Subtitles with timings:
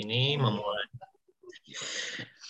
[0.00, 0.88] Ini memulai.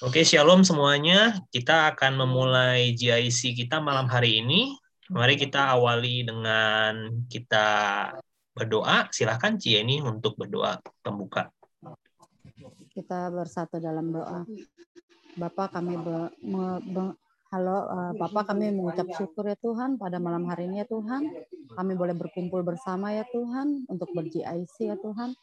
[0.02, 1.42] Oke, shalom semuanya.
[1.50, 4.78] Kita akan memulai GIC kita malam hari ini.
[5.10, 7.66] Mari kita awali dengan kita
[8.54, 9.10] berdoa.
[9.10, 11.50] Silahkan Cieni untuk berdoa pembuka.
[12.94, 14.46] Kita bersatu dalam doa.
[15.34, 17.02] Bapak kami be, me, be,
[17.48, 21.26] halo uh, Bapak kami mengucap syukur ya Tuhan pada malam hari ini ya Tuhan.
[21.72, 25.34] Kami boleh berkumpul bersama ya Tuhan untuk ber-GIC ya Tuhan.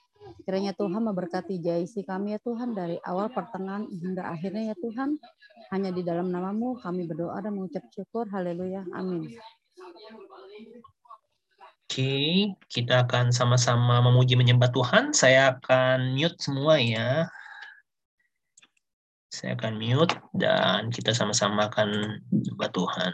[0.44, 5.20] Kiranya Tuhan memberkati JIC kami ya Tuhan dari awal pertengahan hingga akhirnya ya Tuhan.
[5.70, 8.26] Hanya di dalam namamu kami berdoa dan mengucap syukur.
[8.30, 8.84] Haleluya.
[8.96, 9.30] Amin.
[11.90, 15.10] Oke, kita akan sama-sama memuji menyembah Tuhan.
[15.10, 17.26] Saya akan mute semua ya.
[19.30, 23.14] Saya akan mute dan kita sama-sama akan menyembah Tuhan.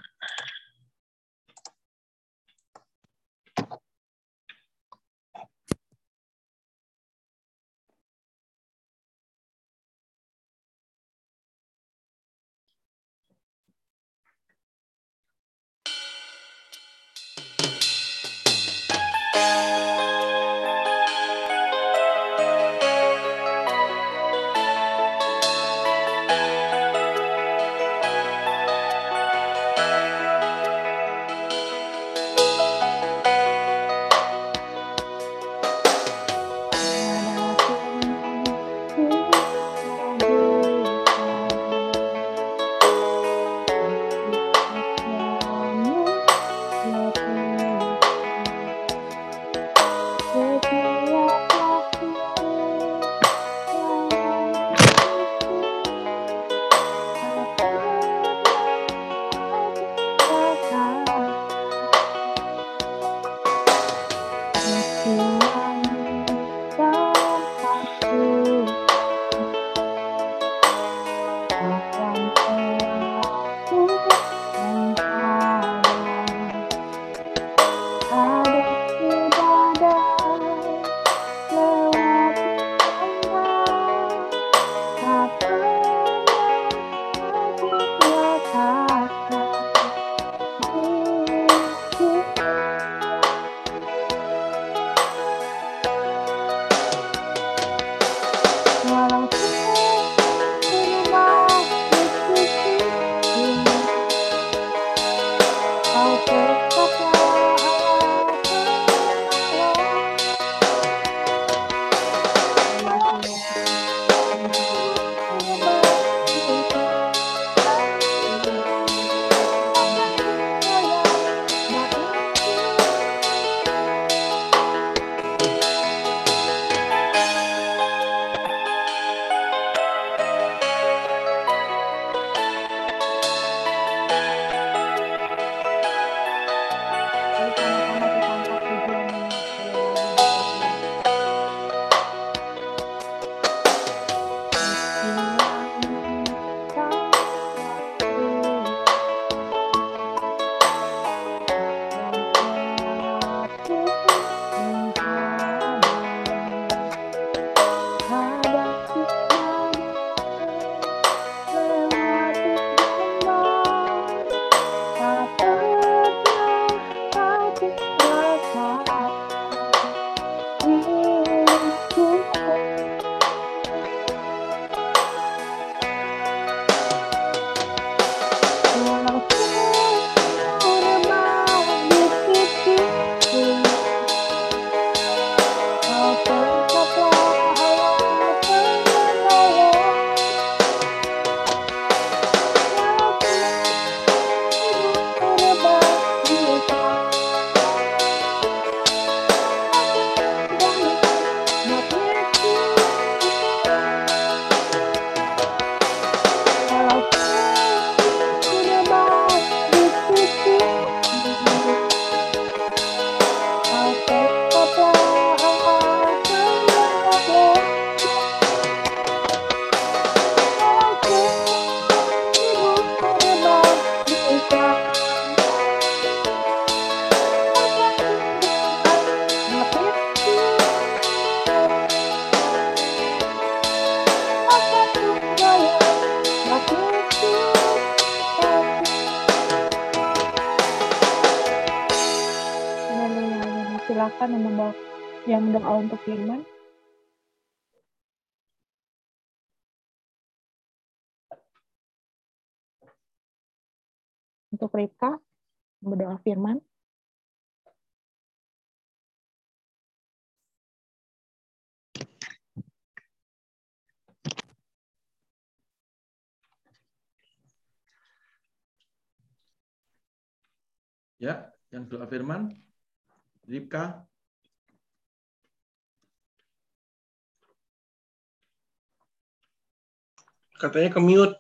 [280.65, 281.37] Katanya ke mute.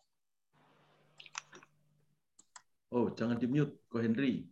[2.93, 4.45] Oh, jangan di mute, Ko Henry.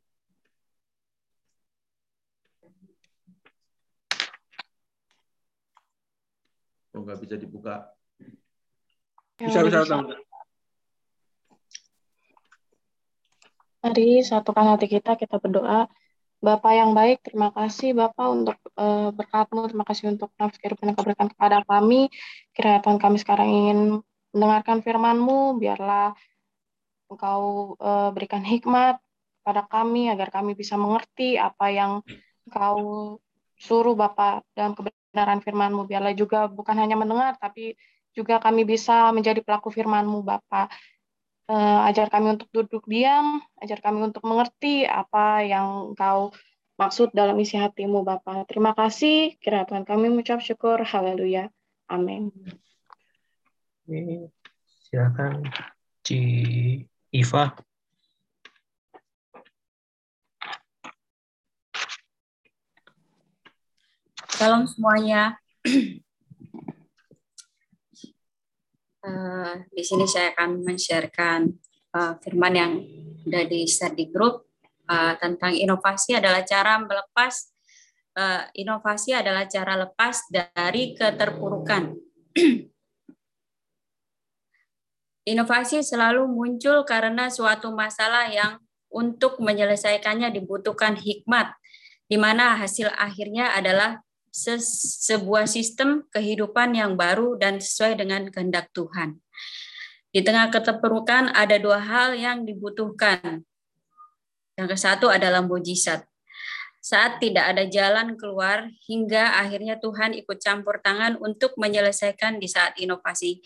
[6.98, 7.94] Oh, nggak bisa dibuka.
[9.38, 9.96] Bisa, bisa, bisa.
[13.86, 15.86] Mari satukan hati kita, kita berdoa.
[16.42, 20.98] Bapak yang baik, terima kasih Bapak untuk uh, berkatmu, terima kasih untuk nafas kehidupan yang
[20.98, 22.10] berikan kepada kami.
[22.58, 23.80] Kiranya kami sekarang ingin
[24.34, 26.18] mendengarkan firman-Mu, biarlah
[27.08, 28.98] Engkau uh, berikan hikmat
[29.46, 31.92] pada kami agar kami bisa mengerti apa yang
[32.50, 32.78] Engkau
[33.56, 35.86] suruh Bapak dalam kebenaran firman-Mu.
[35.86, 37.78] Biarlah juga bukan hanya mendengar, tapi
[38.18, 40.74] juga kami bisa menjadi pelaku firman-Mu Bapak
[41.50, 46.34] uh, ajar kami untuk duduk diam, ajar kami untuk mengerti apa yang Engkau
[46.78, 48.44] maksud dalam isi hatimu Bapa.
[48.50, 51.54] Terima kasih, kira Tuhan kami mengucap syukur, haleluya,
[51.86, 52.34] amin.
[53.84, 55.44] Silakan
[56.08, 56.20] Ci
[57.12, 57.52] Iva.
[64.32, 65.36] Salam semuanya.
[69.04, 71.52] Uh, di sini saya akan men-sharekan
[71.92, 72.74] uh, firman yang
[73.28, 74.48] sudah di-share di grup
[74.88, 77.52] uh, tentang inovasi adalah cara melepas
[78.16, 82.00] uh, inovasi adalah cara lepas dari keterpurukan.
[85.24, 88.60] inovasi selalu muncul karena suatu masalah yang
[88.94, 91.56] untuk menyelesaikannya dibutuhkan hikmat,
[92.06, 94.58] di mana hasil akhirnya adalah se
[95.08, 99.18] sebuah sistem kehidupan yang baru dan sesuai dengan kehendak Tuhan.
[100.14, 103.42] Di tengah keterpurukan ada dua hal yang dibutuhkan.
[104.54, 106.06] Yang ke satu adalah mujizat.
[106.84, 112.78] Saat tidak ada jalan keluar hingga akhirnya Tuhan ikut campur tangan untuk menyelesaikan di saat
[112.78, 113.42] inovasi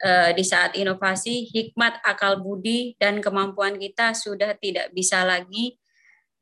[0.00, 5.80] eh, di saat inovasi, hikmat, akal budi, dan kemampuan kita sudah tidak bisa lagi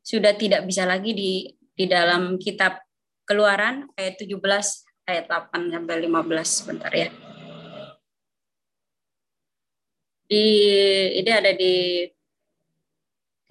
[0.09, 1.33] sudah tidak bisa lagi di
[1.77, 2.81] di dalam kitab
[3.29, 4.41] Keluaran ayat 17
[5.05, 7.13] ayat 8 sampai 15 sebentar ya.
[10.25, 10.45] Di
[11.13, 12.09] ini ada di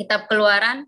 [0.02, 0.82] kitab Keluaran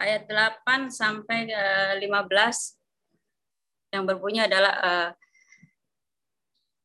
[0.00, 1.52] ayat 8 sampai
[2.00, 5.08] 15 yang berbunyi adalah uh,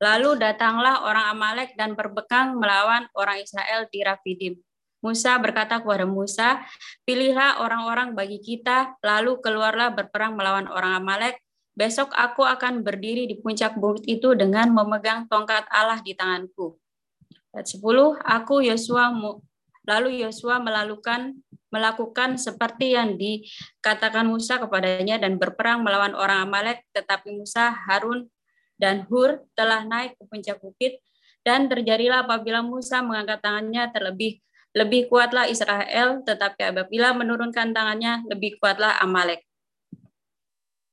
[0.03, 4.53] Lalu datanglah orang Amalek dan berbekang melawan orang Israel di Rafidim.
[4.99, 6.65] Musa berkata kepada Musa,
[7.05, 11.37] pilihlah orang-orang bagi kita, lalu keluarlah berperang melawan orang Amalek.
[11.75, 16.79] Besok aku akan berdiri di puncak bukit itu dengan memegang tongkat Allah di tanganku.
[17.53, 17.83] Ayat 10,
[18.19, 19.11] aku Yosua
[19.85, 21.39] lalu Yosua melakukan
[21.69, 28.31] melakukan seperti yang dikatakan Musa kepadanya dan berperang melawan orang Amalek, tetapi Musa, Harun,
[28.75, 30.99] dan Hur telah naik ke puncak bukit
[31.45, 34.41] dan terjadilah apabila Musa mengangkat tangannya terlebih
[34.75, 39.39] lebih kuatlah Israel, tetapi apabila menurunkan tangannya, lebih kuatlah Amalek.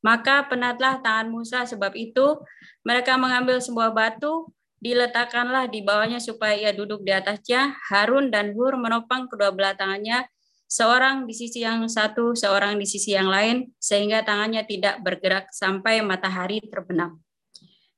[0.06, 2.38] Maka penatlah tangan Musa sebab itu
[2.86, 7.74] mereka mengambil sebuah batu, diletakkanlah di bawahnya supaya ia duduk di atasnya.
[7.90, 10.26] Harun dan Hur menopang kedua belah tangannya,
[10.70, 16.02] seorang di sisi yang satu, seorang di sisi yang lain, sehingga tangannya tidak bergerak sampai
[16.02, 17.18] matahari terbenam.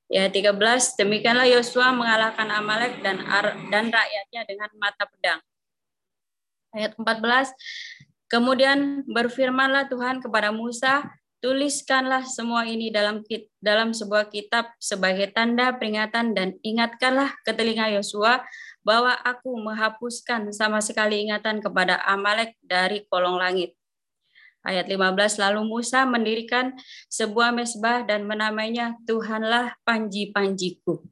[0.05, 0.53] Ya 13,
[1.01, 3.25] demikianlah Yosua mengalahkan Amalek dan
[3.73, 5.41] dan rakyatnya dengan mata pedang
[6.75, 7.55] ayat 14.
[8.27, 11.07] Kemudian berfirmanlah Tuhan kepada Musa,
[11.39, 13.23] tuliskanlah semua ini dalam
[13.63, 18.43] dalam sebuah kitab sebagai tanda peringatan dan ingatkanlah ke telinga Yosua
[18.85, 23.73] bahwa aku menghapuskan sama sekali ingatan kepada Amalek dari kolong langit.
[24.65, 26.73] Ayat 15, lalu Musa mendirikan
[27.05, 31.05] sebuah mesbah dan menamainya Tuhanlah panji-panjiku.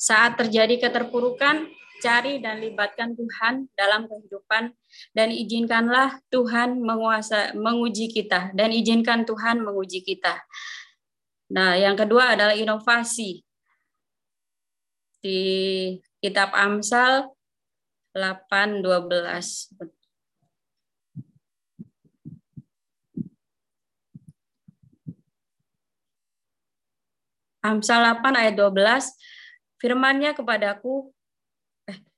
[0.00, 1.68] Saat terjadi keterpurukan,
[2.00, 4.72] cari dan libatkan Tuhan dalam kehidupan
[5.12, 10.38] dan izinkanlah Tuhan menguasa menguji kita dan izinkan Tuhan menguji kita.
[11.52, 13.42] Nah, yang kedua adalah inovasi.
[15.18, 15.40] Di
[16.22, 17.34] kitab Amsal
[18.18, 19.70] 8:12.
[27.58, 29.18] Amsal 8 ayat 12
[29.78, 31.14] Firman-Nya kepadaku,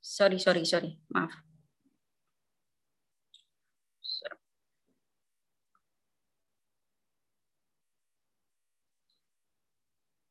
[0.00, 1.32] sorry, sorry, sorry, maaf.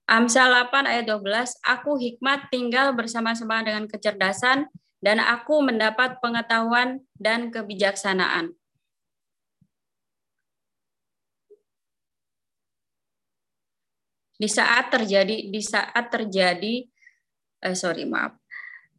[0.10, 4.66] Amsal 8 ayat 12, Aku hikmat tinggal bersama-sama dengan kecerdasan,
[5.00, 8.56] dan aku mendapat pengetahuan dan kebijaksanaan.
[14.40, 16.88] Di saat terjadi, di saat terjadi,
[17.60, 18.40] eh, sorry maaf,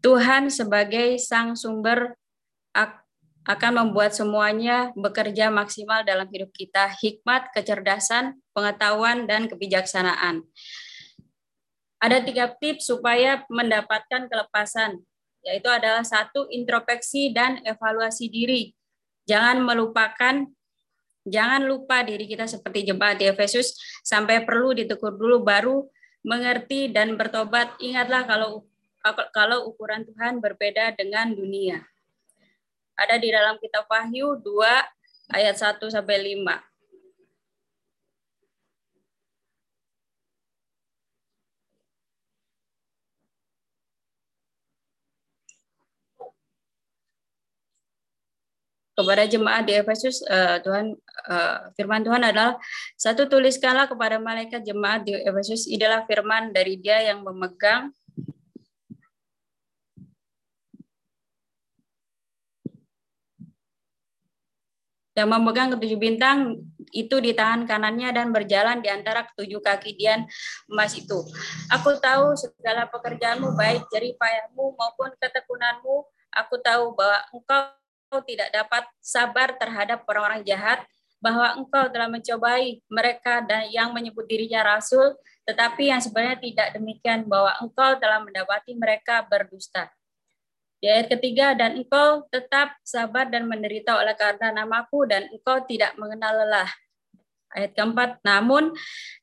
[0.05, 2.17] Tuhan sebagai sang sumber
[3.49, 10.45] akan membuat semuanya bekerja maksimal dalam hidup kita, hikmat, kecerdasan, pengetahuan, dan kebijaksanaan.
[12.01, 15.05] Ada tiga tips supaya mendapatkan kelepasan,
[15.45, 18.73] yaitu adalah satu introspeksi dan evaluasi diri.
[19.25, 20.47] Jangan melupakan,
[21.25, 25.87] jangan lupa diri kita seperti jemaat di Efesus sampai perlu ditegur dulu baru
[26.25, 27.77] mengerti dan bertobat.
[27.81, 28.69] Ingatlah kalau
[29.33, 31.81] kalau ukuran Tuhan berbeda dengan dunia.
[33.01, 36.70] Ada di dalam kitab Wahyu 2 ayat 1 sampai 5.
[49.01, 50.93] Kepada jemaat di Efesus uh, Tuhan
[51.33, 52.61] uh, firman Tuhan adalah
[53.01, 57.89] satu tuliskanlah kepada malaikat jemaat di Efesus adalah firman dari dia yang memegang
[65.17, 70.27] yang memegang ketujuh bintang itu di tangan kanannya dan berjalan di antara ketujuh kaki Dian
[70.67, 71.19] emas itu.
[71.71, 76.09] Aku tahu segala pekerjaanmu baik jerih payahmu maupun ketekunanmu.
[76.31, 77.80] Aku tahu bahwa engkau
[78.27, 80.83] tidak dapat sabar terhadap orang-orang jahat,
[81.23, 85.15] bahwa engkau telah mencobai mereka dan yang menyebut dirinya rasul,
[85.47, 89.93] tetapi yang sebenarnya tidak demikian, bahwa engkau telah mendapati mereka berdusta.
[90.81, 95.93] Di ayat ketiga, dan engkau tetap sabar dan menderita oleh karena namaku, dan engkau tidak
[96.01, 96.71] mengenal lelah.
[97.53, 98.73] Ayat keempat, namun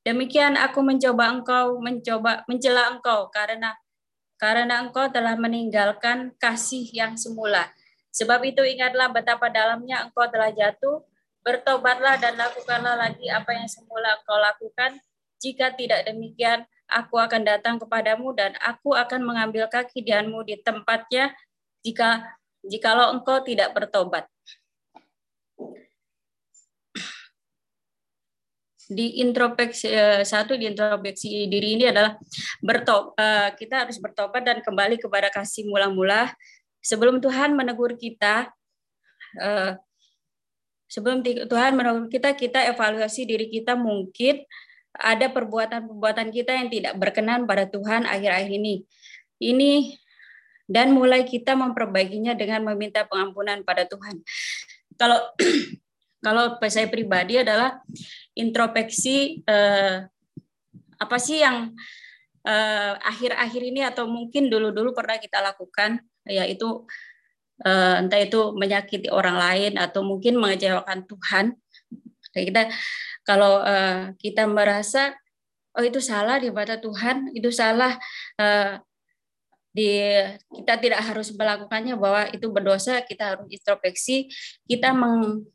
[0.06, 3.74] demikian aku mencoba engkau, mencoba mencela engkau, karena
[4.38, 7.74] karena engkau telah meninggalkan kasih yang semula.
[8.18, 11.06] Sebab itu ingatlah betapa dalamnya engkau telah jatuh,
[11.46, 14.98] bertobatlah dan lakukanlah lagi apa yang semula engkau lakukan.
[15.38, 21.30] Jika tidak demikian, aku akan datang kepadamu dan aku akan mengambil kaki dianmu di tempatnya
[21.86, 22.26] jika
[22.66, 24.26] jikalau engkau tidak bertobat.
[28.88, 32.16] di introspeksi eh, satu di introspeksi diri ini adalah
[32.64, 36.32] bertobat eh, kita harus bertobat dan kembali kepada kasih mula-mula
[36.82, 38.52] sebelum Tuhan menegur kita,
[39.42, 39.72] uh,
[40.88, 44.44] sebelum Tuhan menegur kita, kita evaluasi diri kita mungkin
[44.98, 48.82] ada perbuatan-perbuatan kita yang tidak berkenan pada Tuhan akhir-akhir ini.
[49.38, 49.94] Ini
[50.68, 54.20] dan mulai kita memperbaikinya dengan meminta pengampunan pada Tuhan.
[55.00, 55.20] Kalau
[56.26, 57.80] kalau saya pribadi adalah
[58.36, 60.04] introspeksi eh,
[60.98, 61.72] apa sih yang
[62.44, 66.86] eh, akhir-akhir eh, ini atau mungkin dulu-dulu pernah kita lakukan yaitu
[67.66, 71.46] uh, entah itu menyakiti orang lain atau mungkin mengecewakan Tuhan.
[72.38, 72.70] Kita
[73.26, 75.18] kalau uh, kita merasa
[75.78, 77.98] oh itu salah di mata Tuhan, itu salah
[78.38, 78.82] uh,
[79.74, 80.02] di
[80.50, 84.30] kita tidak harus melakukannya bahwa itu berdosa, kita harus introspeksi,
[84.66, 85.46] kita meng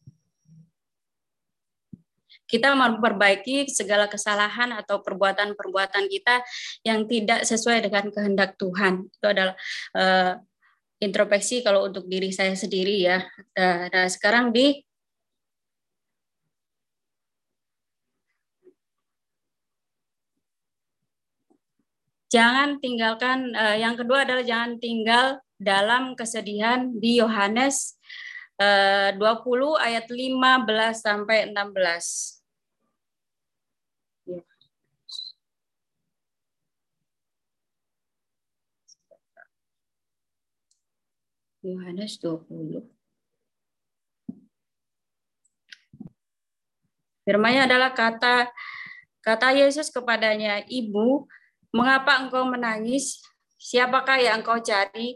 [2.46, 6.44] kita memperbaiki segala kesalahan atau perbuatan-perbuatan kita
[6.84, 9.08] yang tidak sesuai dengan kehendak Tuhan.
[9.08, 9.56] Itu adalah
[11.02, 13.18] introspeksi kalau untuk diri saya sendiri ya.
[13.58, 14.78] Nah, nah sekarang di
[22.32, 27.98] jangan tinggalkan uh, yang kedua adalah jangan tinggal dalam kesedihan di Yohanes
[28.62, 29.20] uh, 20
[29.78, 32.41] ayat 15 sampai 16.
[41.62, 42.82] Yohanes 20.
[47.22, 48.50] Firmanya adalah kata
[49.22, 51.30] kata Yesus kepadanya, "Ibu,
[51.70, 53.22] mengapa engkau menangis?
[53.62, 55.14] Siapakah yang engkau cari?"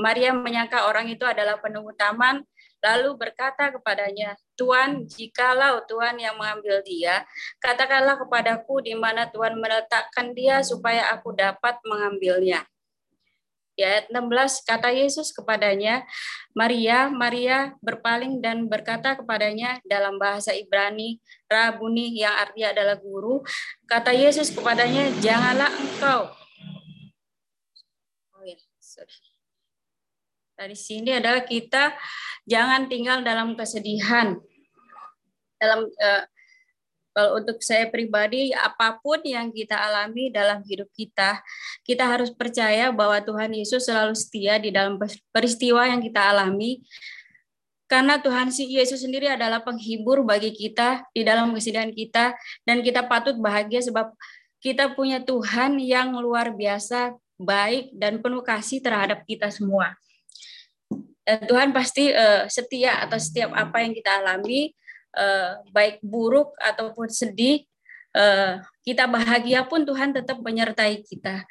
[0.00, 2.40] Maria menyangka orang itu adalah penunggu taman,
[2.80, 7.28] lalu berkata kepadanya, "Tuan, jikalau Tuhan yang mengambil dia,
[7.60, 12.64] katakanlah kepadaku di mana Tuhan meletakkan dia supaya aku dapat mengambilnya."
[13.80, 16.04] Di ayat 16 kata Yesus kepadanya,
[16.52, 21.16] Maria, Maria berpaling dan berkata kepadanya dalam bahasa Ibrani,
[21.48, 23.40] Rabuni yang artinya adalah guru.
[23.88, 26.28] Kata Yesus kepadanya, janganlah engkau.
[28.36, 29.16] Oh ya, sorry.
[30.60, 31.96] dari sini adalah kita
[32.44, 34.36] jangan tinggal dalam kesedihan.
[35.56, 36.22] Dalam uh,
[37.10, 41.42] kalau untuk saya pribadi, apa pun yang kita alami dalam hidup kita,
[41.82, 44.94] kita harus percaya bahwa Tuhan Yesus selalu setia di dalam
[45.34, 46.82] peristiwa yang kita alami.
[47.90, 53.34] Karena Tuhan Yesus sendiri adalah penghibur bagi kita di dalam kesedihan kita, dan kita patut
[53.34, 54.14] bahagia sebab
[54.62, 59.98] kita punya Tuhan yang luar biasa, baik, dan penuh kasih terhadap kita semua.
[61.26, 64.74] Tuhan pasti uh, setia atas setiap apa yang kita alami,
[65.16, 67.66] uh, baik buruk ataupun sedih,
[68.14, 71.46] uh, kita bahagia pun Tuhan tetap menyertai kita.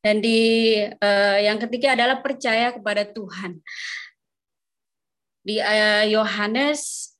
[0.00, 0.40] Dan di
[0.80, 3.60] uh, yang ketiga adalah percaya kepada Tuhan.
[5.40, 5.56] Di
[6.12, 7.10] Yohanes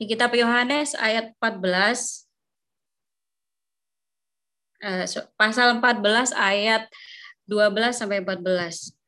[0.00, 2.24] di kitab Yohanes ayat 14
[5.36, 6.88] pasal 14 ayat
[7.44, 8.99] 12 sampai 14.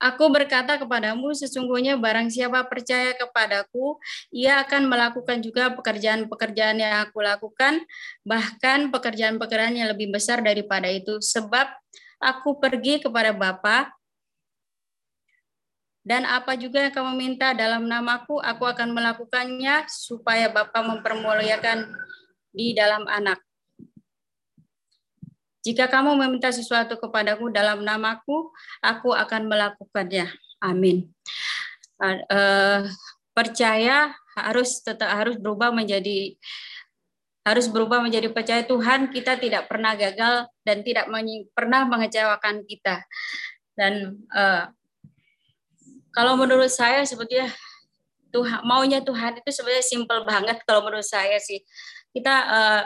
[0.00, 4.00] Aku berkata kepadamu, sesungguhnya barang siapa percaya kepadaku,
[4.32, 7.84] ia akan melakukan juga pekerjaan-pekerjaan yang aku lakukan,
[8.24, 11.20] bahkan pekerjaan-pekerjaan yang lebih besar daripada itu.
[11.20, 11.68] Sebab
[12.16, 13.92] aku pergi kepada Bapa,
[16.00, 21.92] dan apa juga yang kamu minta dalam namaku, aku akan melakukannya supaya Bapa mempermuliakan
[22.56, 23.49] di dalam anak.
[25.60, 28.48] Jika kamu meminta sesuatu kepadaku dalam namaku,
[28.80, 30.32] aku akan melakukannya.
[30.60, 31.12] Amin.
[32.00, 32.88] Uh,
[33.36, 36.36] percaya harus tetap harus berubah menjadi
[37.40, 41.08] harus berubah menjadi percaya Tuhan kita tidak pernah gagal dan tidak
[41.56, 43.04] pernah mengecewakan kita
[43.76, 44.68] dan uh,
[46.12, 47.48] kalau menurut saya sebetulnya
[48.30, 51.64] Tuhan maunya Tuhan itu sebenarnya simpel banget kalau menurut saya sih
[52.12, 52.82] kita uh,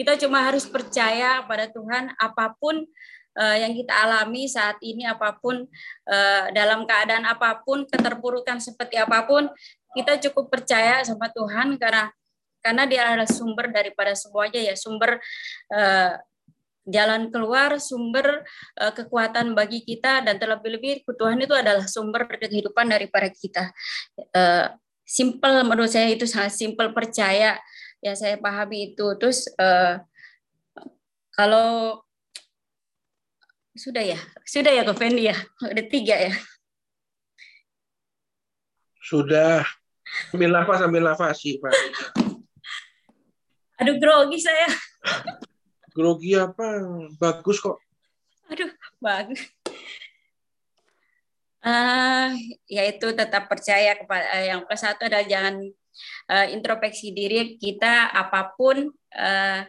[0.00, 2.88] kita cuma harus percaya pada Tuhan apa pun
[3.36, 5.68] uh, yang kita alami saat ini apa pun
[6.08, 9.52] uh, dalam keadaan apa pun keterpurukan seperti apa pun
[9.92, 12.08] kita cukup percaya sama Tuhan karena
[12.64, 15.20] karena dia adalah sumber daripada semuanya ya sumber
[15.68, 16.16] uh,
[16.88, 18.40] jalan keluar sumber
[18.80, 23.68] uh, kekuatan bagi kita dan terlebih-lebih Tuhan itu adalah sumber kehidupan daripada kita.
[24.32, 24.72] Uh,
[25.04, 27.58] simple menurut saya itu sangat simple percaya
[28.00, 29.06] yang saya pahami itu.
[29.20, 30.00] Terus uh,
[31.36, 32.00] kalau
[33.76, 36.34] sudah ya, sudah ya Fendi ya, ada tiga ya.
[39.00, 39.64] Sudah.
[40.34, 41.72] Ambil nafas, ambil nafas sih, Pak.
[43.80, 44.68] Aduh, grogi saya.
[45.94, 46.84] Grogi apa?
[47.16, 47.78] Bagus kok.
[48.50, 49.40] Aduh, bagus.
[51.60, 52.32] Uh,
[52.72, 55.60] yaitu tetap percaya kepada yang ke satu adalah jangan
[56.30, 59.60] uh, introspeksi diri kita apa pun uh,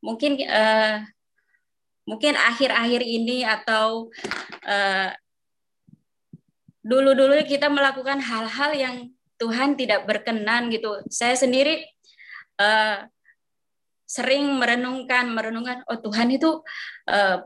[0.00, 1.04] mungkin uh,
[2.08, 4.10] mungkin akhir-akhir ini atau
[4.66, 5.10] uh,
[6.80, 8.96] dulu-dulu kita melakukan hal-hal yang
[9.40, 11.00] Tuhan tidak berkenan gitu.
[11.08, 11.80] Saya sendiri
[12.60, 13.08] uh,
[14.04, 16.60] sering merenungkan, merenungkan, oh Tuhan itu
[17.08, 17.38] uh,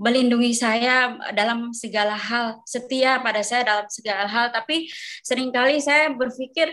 [0.00, 4.50] melindungi saya dalam segala hal, setia pada saya dalam segala hal.
[4.50, 4.88] Tapi
[5.22, 6.72] sering kali saya berpikir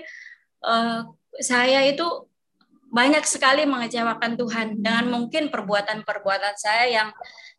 [0.63, 1.05] uh,
[1.37, 2.27] saya itu
[2.87, 7.09] banyak sekali mengecewakan Tuhan dengan mungkin perbuatan-perbuatan saya yang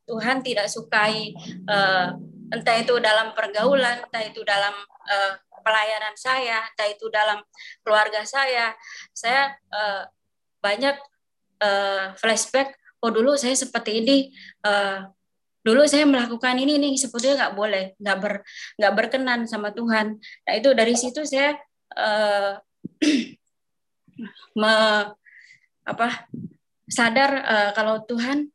[0.09, 1.37] Tuhan tidak sukai.
[1.69, 2.17] Uh,
[2.49, 4.73] entah itu dalam pergaulan entah itu dalam
[5.05, 7.45] uh, pelayanan saya entah itu dalam
[7.85, 8.73] keluarga saya.
[9.13, 10.09] Saya uh,
[10.65, 10.97] banyak
[11.61, 12.73] uh, flashback
[13.05, 14.17] oh dulu saya seperti ini
[14.67, 15.07] uh,
[15.63, 18.35] dulu saya melakukan ini nih sebetulnya nggak boleh nggak ber
[18.81, 20.17] nggak berkenan sama Tuhan.
[20.19, 21.55] Nah itu dari situ saya
[21.95, 22.57] uh,
[24.61, 24.73] me,
[25.89, 26.09] apa
[26.89, 28.49] sadar uh, kalau Tuhan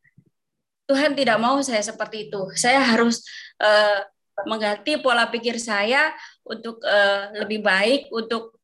[0.84, 2.42] Tuhan tidak mau saya seperti itu.
[2.60, 3.24] Saya harus
[3.64, 4.04] uh,
[4.44, 6.12] mengganti pola pikir saya
[6.44, 8.60] untuk uh, lebih baik untuk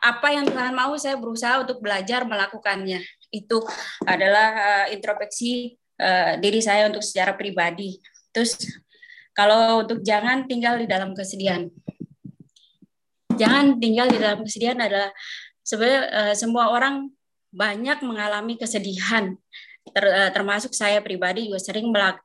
[0.00, 3.04] apa yang Tuhan mau saya berusaha untuk belajar melakukannya.
[3.28, 3.60] Itu
[4.08, 8.00] adalah uh, introspeksi uh, diri saya untuk secara pribadi.
[8.32, 8.56] Terus
[9.36, 11.68] kalau untuk jangan tinggal di dalam kesedihan
[13.36, 15.10] jangan tinggal di dalam kesedihan adalah
[15.62, 17.10] sebenarnya uh, semua orang
[17.52, 19.34] banyak mengalami kesedihan.
[19.86, 22.18] Ter, uh, termasuk saya pribadi juga sering melak,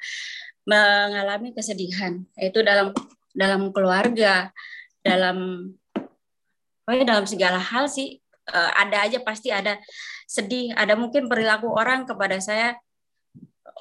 [0.65, 2.21] mengalami kesedihan.
[2.36, 2.91] Yaitu dalam
[3.32, 4.52] dalam keluarga
[5.02, 5.71] dalam
[6.86, 8.21] oh ya dalam segala hal sih
[8.52, 9.80] uh, ada aja pasti ada
[10.30, 10.76] sedih.
[10.78, 12.78] Ada mungkin perilaku orang kepada saya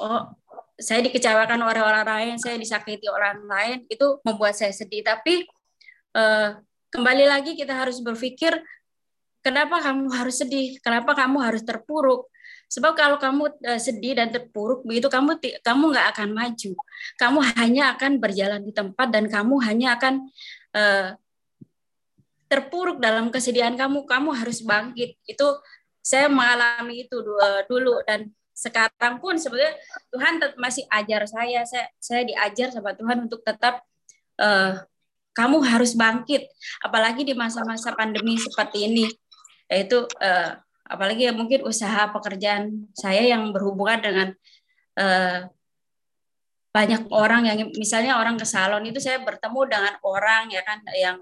[0.00, 0.32] oh
[0.80, 5.04] saya dikecewakan oleh orang lain saya disakiti orang lain itu membuat saya sedih.
[5.04, 5.44] Tapi
[6.16, 6.56] uh,
[6.90, 8.58] kembali lagi kita harus berpikir
[9.40, 12.28] kenapa kamu harus sedih, kenapa kamu harus terpuruk.
[12.70, 16.72] Sebab kalau kamu uh, sedih dan terpuruk begitu kamu kamu nggak akan maju.
[17.18, 20.30] Kamu hanya akan berjalan di tempat dan kamu hanya akan
[20.78, 21.18] uh,
[22.46, 24.06] terpuruk dalam kesedihan kamu.
[24.06, 25.18] Kamu harus bangkit.
[25.26, 25.58] Itu
[25.98, 29.74] saya mengalami itu uh, dulu dan sekarang pun sebenarnya
[30.14, 31.66] Tuhan masih ajar saya.
[31.66, 33.82] Saya saya diajar sama Tuhan untuk tetap
[34.38, 34.78] uh,
[35.36, 36.46] kamu harus bangkit.
[36.82, 39.06] Apalagi di masa-masa pandemi seperti ini.
[39.70, 40.50] Yaitu uh,
[40.90, 44.28] apalagi ya mungkin usaha pekerjaan saya yang berhubungan dengan
[44.98, 45.46] uh,
[46.70, 51.18] banyak orang yang misalnya orang ke salon itu saya bertemu dengan orang ya kan yang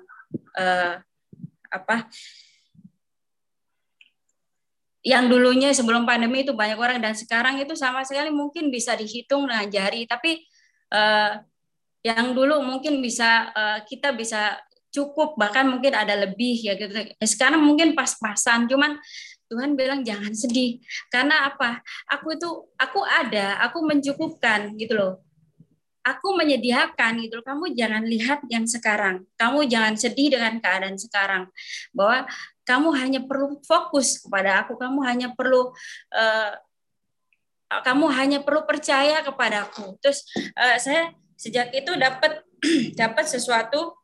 [0.57, 1.01] uh,
[1.69, 2.09] apa
[5.05, 9.49] yang dulunya sebelum pandemi itu banyak orang dan sekarang itu sama sekali mungkin bisa dihitung
[9.49, 10.45] dengan jari tapi
[10.93, 11.41] uh,
[12.03, 14.59] yang dulu mungkin bisa uh, kita bisa
[14.89, 16.93] cukup bahkan mungkin ada lebih ya gitu.
[17.23, 18.97] Sekarang mungkin pas-pasan cuman
[19.49, 20.81] Tuhan bilang jangan sedih.
[21.09, 21.81] Karena apa?
[22.13, 25.13] Aku itu aku ada aku mencukupkan gitu loh.
[26.05, 27.45] Aku menyediakan gitu loh.
[27.45, 29.29] kamu jangan lihat yang sekarang.
[29.37, 31.49] Kamu jangan sedih dengan keadaan sekarang.
[31.93, 32.25] Bahwa
[32.65, 34.77] kamu hanya perlu fokus kepada aku.
[34.77, 35.73] Kamu hanya perlu
[36.13, 36.53] uh,
[37.69, 40.25] kamu hanya perlu percaya kepadaku terus
[40.57, 42.43] uh, saya sejak itu dapat
[43.01, 43.95] dapat sesuatu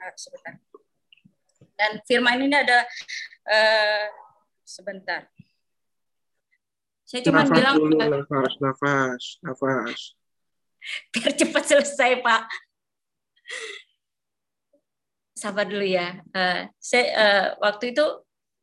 [0.00, 0.56] uh, sebentar
[1.80, 2.84] dan firman ini ada
[3.48, 4.04] uh,
[4.68, 5.24] sebentar.
[7.08, 10.00] Saya cuma nafas bilang dulu, nafas, nafas, nafas.
[11.16, 12.44] Biar cepat selesai, Pak.
[15.32, 16.20] Sabar dulu ya.
[16.36, 18.04] Uh, saya uh, waktu itu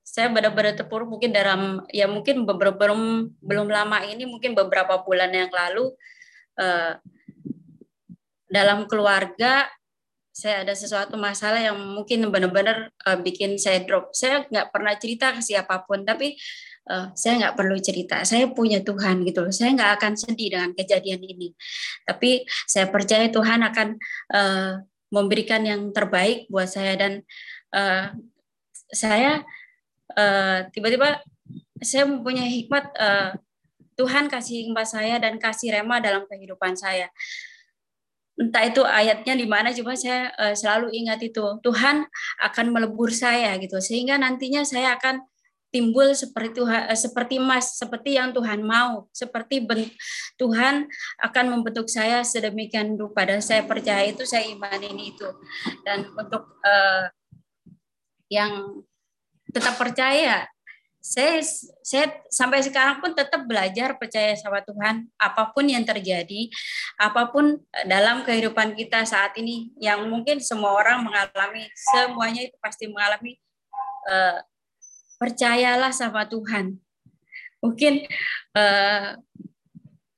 [0.06, 5.36] saya benar-benar terpuruk mungkin dalam ya mungkin beberapa belum belum lama ini mungkin beberapa bulan
[5.36, 5.91] yang lalu
[6.56, 6.95] uh,
[8.48, 9.68] dalam keluarga
[10.38, 14.14] saya ada sesuatu masalah yang mungkin benar-benar uh, bikin saya drop.
[14.14, 16.38] Saya nggak pernah cerita ke siapa pun, tapi
[16.94, 18.22] uh, saya nggak perlu cerita.
[18.22, 19.50] Saya punya Tuhan gitu loh.
[19.50, 21.58] Saya nggak akan sedih dengan kejadian ini.
[22.06, 23.88] Tapi saya percaya Tuhan akan
[24.30, 24.72] uh,
[25.10, 27.26] memberikan yang terbaik buat saya dan
[27.74, 28.14] uh,
[28.94, 29.42] saya
[30.72, 31.20] tiba-tiba uh,
[31.82, 33.32] saya mempunyai hikmat uh,
[33.98, 37.10] Tuhan kasih hikmat saya dan kasih rema dalam kehidupan saya
[38.38, 42.06] entah itu ayatnya di mana cuma saya uh, selalu ingat itu Tuhan
[42.45, 43.82] akan melebur saya gitu.
[43.82, 45.26] Sehingga nantinya saya akan
[45.73, 49.89] timbul seperti Tuhan uh, seperti emas seperti yang Tuhan mau seperti ben,
[50.38, 50.88] Tuhan
[51.19, 53.26] akan membentuk saya sedemikian rupa.
[53.26, 55.28] Dan saya percaya itu saya iman ini itu.
[55.82, 57.10] Dan untuk uh,
[58.30, 58.86] yang
[59.50, 60.45] tetap percaya
[61.08, 61.39] saya
[61.80, 66.52] saya sampai sekarang pun tetap belajar percaya sama Tuhan apa pun yang terjadi
[67.00, 72.91] apa pun dalam kehidupan kita saat ini yang mungkin semua orang mengalami semuanya itu pasti
[72.91, 73.39] mengalami
[74.12, 74.43] uh,
[75.17, 76.78] percayalah sama Tuhan.
[77.63, 78.06] Mungkin
[78.54, 79.17] uh,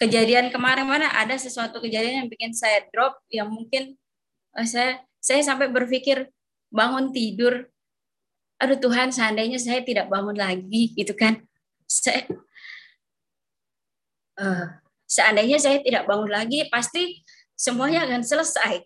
[0.02, 3.96] kejadian kemarin mana ada sesuatu kejadian yang bikin saya drop yang mungkin
[4.58, 6.28] uh, saya saya sampai berpikir
[6.74, 7.68] bangun tidur
[8.60, 11.40] aduh Tuhan seandainya saya tidak bangun lagi gitu kan.
[11.88, 12.28] Saya
[14.38, 14.66] uh,
[15.08, 17.24] seandainya saya tidak bangun lagi pasti
[17.56, 18.84] semuanya akan selesai.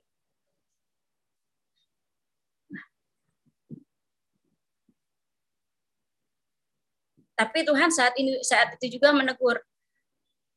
[7.34, 9.58] Tapi Tuhan saat ini saat itu juga menegur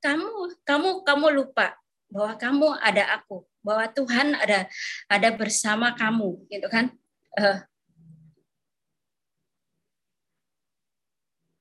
[0.04, 1.72] kamu kamu kamu lupa
[2.12, 4.68] bahwa kamu ada aku bahwa Tuhan ada
[5.08, 6.92] ada bersama kamu gitu kan.
[7.32, 7.64] Uh,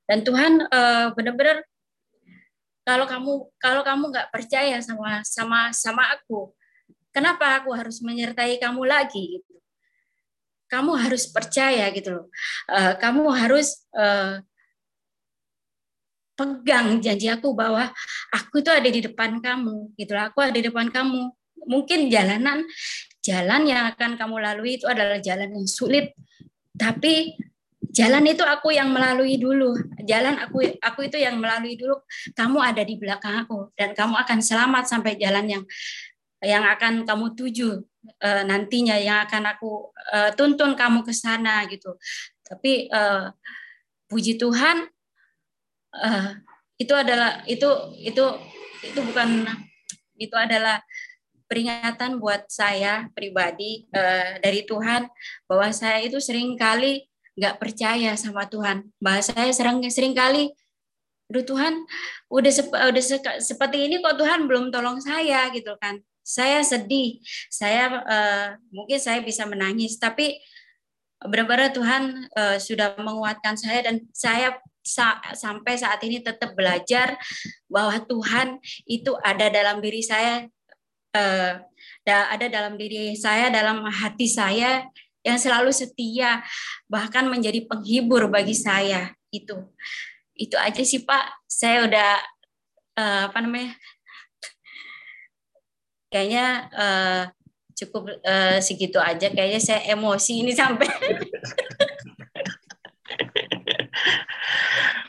[0.06, 1.66] Dan Tuhan uh, benar-benar
[2.86, 6.54] kalau kamu kalau kamu nggak percaya sama sama sama aku,
[7.10, 9.54] kenapa aku harus menyertai kamu lagi gitu?
[10.70, 12.26] Kamu harus percaya gitu loh.
[12.70, 14.38] Uh, kamu harus uh,
[16.38, 17.90] pegang janji aku bahwa
[18.30, 20.30] aku itu ada di depan kamu gitu loh.
[20.30, 21.34] Aku ada di depan kamu.
[21.66, 22.62] Mungkin jalanan
[23.26, 26.14] jalan yang akan kamu lalui itu adalah jalan yang sulit,
[26.78, 27.34] tapi
[27.96, 29.72] Jalan itu aku yang melalui dulu.
[30.04, 31.96] Jalan aku aku itu yang melalui dulu.
[32.36, 35.64] Kamu ada di belakang aku dan kamu akan selamat sampai jalan yang
[36.44, 37.80] yang akan kamu tuju
[38.20, 41.96] uh, nantinya yang akan aku uh, tuntun kamu ke sana gitu.
[42.44, 43.32] Tapi uh,
[44.12, 44.92] puji Tuhan
[45.96, 46.28] uh,
[46.76, 48.24] itu adalah itu itu
[48.84, 49.48] itu bukan
[50.20, 50.84] itu adalah
[51.48, 55.08] peringatan buat saya pribadi uh, dari Tuhan
[55.48, 58.88] bahwa saya itu sering kali nggak percaya sama Tuhan.
[58.98, 60.50] Bahasa saya sering sering kali,
[61.28, 61.84] aduh Tuhan,
[62.32, 66.00] udah sep, udah se, seperti ini kok Tuhan belum tolong saya gitu kan.
[66.26, 67.22] Saya sedih,
[67.52, 70.42] saya uh, mungkin saya bisa menangis, tapi
[71.22, 77.18] benar-benar Tuhan uh, sudah menguatkan saya dan saya sa sampai saat ini tetap belajar
[77.66, 80.46] bahwa Tuhan itu ada dalam diri saya
[81.10, 81.52] uh,
[82.06, 84.86] ada dalam diri saya dalam hati saya
[85.26, 86.46] yang selalu setia
[86.86, 89.58] bahkan menjadi penghibur bagi saya itu.
[90.38, 91.42] Itu aja sih Pak.
[91.50, 92.10] Saya udah
[92.94, 93.74] uh, apa namanya
[96.06, 97.22] kayaknya uh,
[97.74, 99.26] cukup uh, segitu aja.
[99.34, 100.86] Kayaknya saya emosi ini sampai.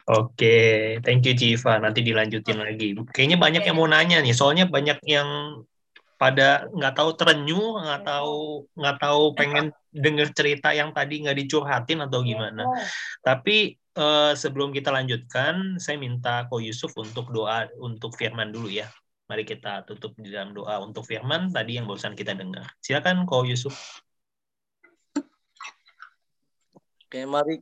[0.07, 1.83] Oke, thank you Civa.
[1.83, 2.95] Nanti dilanjutin lagi.
[3.11, 5.27] Kayaknya banyak yang mau nanya nih, soalnya banyak yang
[6.17, 12.01] pada nggak tahu terenyuh, nggak tahu nggak tahu pengen denger cerita yang tadi nggak dicurhatin
[12.03, 12.65] atau gimana.
[13.21, 18.89] Tapi uh, sebelum kita lanjutkan, saya minta Ko Yusuf untuk doa untuk Firman dulu ya.
[19.27, 22.63] Mari kita tutup di dalam doa untuk firman tadi yang barusan kita dengar.
[22.79, 23.75] Silakan Ko Yusuf.
[27.03, 27.59] Oke, mari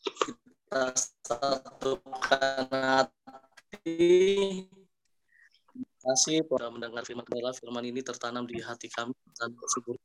[0.00, 4.64] kita satukan hati.
[6.06, 7.54] Terima kasih telah mendengar firman Allah.
[7.58, 9.10] Firman ini tertanam di hati kami
[9.42, 9.98] dan bersyukur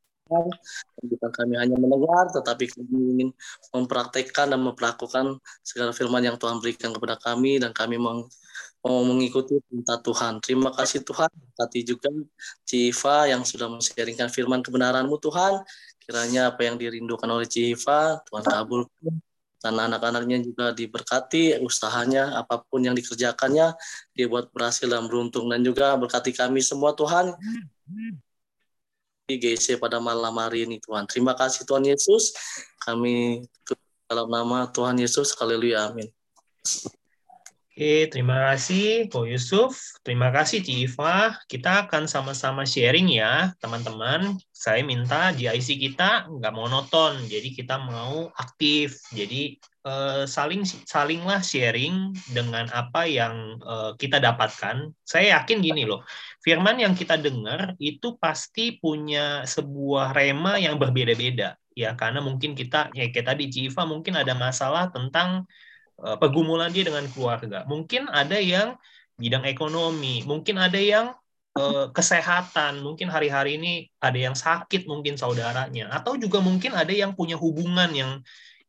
[0.97, 3.29] bukan kami hanya mendengar, tetapi kami ingin
[3.69, 8.25] mempraktekkan dan memperlakukan segala firman yang Tuhan berikan kepada kami dan kami mau
[8.81, 10.41] mengikuti perintah Tuhan.
[10.41, 11.29] Terima kasih Tuhan.
[11.53, 12.09] Tadi juga
[12.65, 15.61] Civa yang sudah men-sharingkan firman kebenaran-Mu Tuhan.
[16.01, 19.21] Kiranya apa yang dirindukan oleh Civa, Tuhan kabulkan.
[19.61, 23.77] Dan anak-anaknya juga diberkati usahanya, apa pun yang dikerjakannya,
[24.17, 25.47] dia buat berhasil dan beruntung.
[25.53, 27.37] Dan juga berkati kami semua Tuhan.
[29.29, 31.05] Di GC pada malam hari ini Tuhan.
[31.05, 32.33] Terima kasih Tuhan Yesus.
[32.81, 33.45] Kami
[34.09, 35.37] dalam nama Tuhan Yesus.
[35.37, 35.93] Haleluya.
[35.93, 36.09] Amin.
[37.81, 39.73] Oke, terima kasih Ko Yusuf.
[40.05, 41.33] Terima kasih Civa.
[41.49, 44.37] Kita akan sama-sama sharing ya, teman-teman.
[44.53, 49.01] Saya minta GIC kita nggak monoton, jadi kita mau aktif.
[49.09, 54.93] Jadi eh, saling salinglah sharing dengan apa yang eh, kita dapatkan.
[55.01, 56.05] Saya yakin gini loh,
[56.45, 61.57] firman yang kita dengar itu pasti punya sebuah rema yang berbeda-beda.
[61.73, 65.49] Ya, karena mungkin kita, ya kayak tadi Civa mungkin ada masalah tentang
[66.01, 67.61] Eh, pergumulan dia dengan keluarga.
[67.69, 68.73] Mungkin ada yang
[69.21, 71.13] bidang ekonomi, mungkin ada yang
[71.53, 77.13] uh, kesehatan, mungkin hari-hari ini ada yang sakit mungkin saudaranya, atau juga mungkin ada yang
[77.13, 78.11] punya hubungan yang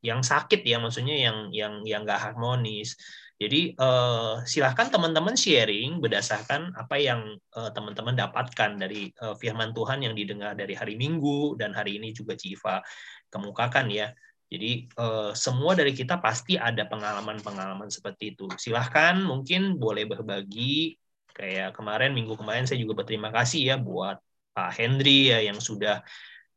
[0.04, 3.00] yang sakit ya, maksudnya yang yang yang nggak harmonis.
[3.40, 10.04] Jadi uh, silahkan teman-teman sharing berdasarkan apa yang uh, teman-teman dapatkan dari uh, firman Tuhan
[10.04, 12.84] yang didengar dari hari Minggu dan hari ini juga Civa
[13.32, 14.12] kemukakan ya.
[14.52, 18.52] Jadi uh, semua dari kita pasti ada pengalaman-pengalaman seperti itu.
[18.60, 21.00] Silahkan mungkin boleh berbagi.
[21.32, 24.20] Kayak kemarin, minggu kemarin saya juga berterima kasih ya buat
[24.52, 26.04] Pak Hendri ya yang sudah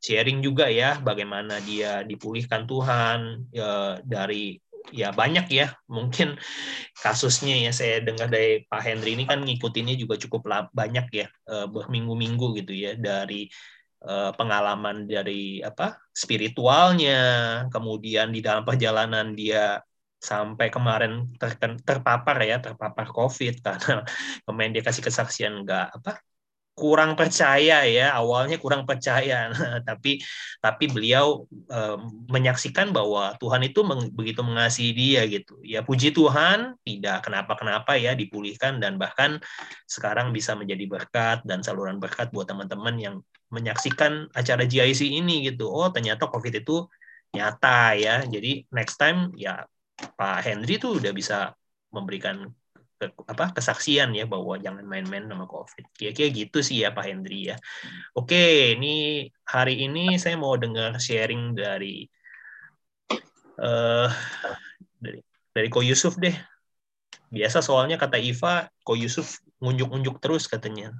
[0.03, 4.59] sharing juga ya bagaimana dia dipulihkan Tuhan ya, dari
[4.93, 6.37] ya banyak ya mungkin
[7.01, 11.67] kasusnya ya saya dengar dari Pak Hendri ini kan ngikutinnya juga cukup banyak ya eh,
[11.71, 13.49] berminggu-minggu gitu ya dari
[14.37, 17.17] pengalaman dari apa spiritualnya,
[17.73, 19.81] kemudian di dalam perjalanan dia
[20.25, 21.53] sampai kemarin ter,
[21.85, 24.01] terpapar ya terpapar COVID karena
[24.45, 26.11] kemarin dia kasih kesaksian nggak apa
[26.75, 29.47] kurang percaya ya awalnya kurang percaya.
[29.55, 30.19] Nah, tapi
[30.59, 31.79] tapi beliau e,
[32.27, 35.55] menyaksikan bahwa Tuhan itu meng, begitu mengasihi dia gitu.
[35.63, 39.39] Ya puji Tuhan tidak kenapa kenapa ya dipulihkan dan bahkan
[39.87, 43.15] sekarang bisa menjadi berkat dan saluran berkat buat teman-teman yang
[43.55, 46.85] menyaksikan acara GIC ini gitu oh ternyata COVID itu
[47.31, 49.63] nyata ya jadi next time ya
[49.95, 51.55] Pak Henry tuh udah bisa
[51.95, 52.51] memberikan
[52.95, 55.85] ke, apa kesaksian ya bahwa jangan main-main sama COVID.
[55.95, 57.55] Kira-kira gitu sih ya Pak Hendri ya.
[58.15, 62.07] Oke, ini hari ini saya mau dengar sharing dari
[63.59, 64.09] uh,
[64.99, 65.19] dari
[65.51, 66.35] dari Ko Yusuf deh.
[67.31, 70.95] Biasa soalnya kata Iva, Ko Yusuf ngunjuk-ngunjuk terus katanya.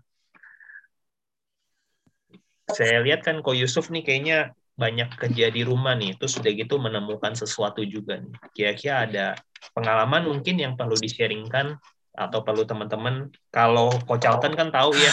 [2.71, 6.75] Saya lihat kan Ko Yusuf nih kayaknya banyak kerja di rumah nih, terus sudah gitu
[6.81, 8.35] menemukan sesuatu juga nih.
[8.51, 9.25] Kira-kira ada
[9.71, 11.79] pengalaman mungkin yang perlu di-sharingkan
[12.15, 15.11] atau perlu teman-teman, kalau Ko Charlton kan tahu ya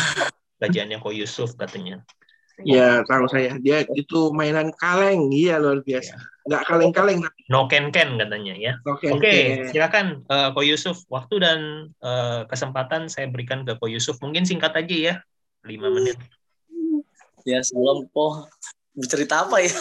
[0.62, 2.02] gajiannya Ko Yusuf katanya.
[2.62, 3.58] Ya, tahu saya.
[3.58, 6.14] Dia itu mainan kaleng, iya luar biasa.
[6.14, 6.18] Ya.
[6.42, 7.20] Nggak kaleng-kaleng.
[7.50, 8.72] No ken-ken katanya ya.
[8.82, 11.02] No Oke, okay, silakan uh, Ko Yusuf.
[11.10, 11.60] Waktu dan
[12.02, 14.18] uh, kesempatan saya berikan ke Ko Yusuf.
[14.22, 15.14] Mungkin singkat aja ya,
[15.66, 16.18] lima menit.
[17.42, 18.46] Ya, salam Po
[18.92, 19.72] bercerita apa ya?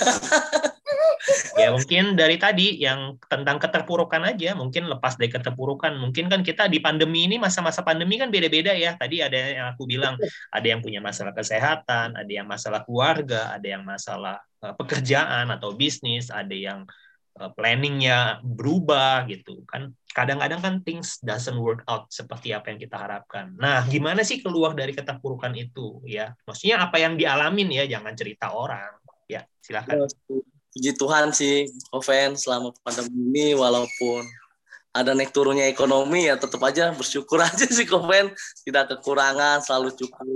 [1.62, 5.94] ya mungkin dari tadi yang tentang keterpurukan aja, mungkin lepas dari keterpurukan.
[6.00, 8.98] Mungkin kan kita di pandemi ini masa-masa pandemi kan beda-beda ya.
[8.98, 10.18] Tadi ada yang aku bilang,
[10.50, 15.76] ada yang punya masalah kesehatan, ada yang masalah keluarga, ada yang masalah uh, pekerjaan atau
[15.78, 16.88] bisnis, ada yang
[17.38, 19.94] uh, planningnya berubah gitu kan.
[20.12, 23.56] Kadang-kadang kan things doesn't work out seperti apa yang kita harapkan.
[23.56, 26.36] Nah, gimana sih keluar dari keterpurukan itu ya?
[26.46, 28.96] Maksudnya apa yang dialamin ya, jangan cerita orang.
[29.26, 30.08] Ya, silakan.
[30.72, 34.24] Puji Tuhan sih, Oven selama pandemi walaupun
[34.92, 38.36] ada naik turunnya ekonomi ya tetap aja bersyukur aja sih Koven
[38.68, 40.28] tidak kekurangan selalu cukup.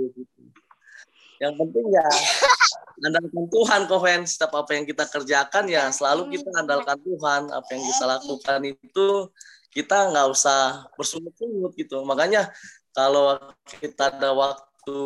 [1.36, 2.08] Yang penting ya
[3.04, 7.84] andalkan Tuhan Koven setiap apa yang kita kerjakan ya selalu kita andalkan Tuhan apa yang
[7.84, 9.08] kita lakukan itu
[9.76, 12.00] kita nggak usah bersungut-sungut gitu.
[12.08, 12.48] Makanya
[12.96, 13.36] kalau
[13.68, 15.00] kita ada waktu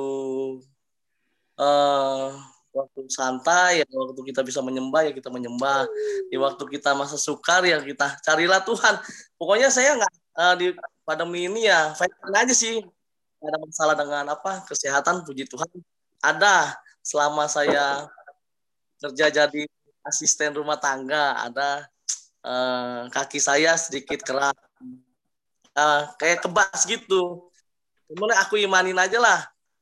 [1.59, 2.31] uh,
[2.71, 5.91] waktu santai ya waktu kita bisa menyembah ya kita menyembah.
[6.31, 8.95] Di waktu kita masa sukar ya kita carilah Tuhan.
[9.35, 10.67] Pokoknya saya nggak uh, di
[11.03, 12.79] pandemi ini ya fine aja sih.
[13.43, 15.67] Ada masalah dengan apa kesehatan puji Tuhan.
[16.23, 18.07] Ada selama saya
[19.03, 19.67] kerja jadi
[20.07, 21.89] asisten rumah tangga ada
[22.45, 24.57] uh, kaki saya sedikit kerak
[25.77, 27.51] uh, kayak kebas gitu.
[28.11, 29.41] Cuman aku imanin aja lah.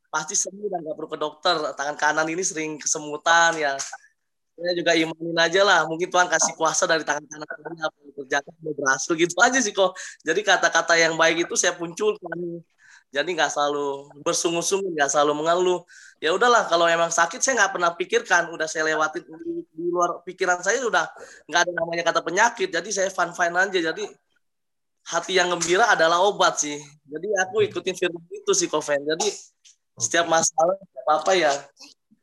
[0.09, 1.55] Pasti sembuh dan gak perlu ke dokter.
[1.77, 3.77] Tangan kanan ini sering kesemutan ya.
[4.59, 5.81] Saya juga imanin aja lah.
[5.89, 9.73] Mungkin Tuhan kasih kuasa dari tangan kanan ini apa yang kerjakan berhasil gitu aja sih
[9.73, 9.93] kok.
[10.25, 12.65] Jadi kata-kata yang baik itu saya munculkan
[13.09, 15.81] jadi nggak selalu bersungut-sungut nggak selalu mengeluh.
[16.21, 18.53] Ya udahlah kalau emang sakit saya nggak pernah pikirkan.
[18.53, 21.09] Udah saya lewatin di, di luar pikiran saya sudah
[21.49, 22.69] nggak ada namanya kata penyakit.
[22.69, 23.81] Jadi saya fun fine aja.
[23.93, 24.05] Jadi
[25.09, 26.77] hati yang gembira adalah obat sih.
[27.09, 29.01] Jadi aku ikutin firman itu sih Koven.
[29.01, 29.29] Jadi
[29.97, 31.53] setiap masalah apa apa ya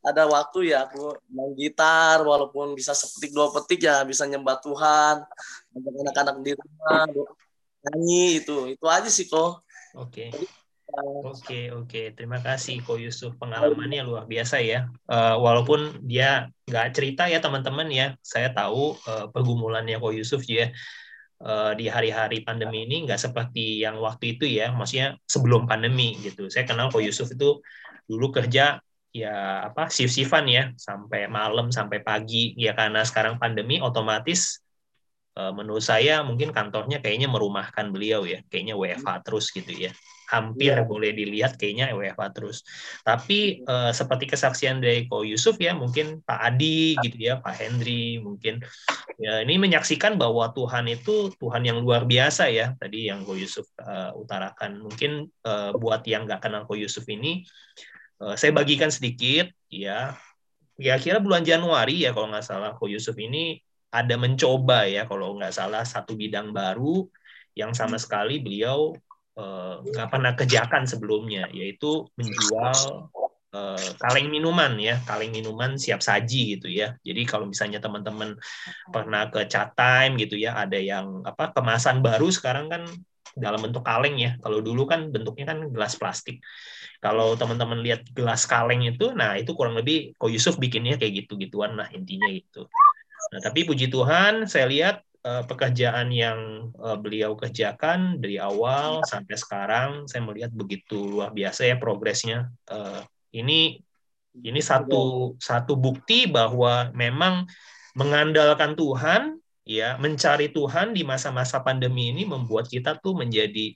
[0.06, 5.26] ada waktu ya aku main gitar walaupun bisa sepetik dua petik ya bisa nyembah Tuhan
[5.74, 7.10] untuk anak-anak di rumah
[7.89, 8.69] nyanyi itu.
[8.69, 9.65] Itu aja sih kok
[9.98, 10.13] oke.
[10.13, 10.30] Okay.
[11.03, 12.15] Oke oke.
[12.15, 13.36] Terima kasih Ko Yusuf.
[13.36, 14.88] Pengalamannya luar biasa ya.
[15.12, 18.08] Uh, walaupun dia nggak cerita ya teman-teman ya.
[18.23, 20.71] Saya tahu uh, pergumulannya Ko Yusuf ya.
[21.36, 24.71] Uh, di hari-hari pandemi ini nggak seperti yang waktu itu ya.
[24.71, 26.47] Maksudnya sebelum pandemi gitu.
[26.47, 27.60] Saya kenal Ko Yusuf itu
[28.08, 28.79] dulu kerja
[29.12, 29.36] ya
[29.67, 30.63] apa shift-shiftan ya.
[30.79, 32.55] Sampai malam sampai pagi.
[32.55, 34.63] Ya karena sekarang pandemi otomatis
[35.36, 38.39] menurut saya mungkin kantornya kayaknya merumahkan beliau ya.
[38.47, 39.91] Kayaknya WFH terus gitu ya
[40.29, 40.85] hampir yeah.
[40.85, 42.65] boleh dilihat kayaknya WFA terus.
[43.05, 48.17] Tapi uh, seperti kesaksian dari Ko Yusuf ya, mungkin Pak Adi gitu ya, Pak Hendri
[48.21, 48.61] mungkin
[49.21, 52.73] ya ini menyaksikan bahwa Tuhan itu Tuhan yang luar biasa ya.
[52.77, 54.81] Tadi yang Ko Yusuf uh, utarakan.
[54.85, 57.45] Mungkin uh, buat yang nggak kenal Ko Yusuf ini,
[58.21, 60.17] uh, saya bagikan sedikit ya.
[60.75, 63.63] Ya kira bulan Januari ya kalau nggak salah Ko Yusuf ini
[63.95, 67.07] ada mencoba ya kalau nggak salah satu bidang baru
[67.55, 68.91] yang sama sekali beliau
[69.36, 73.12] Eh, pernah kerjakan sebelumnya yaitu menjual
[73.52, 76.95] uh, kaleng minuman ya kaleng minuman siap saji gitu ya.
[77.04, 78.39] Jadi kalau misalnya teman-teman
[78.95, 82.88] pernah ke chat time gitu ya ada yang apa kemasan baru sekarang kan
[83.36, 84.39] dalam bentuk kaleng ya.
[84.39, 86.39] Kalau dulu kan bentuknya kan gelas plastik.
[87.04, 91.36] Kalau teman-teman lihat gelas kaleng itu nah itu kurang lebih Ko Yusuf bikinnya kayak gitu
[91.36, 92.63] gituan lah intinya itu.
[93.36, 99.35] Nah tapi puji Tuhan saya lihat uh, pekerjaan yang uh, beliau kerjakan dari awal sampai
[99.35, 102.53] sekarang saya melihat begitu luar biasa ya progresnya.
[102.69, 103.01] Uh,
[103.33, 103.81] ini
[104.45, 107.49] ini satu satu bukti bahwa memang
[107.97, 113.73] mengandalkan Tuhan ya mencari Tuhan di masa-masa pandemi ini membuat kita tuh menjadi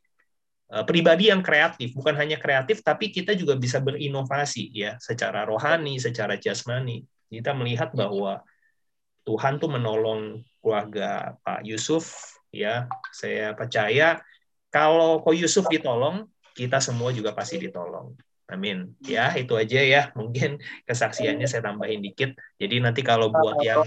[0.69, 5.97] uh, pribadi yang kreatif bukan hanya kreatif tapi kita juga bisa berinovasi ya secara rohani
[5.97, 8.43] secara jasmani kita melihat bahwa
[9.23, 14.19] Tuhan tuh menolong keluarga Pak Yusuf ya saya percaya
[14.69, 18.13] kalau Ko Yusuf ditolong kita semua juga pasti ditolong.
[18.50, 18.98] Amin.
[19.06, 20.02] Ya itu aja ya.
[20.19, 22.34] Mungkin kesaksiannya saya tambahin dikit.
[22.58, 23.86] Jadi nanti kalau buat yang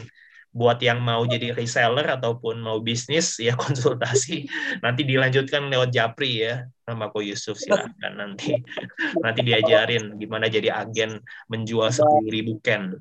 [0.53, 4.45] buat yang mau jadi reseller ataupun mau bisnis ya konsultasi
[4.85, 8.59] nanti dilanjutkan lewat Japri ya sama Ko Yusuf silahkan nanti.
[9.25, 12.99] Nanti diajarin gimana jadi agen menjual sepuluh ribu ken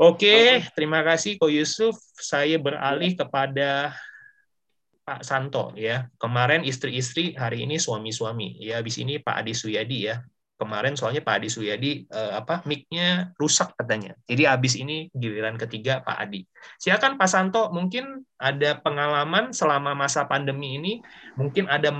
[0.00, 1.92] Oke, terima kasih Ko Yusuf.
[2.16, 3.92] Saya beralih kepada
[5.04, 6.08] Pak Santo ya.
[6.16, 8.56] Kemarin istri-istri, hari ini suami-suami.
[8.64, 10.24] Ya, habis ini Pak Adi Suyadi ya.
[10.56, 14.16] Kemarin soalnya Pak Adi Suyadi eh, apa mic-nya rusak katanya.
[14.24, 16.48] Jadi habis ini giliran ketiga Pak Adi.
[16.80, 21.04] Silakan Pak Santo, mungkin ada pengalaman selama masa pandemi ini,
[21.36, 21.92] mungkin ada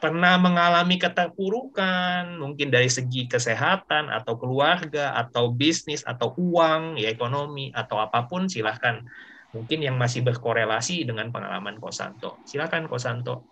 [0.00, 7.68] pernah mengalami keterpurukan, mungkin dari segi kesehatan atau keluarga atau bisnis atau uang, ya ekonomi
[7.76, 9.04] atau apa pun, silahkan.
[9.52, 12.40] Mungkin yang masih berkorelasi dengan pengalaman Kosanto.
[12.48, 13.44] Silahkan Kosanto.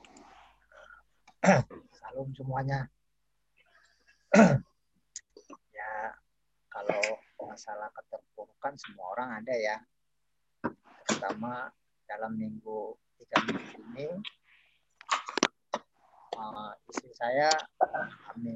[2.01, 2.89] Salam semuanya.
[5.77, 5.93] ya,
[6.73, 7.03] kalau
[7.45, 9.77] masalah keterpurukan semua orang ada ya.
[11.05, 11.69] Pertama
[12.09, 14.07] dalam minggu tiga minggu ini
[16.39, 17.51] uh, istri saya
[18.31, 18.55] kami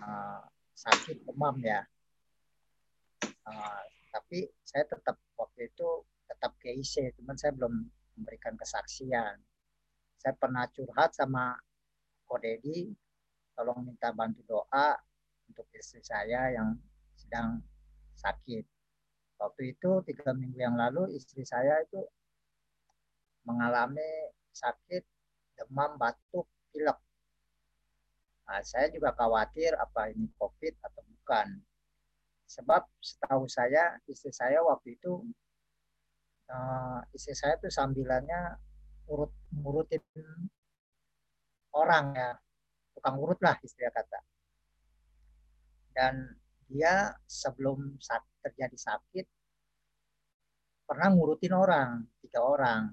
[0.00, 0.40] uh,
[0.72, 1.84] sakit demam ya.
[3.44, 5.88] Uh, tapi saya tetap waktu itu
[6.28, 7.74] tetap GIC, cuman saya belum
[8.16, 9.36] memberikan kesaksian.
[10.18, 11.54] Saya pernah curhat sama
[12.28, 12.92] Kodedi,
[13.56, 14.96] tolong minta bantu doa
[15.48, 16.76] untuk istri saya yang
[17.16, 17.64] sedang
[18.18, 18.64] sakit.
[19.38, 22.02] Waktu itu tiga minggu yang lalu istri saya itu
[23.46, 25.06] mengalami sakit
[25.58, 26.98] demam, batuk, pilek.
[28.48, 31.48] Nah, saya juga khawatir apa ini COVID atau bukan.
[32.48, 35.20] Sebab setahu saya istri saya waktu itu
[36.48, 38.56] uh, istri saya tuh sambilannya
[39.08, 40.04] urut ngurutin
[41.76, 42.30] orang ya
[42.96, 44.20] tukang urut lah istilah kata
[45.96, 46.14] dan
[46.68, 49.26] dia sebelum saat terjadi sakit
[50.84, 52.92] pernah ngurutin orang tiga orang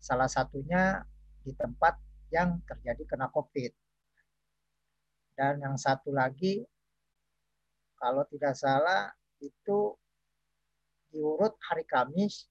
[0.00, 1.04] salah satunya
[1.44, 1.94] di tempat
[2.32, 3.70] yang terjadi kena covid
[5.36, 6.64] dan yang satu lagi
[7.98, 9.10] kalau tidak salah
[9.42, 9.94] itu
[11.14, 12.50] diurut hari Kamis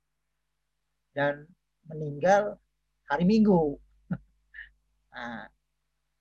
[1.11, 1.47] dan
[1.87, 2.59] meninggal
[3.07, 3.77] hari Minggu.
[5.13, 5.45] Nah,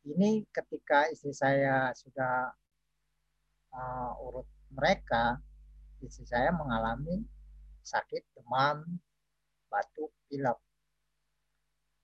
[0.05, 2.53] ini ketika istri saya sudah
[3.73, 5.41] uh, urut mereka,
[6.05, 7.25] istri saya mengalami
[7.81, 8.85] sakit demam,
[9.73, 10.61] batuk, pilek.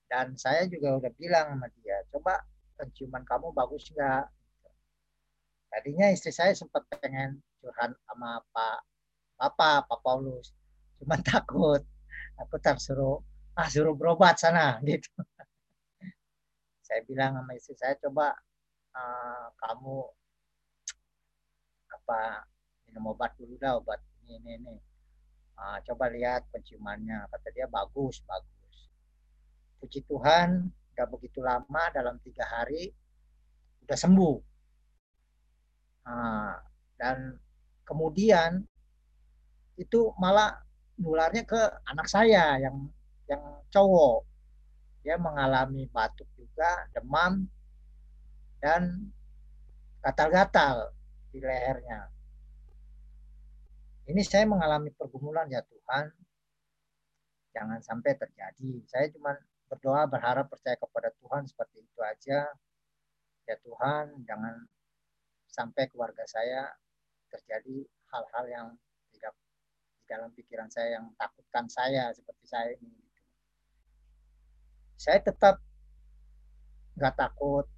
[0.09, 2.41] Dan saya juga udah bilang sama dia, coba
[2.73, 4.25] penciuman kamu bagus nggak?
[5.69, 8.89] Tadinya istri saya sempat pengen curhat sama Pak
[9.39, 10.51] Bapak, Pak Paulus.
[10.99, 11.79] Cuman takut.
[12.43, 13.19] Aku tak suruh,
[13.55, 15.11] ah suruh berobat sana gitu.
[16.83, 18.33] saya bilang sama istri saya, coba
[18.97, 20.09] uh, kamu
[21.93, 22.49] apa
[22.89, 24.75] minum obat dulu dah obat ini ini ini.
[25.59, 28.58] Uh, coba lihat penciumannya, kata dia bagus bagus.
[29.79, 32.91] Puji Tuhan, udah begitu lama dalam tiga hari
[33.87, 34.37] udah sembuh.
[36.05, 36.53] Uh,
[36.99, 37.37] dan
[37.87, 38.61] kemudian
[39.79, 40.59] itu malah
[40.99, 42.85] nularnya ke anak saya yang
[43.25, 44.27] yang cowok.
[45.01, 47.47] Dia mengalami batuk juga, demam,
[48.59, 49.09] dan
[50.03, 50.91] gatal-gatal
[51.31, 52.11] di lehernya.
[54.09, 56.11] Ini saya mengalami pergumulan ya Tuhan.
[57.55, 58.83] Jangan sampai terjadi.
[58.85, 59.33] Saya cuma
[59.69, 62.49] berdoa berharap percaya kepada Tuhan seperti itu aja.
[63.45, 64.65] Ya Tuhan, jangan
[65.49, 66.69] sampai keluarga saya
[67.29, 68.67] terjadi hal-hal yang
[70.09, 72.97] dalam pikiran saya yang takutkan saya seperti saya ini.
[74.97, 75.61] Saya tetap
[76.97, 77.69] nggak takut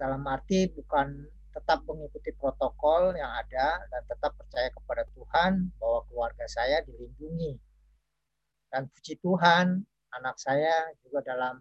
[0.00, 6.46] dalam arti bukan tetap mengikuti protokol yang ada dan tetap percaya kepada Tuhan bahwa keluarga
[6.50, 7.60] saya dilindungi.
[8.74, 9.86] Dan puji Tuhan,
[10.18, 11.58] anak saya juga dalam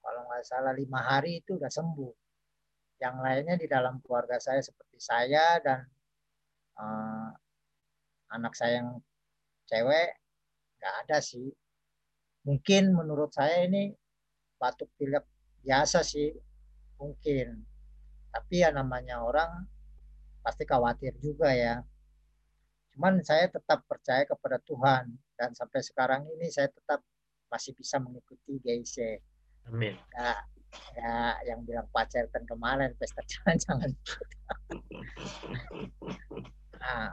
[0.00, 2.12] kalau nggak salah lima hari itu udah sembuh.
[3.00, 5.80] Yang lainnya di dalam keluarga saya seperti saya dan
[6.76, 7.28] uh,
[8.32, 8.90] anak saya yang
[9.68, 10.16] cewek
[10.80, 11.48] nggak ada sih.
[12.48, 13.92] Mungkin menurut saya ini
[14.56, 15.24] batuk pilek
[15.60, 16.32] biasa sih,
[16.96, 17.60] mungkin.
[18.32, 19.68] Tapi ya namanya orang
[20.40, 21.84] pasti khawatir juga ya.
[22.96, 27.04] Cuman saya tetap percaya kepada Tuhan dan sampai sekarang ini saya tetap
[27.50, 29.20] masih bisa mengikuti GIC.
[29.68, 29.98] Amin.
[30.16, 30.30] Ya,
[30.94, 31.14] ya
[31.50, 33.90] yang bilang pacar dan kemarin pesta jangan-jangan.
[36.78, 37.10] nah,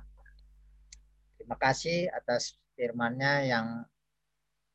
[1.47, 3.87] Terima kasih atas firmannya yang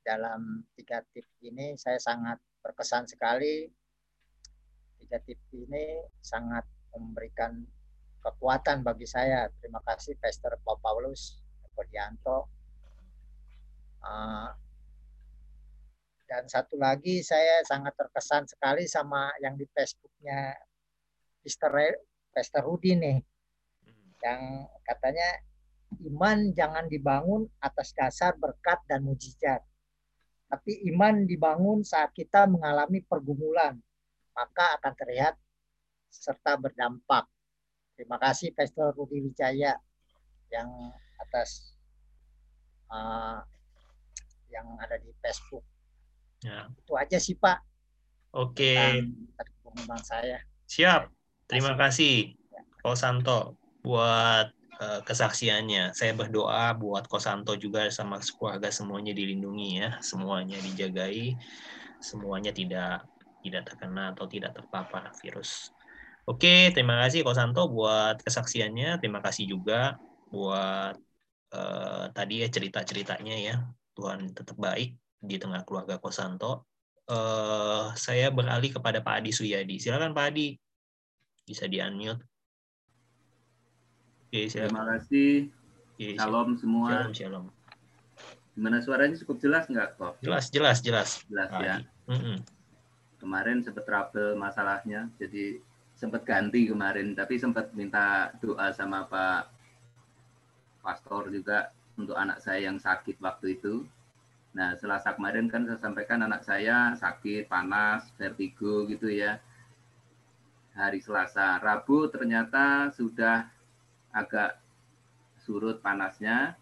[0.01, 3.69] dalam tiga tip ini saya sangat berkesan sekali.
[4.97, 6.65] Tiga tip ini sangat
[6.97, 7.61] memberikan
[8.25, 9.53] kekuatan bagi saya.
[9.61, 11.45] Terima kasih Pastor Paul Paulus
[11.77, 12.49] Kodianto.
[14.01, 14.49] Uh,
[16.33, 20.57] dan satu lagi saya sangat terkesan sekali sama yang di Facebooknya
[21.45, 21.77] Pastor
[22.33, 23.21] Pastor Rudi nih,
[24.25, 25.45] yang katanya
[26.09, 29.61] iman jangan dibangun atas dasar berkat dan mujizat.
[30.49, 33.77] Tapi iman dibangun saat kita mengalami pergumulan,
[34.33, 35.37] maka akan terlihat
[36.09, 37.29] serta berdampak.
[37.93, 39.77] Terima kasih Pastor Rudi Wijaya
[40.49, 41.77] yang atas
[42.89, 43.45] uh,
[44.49, 45.72] yang ada di Facebook.
[46.43, 46.69] Ya.
[46.75, 47.59] Itu aja sih Pak.
[48.35, 48.77] Oke.
[48.77, 49.99] Okay.
[50.03, 50.43] saya.
[50.69, 51.09] Siap.
[51.49, 52.33] Terima kasih,
[52.81, 55.95] Pak Santo, buat Eh, kesaksiannya.
[55.95, 61.39] Saya berdoa buat Kosanto juga sama keluarga semuanya dilindungi ya, semuanya dijagai,
[62.03, 63.07] semuanya tidak
[63.47, 65.71] tidak terkena atau tidak terpapar virus.
[66.27, 68.99] Oke, terima kasih Kosanto buat kesaksiannya.
[68.99, 70.03] Terima kasih juga
[70.35, 70.99] buat
[71.55, 73.57] uh, tadi ya cerita-ceritanya ya.
[73.95, 76.67] Tuhan tetap baik di tengah keluarga Kosanto.
[77.11, 79.79] uh, saya beralih kepada Pak Adi Suyadi.
[79.79, 80.55] Silakan Pak Adi.
[81.43, 82.23] Bisa di-unmute.
[84.31, 84.71] Oke, silakan.
[84.71, 85.33] Terima kasih.
[85.93, 86.89] Oke, shalom semua.
[86.91, 87.47] Shalom, shalom.
[88.53, 90.15] Gimana suaranya cukup jelas nggak kok?
[90.21, 91.11] Jelas, jelas, jelas.
[91.27, 91.77] Jelas ya.
[92.09, 92.37] Mm -hmm.
[93.23, 95.63] Kemarin sempat trouble masalahnya, jadi
[95.95, 99.43] sempat ganti kemarin, tapi sempat minta doa sama Pak
[100.83, 103.87] Pastor juga untuk anak saya yang sakit waktu itu.
[104.53, 109.41] Nah, selasa kemarin kan saya sampaikan anak saya sakit, panas, vertigo gitu ya.
[110.73, 113.45] Hari Selasa, Rabu ternyata sudah
[114.13, 114.57] agak
[115.45, 116.57] surut panasnya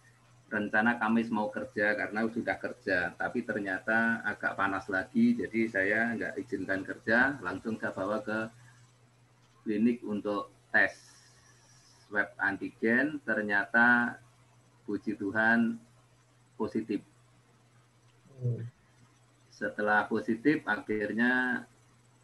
[0.50, 6.34] rencana Kamis mau kerja karena sudah kerja, tapi ternyata agak panas lagi, jadi saya nggak
[6.42, 8.50] izinkan kerja, langsung saya bawa ke
[9.62, 10.90] klinik untuk tes
[12.02, 14.18] swab antigen, ternyata
[14.90, 15.78] puji Tuhan
[16.58, 17.09] positif.
[19.50, 21.64] Setelah positif, akhirnya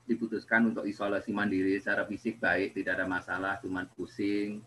[0.07, 4.63] diputuskan untuk isolasi mandiri secara fisik baik, tidak ada masalah, cuma pusing,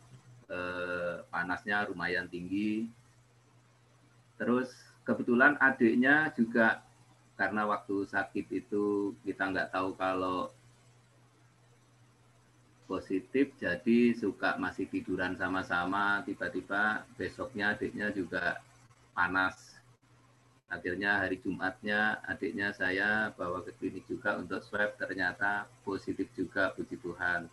[0.51, 2.91] eh, panasnya lumayan tinggi,
[4.39, 4.71] Terus
[5.03, 6.79] kebetulan adiknya juga
[7.35, 10.47] karena waktu sakit itu kita nggak tahu kalau
[12.87, 18.63] positif jadi suka masih tiduran sama-sama tiba-tiba besoknya adiknya juga
[19.11, 19.78] panas
[20.69, 26.95] akhirnya hari Jumatnya adiknya saya bawa ke klinik juga untuk swab ternyata positif juga puji
[27.01, 27.49] Tuhan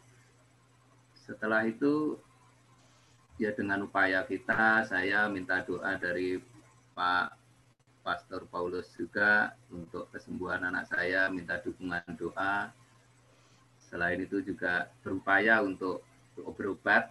[1.16, 2.20] setelah itu
[3.40, 6.38] ya dengan upaya kita saya minta doa dari
[6.94, 7.46] Pak
[8.06, 12.70] Pastor Paulus juga untuk kesembuhan anak saya, minta dukungan doa.
[13.82, 16.06] Selain itu juga berupaya untuk
[16.54, 17.10] berobat.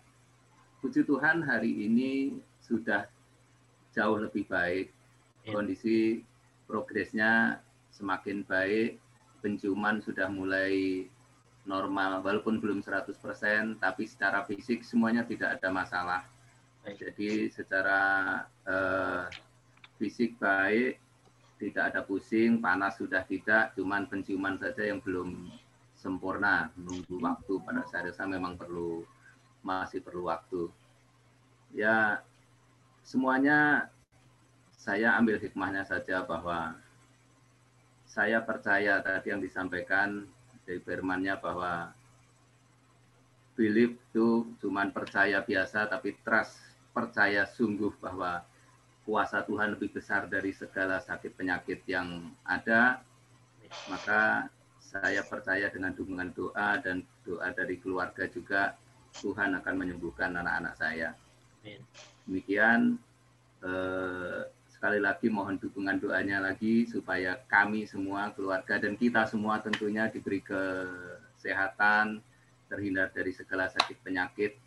[0.79, 3.11] Puji Tuhan hari ini sudah
[3.91, 4.94] jauh lebih baik.
[5.45, 5.53] Ya.
[5.53, 6.25] Kondisi
[6.65, 7.61] progresnya
[7.93, 8.97] semakin baik,
[9.45, 11.05] penciuman sudah mulai
[11.69, 16.21] normal, walaupun belum 100%, tapi secara fisik semuanya tidak ada masalah.
[16.85, 19.25] Jadi secara eh,
[19.97, 20.97] fisik baik,
[21.57, 25.49] tidak ada pusing, panas sudah tidak, cuman penciuman saja yang belum
[25.97, 29.01] sempurna, menunggu waktu pada saya rasa memang perlu
[29.65, 30.69] masih perlu waktu.
[31.73, 32.21] Ya
[33.01, 33.89] semuanya
[34.85, 36.77] saya ambil hikmahnya saja bahwa
[38.05, 40.29] saya percaya tadi yang disampaikan
[40.61, 41.89] dari firmannya bahwa
[43.57, 46.61] belief itu cuman percaya biasa tapi trust
[46.93, 48.45] percaya sungguh bahwa
[49.09, 53.01] kuasa Tuhan lebih besar dari segala sakit penyakit yang ada,
[53.89, 58.77] maka saya percaya dengan dukungan doa dan doa dari keluarga juga
[59.17, 61.09] Tuhan akan menyembuhkan anak-anak saya.
[62.25, 62.97] Demikian
[63.65, 70.11] eh, sekali lagi mohon dukungan doanya lagi supaya kami semua keluarga dan kita semua tentunya
[70.11, 72.19] diberi kesehatan,
[72.67, 74.59] terhindar dari segala sakit penyakit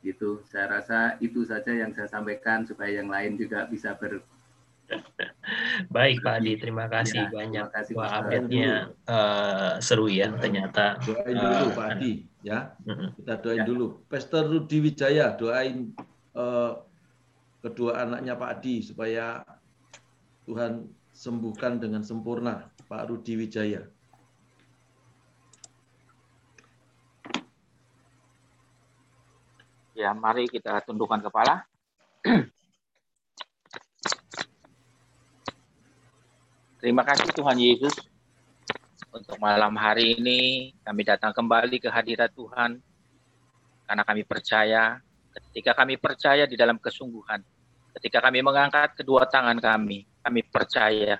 [0.00, 0.40] Gitu.
[0.48, 4.24] Saya rasa itu saja yang saya sampaikan supaya yang lain juga bisa ber
[5.94, 7.62] Baik Pak Adi, terima kasih ya, banyak.
[7.70, 8.72] Terima kasih, Wah, update-nya
[9.06, 10.98] uh, seru ya ternyata.
[11.06, 12.12] Doain dulu uh, Pak Adi
[12.42, 12.74] ya.
[13.14, 13.66] Kita doain ya.
[13.68, 13.86] dulu.
[14.10, 15.94] Pastor Rudi Wijaya doain
[16.34, 16.82] uh,
[17.60, 19.44] kedua anaknya Pak Adi supaya
[20.48, 23.84] Tuhan sembuhkan dengan sempurna Pak Rudi Wijaya.
[29.92, 31.68] Ya, mari kita tundukkan kepala.
[36.80, 37.92] Terima kasih Tuhan Yesus
[39.12, 42.80] untuk malam hari ini kami datang kembali ke hadirat Tuhan
[43.84, 47.42] karena kami percaya ketika kami percaya di dalam kesungguhan
[47.98, 51.18] ketika kami mengangkat kedua tangan kami kami percaya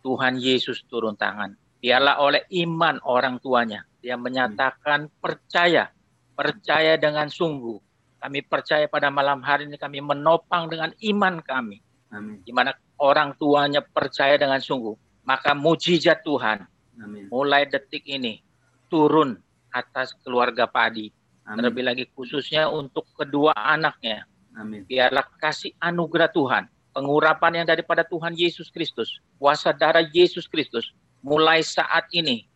[0.00, 5.92] Tuhan Yesus turun tangan biarlah oleh iman orang tuanya dia menyatakan percaya
[6.36, 7.86] percaya dengan sungguh
[8.26, 11.78] kami percaya pada malam hari ini kami menopang dengan iman kami.
[12.10, 12.42] Amin.
[12.42, 14.98] Di mana orang tuanya percaya dengan sungguh.
[15.22, 16.66] Maka mujizat Tuhan
[17.02, 17.30] Amin.
[17.30, 18.42] mulai detik ini
[18.90, 19.38] turun
[19.70, 21.10] atas keluarga Padi.
[21.46, 21.62] Amin.
[21.62, 24.26] Terlebih lagi khususnya untuk kedua anaknya.
[24.58, 24.82] Amin.
[24.82, 30.90] Biarlah kasih anugerah Tuhan, pengurapan yang daripada Tuhan Yesus Kristus, kuasa darah Yesus Kristus,
[31.22, 32.50] mulai saat ini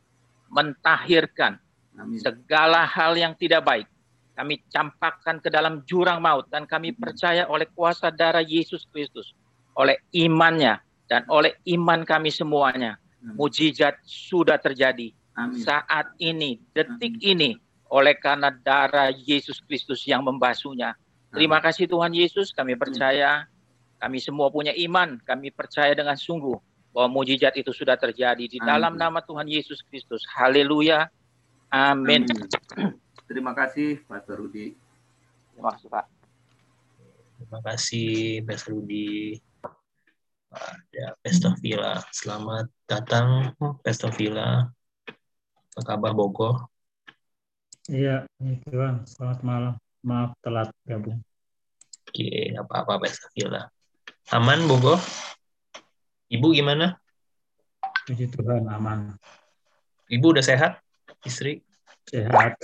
[0.50, 1.60] mentahirkan
[1.94, 2.18] Amin.
[2.18, 3.86] segala hal yang tidak baik,
[4.34, 9.36] kami campakkan ke dalam jurang maut dan kami percaya oleh kuasa darah Yesus Kristus,
[9.78, 12.96] oleh imannya dan oleh iman kami semuanya,
[13.36, 15.60] mujizat sudah terjadi Amin.
[15.60, 17.30] saat ini, detik Amin.
[17.36, 17.50] ini,
[17.90, 20.94] oleh karena darah Yesus Kristus yang membasuhnya.
[21.34, 23.50] Terima kasih Tuhan Yesus, kami percaya,
[23.98, 26.54] kami semua punya iman, kami percaya dengan sungguh
[26.90, 30.22] bahwa mujizat itu sudah terjadi di dalam nama Tuhan Yesus Kristus.
[30.34, 31.10] Haleluya.
[31.70, 32.26] Amin.
[33.30, 34.74] Terima kasih Pastor Rudi.
[35.54, 36.06] Terima kasih Pak.
[37.38, 38.10] Terima kasih
[38.42, 39.38] Pastor Rudi.
[40.50, 42.02] Ada Pastor Villa.
[42.10, 43.54] Selamat datang
[43.86, 44.66] Pastor Villa.
[45.70, 46.69] Apa kabar Bogor?
[47.88, 48.28] Iya,
[48.68, 49.08] Tuhan.
[49.08, 49.74] Selamat malam.
[50.04, 51.20] Maaf telat gabung.
[52.10, 53.70] Oke, apa-apa Pastor Villa.
[54.34, 55.00] Aman Bogor?
[56.28, 56.98] Ibu gimana?
[58.04, 59.16] Puji Tuhan, aman.
[60.10, 60.82] Ibu udah sehat?
[61.24, 61.62] Istri?
[62.04, 62.58] Sehat.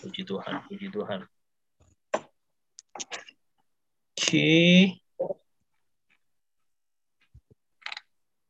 [0.00, 1.20] Puji Tuhan, puji Tuhan.
[4.14, 4.50] Oke.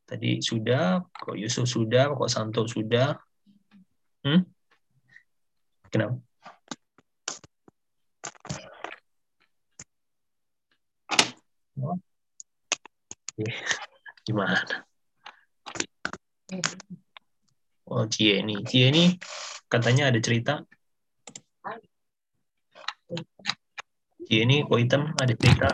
[0.04, 3.18] Tadi sudah, kok Yusuf sudah, kok Santo sudah.
[4.22, 4.53] Hmm?
[5.94, 6.18] Kenapa?
[11.78, 11.94] Oh.
[14.26, 14.58] Gimana?
[17.86, 18.58] Oh, Cie ini.
[18.66, 19.14] Cie ini
[19.70, 20.66] katanya ada cerita.
[24.26, 25.70] Cie ini kok hitam ada cerita.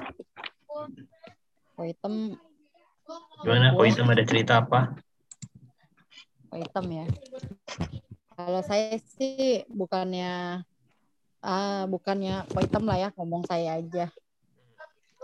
[1.81, 2.37] Kok hitam
[3.41, 5.01] Gimana kok hitam ada cerita apa?
[6.53, 7.09] kok hitam ya.
[8.41, 10.65] Kalau saya sih bukannya
[11.45, 14.09] ah bukannya hitam lah ya ngomong saya aja.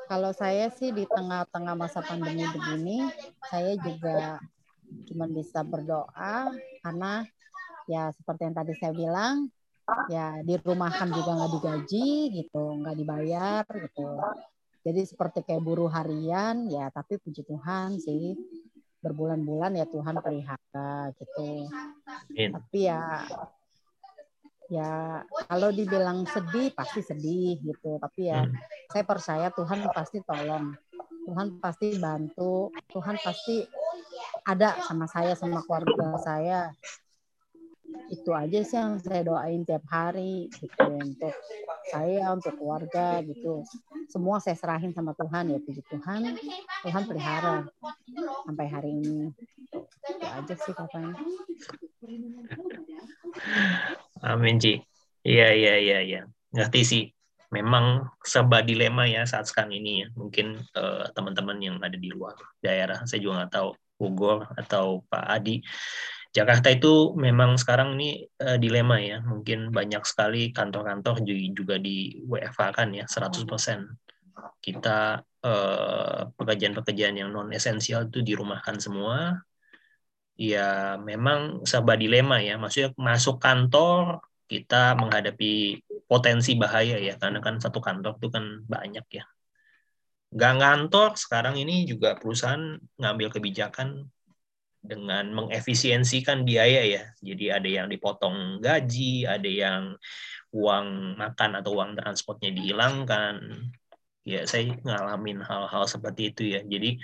[0.05, 3.09] Kalau saya sih di tengah-tengah masa pandemi begini,
[3.49, 4.37] saya juga
[5.09, 6.53] cuma bisa berdoa
[6.85, 7.25] karena
[7.89, 9.49] ya seperti yang tadi saya bilang,
[10.13, 14.09] ya di rumahkan juga nggak digaji gitu, nggak dibayar gitu.
[14.85, 18.37] Jadi seperti kayak buruh harian ya, tapi puji Tuhan sih
[19.07, 21.71] berbulan-bulan ya Tuhan pelihara gitu.
[22.35, 23.23] Tapi ya
[24.67, 28.03] ya kalau dibilang sedih pasti sedih gitu.
[28.03, 28.43] Tapi ya
[28.91, 30.75] saya percaya Tuhan pasti tolong.
[31.27, 32.75] Tuhan pasti bantu.
[32.91, 33.67] Tuhan pasti
[34.47, 36.71] ada sama saya sama keluarga saya
[38.13, 41.35] itu aja sih yang saya doain tiap hari gitu untuk
[41.91, 43.63] saya untuk keluarga gitu
[44.11, 46.37] semua saya serahin sama Tuhan ya puji Tuhan
[46.87, 47.67] Tuhan pelihara
[48.47, 49.31] sampai hari ini
[50.07, 51.15] itu aja sih katanya
[54.25, 54.81] Amin, Ci.
[55.27, 56.21] Iya, iya, iya, iya.
[56.55, 57.05] Ngerti sih.
[57.55, 60.09] Memang serba dilema ya saat sekarang ini ya.
[60.15, 65.25] Mungkin uh, teman-teman yang ada di luar daerah, saya juga nggak tahu, Bogor atau Pak
[65.31, 65.63] Adi.
[66.37, 69.25] Jakarta itu memang sekarang ini uh, dilema ya.
[69.25, 71.25] Mungkin banyak sekali kantor-kantor
[71.57, 73.49] juga di WFH kan ya, 100%.
[74.61, 79.41] Kita uh, pekerjaan-pekerjaan yang non esensial itu dirumahkan semua,
[80.37, 82.61] ya memang serba dilema ya.
[82.61, 89.07] Maksudnya masuk kantor kita menghadapi potensi bahaya ya karena kan satu kantor itu kan banyak
[89.09, 89.25] ya.
[90.37, 94.13] Nggak ngantor sekarang ini juga perusahaan ngambil kebijakan
[94.87, 97.03] dengan mengefisiensikan biaya ya.
[97.21, 99.83] Jadi ada yang dipotong gaji, ada yang
[100.55, 103.67] uang makan atau uang transportnya dihilangkan.
[104.27, 106.61] Ya saya ngalamin hal-hal seperti itu ya.
[106.65, 106.99] Jadi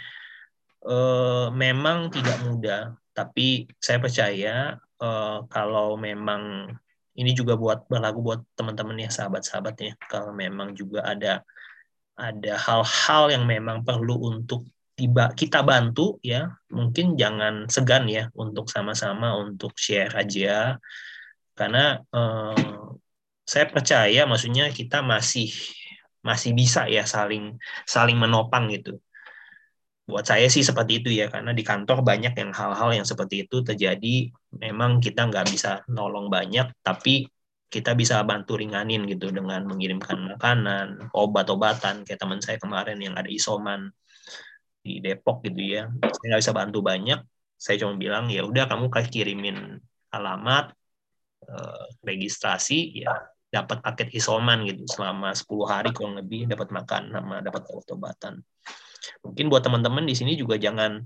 [0.87, 6.72] eh, memang tidak mudah tapi saya percaya uh, kalau memang
[7.12, 11.45] ini juga buat berlaku buat teman-teman ya sahabat-sahabat ya kalau memang juga ada
[12.16, 14.64] ada hal-hal yang memang perlu untuk
[14.99, 16.53] tiba kita bantu ya.
[16.72, 20.76] Mungkin jangan segan ya untuk sama-sama untuk share aja.
[21.57, 22.82] Karena eh,
[23.43, 25.51] saya percaya maksudnya kita masih
[26.22, 29.03] masih bisa ya saling saling menopang gitu.
[30.07, 33.62] Buat saya sih seperti itu ya karena di kantor banyak yang hal-hal yang seperti itu
[33.66, 34.30] terjadi.
[34.55, 37.26] Memang kita nggak bisa nolong banyak tapi
[37.72, 42.05] kita bisa bantu ringanin gitu dengan mengirimkan makanan obat-obatan.
[42.05, 43.88] Kayak teman saya kemarin yang ada isoman
[44.83, 45.89] di Depok gitu ya.
[45.89, 47.20] Saya nggak bisa bantu banyak.
[47.57, 49.78] Saya cuma bilang ya udah kamu kirimin
[50.11, 50.74] alamat
[51.47, 53.14] eh, registrasi ya
[53.53, 58.41] dapat paket isoman gitu selama 10 hari kurang lebih dapat makan sama dapat obat-obatan
[59.20, 61.05] mungkin buat teman-teman di sini juga jangan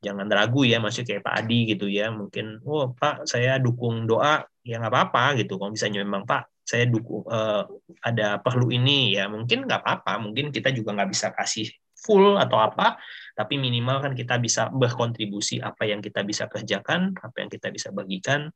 [0.00, 2.08] jangan ragu ya maksudnya kayak Pak Adi gitu ya.
[2.08, 4.42] Mungkin oh Pak saya dukung doa.
[4.64, 5.56] Ya nggak apa-apa gitu.
[5.60, 7.64] Kalau misalnya memang Pak saya dukung uh,
[8.04, 10.20] ada perlu ini ya mungkin nggak apa-apa.
[10.24, 11.68] Mungkin kita juga nggak bisa kasih
[12.00, 12.96] full atau apa
[13.36, 17.92] tapi minimal kan kita bisa berkontribusi apa yang kita bisa kerjakan apa yang kita bisa
[17.92, 18.48] bagikan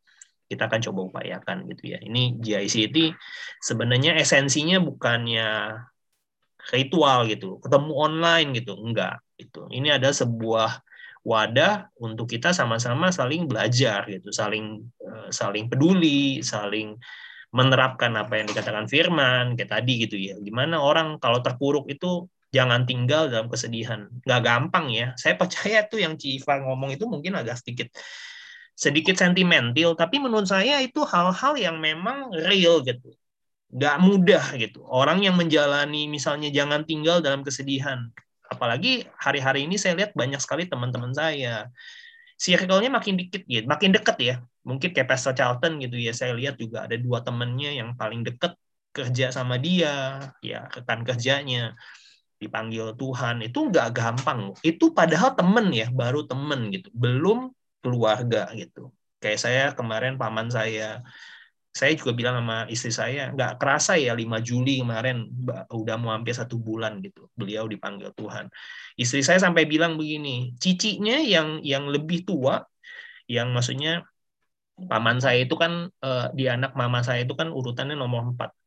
[0.44, 3.16] kita akan coba upayakan gitu ya ini GICT
[3.60, 5.80] sebenarnya esensinya bukannya
[6.72, 9.68] ritual gitu, ketemu online gitu, enggak itu.
[9.68, 10.80] Ini ada sebuah
[11.24, 16.96] wadah untuk kita sama-sama saling belajar gitu, saling eh, saling peduli, saling
[17.54, 20.34] menerapkan apa yang dikatakan Firman kayak tadi gitu ya.
[20.40, 24.06] Gimana orang kalau terpuruk itu jangan tinggal dalam kesedihan.
[24.22, 25.06] Nggak gampang ya.
[25.18, 27.90] Saya percaya tuh yang Civa ngomong itu mungkin agak sedikit
[28.74, 33.14] sedikit sentimental, tapi menurut saya itu hal-hal yang memang real gitu.
[33.74, 34.86] Nggak mudah gitu.
[34.86, 38.10] Orang yang menjalani misalnya jangan tinggal dalam kesedihan.
[38.46, 41.70] Apalagi hari-hari ini saya lihat banyak sekali teman-teman saya.
[42.34, 44.34] Circle-nya makin dikit gitu, makin deket ya.
[44.66, 46.10] Mungkin kayak Pastor Charlton gitu ya.
[46.10, 48.58] Saya lihat juga ada dua temennya yang paling deket
[48.94, 51.74] kerja sama dia, ya rekan kerjanya
[52.44, 54.40] dipanggil Tuhan itu nggak gampang.
[54.60, 58.92] Itu padahal temen ya, baru temen gitu, belum keluarga gitu.
[59.22, 61.00] Kayak saya kemarin paman saya,
[61.72, 65.26] saya juga bilang sama istri saya, nggak kerasa ya 5 Juli kemarin
[65.72, 68.46] udah mau hampir satu bulan gitu, beliau dipanggil Tuhan.
[69.00, 72.62] Istri saya sampai bilang begini, cicinya yang yang lebih tua,
[73.26, 74.04] yang maksudnya
[74.90, 78.63] paman saya itu kan eh, di anak mama saya itu kan urutannya nomor 4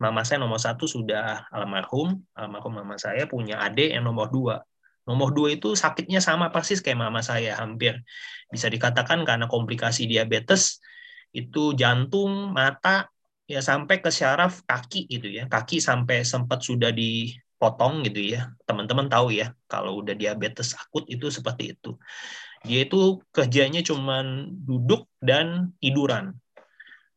[0.00, 4.62] mama saya nomor satu sudah almarhum almarhum mama saya punya adik yang nomor dua
[5.02, 7.98] Nomor dua itu sakitnya sama persis kayak mama saya, hampir
[8.46, 10.78] bisa dikatakan karena komplikasi diabetes
[11.34, 13.10] itu jantung, mata,
[13.50, 18.54] ya sampai ke syaraf kaki gitu ya, kaki sampai sempat sudah dipotong gitu ya.
[18.62, 21.98] Teman-teman tahu ya, kalau udah diabetes akut itu seperti itu.
[22.62, 26.38] Dia itu kerjanya cuman duduk dan tiduran.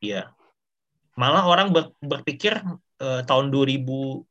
[0.02, 0.35] Ya.
[1.16, 1.72] Malah orang
[2.04, 2.60] berpikir
[3.00, 4.28] eh, tahun 2017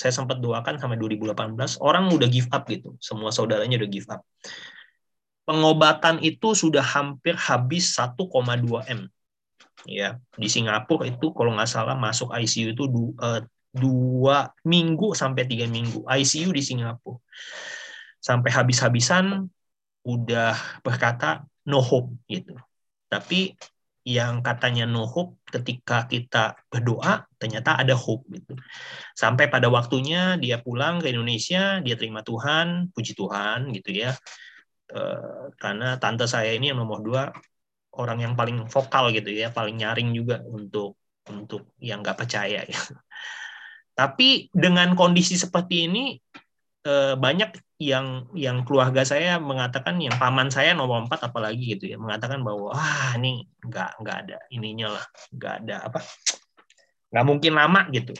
[0.00, 1.36] saya sempat doakan sampai 2018
[1.84, 2.96] orang udah give up gitu.
[3.04, 4.24] Semua saudaranya udah give up.
[5.44, 8.16] Pengobatan itu sudah hampir habis 1,2
[8.88, 9.06] m.
[9.84, 13.40] Ya di Singapura itu kalau nggak salah masuk ICU itu du, uh,
[13.72, 16.00] dua minggu sampai tiga minggu.
[16.08, 17.20] ICU di Singapura.
[18.20, 19.48] Sampai habis-habisan
[20.04, 22.56] udah berkata no hope gitu.
[23.12, 23.52] Tapi
[24.10, 28.58] yang katanya no hope ketika kita berdoa ternyata ada hope gitu.
[29.14, 34.10] Sampai pada waktunya dia pulang ke Indonesia, dia terima Tuhan, puji Tuhan gitu ya.
[34.90, 35.00] E,
[35.62, 37.30] karena tante saya ini yang nomor dua
[37.94, 40.98] orang yang paling vokal gitu ya, paling nyaring juga untuk
[41.30, 42.80] untuk yang nggak percaya ya.
[44.00, 46.16] Tapi dengan kondisi seperti ini
[46.86, 47.50] eh, banyak
[47.80, 52.76] yang yang keluarga saya mengatakan yang paman saya nomor empat apalagi gitu ya mengatakan bahwa
[52.76, 56.00] wah ini nggak nggak ada ininya lah nggak ada apa
[57.10, 58.14] nggak mungkin lama gitu.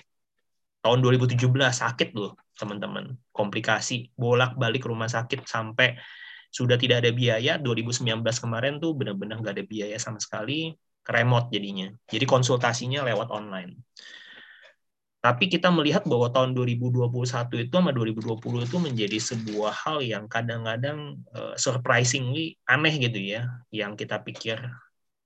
[0.80, 1.36] Tahun 2017
[1.76, 3.12] sakit loh teman-teman.
[3.30, 5.94] Komplikasi bolak balik rumah sakit sampai
[6.50, 10.72] sudah tidak ada biaya 2019 kemarin tuh benar-benar nggak ada biaya sama sekali
[11.04, 11.92] remote jadinya.
[12.08, 13.76] Jadi konsultasinya lewat online
[15.21, 17.12] tapi kita melihat bahwa tahun 2021
[17.68, 24.01] itu sama 2020 itu menjadi sebuah hal yang kadang-kadang uh, surprisingly aneh gitu ya, yang
[24.01, 24.57] kita pikir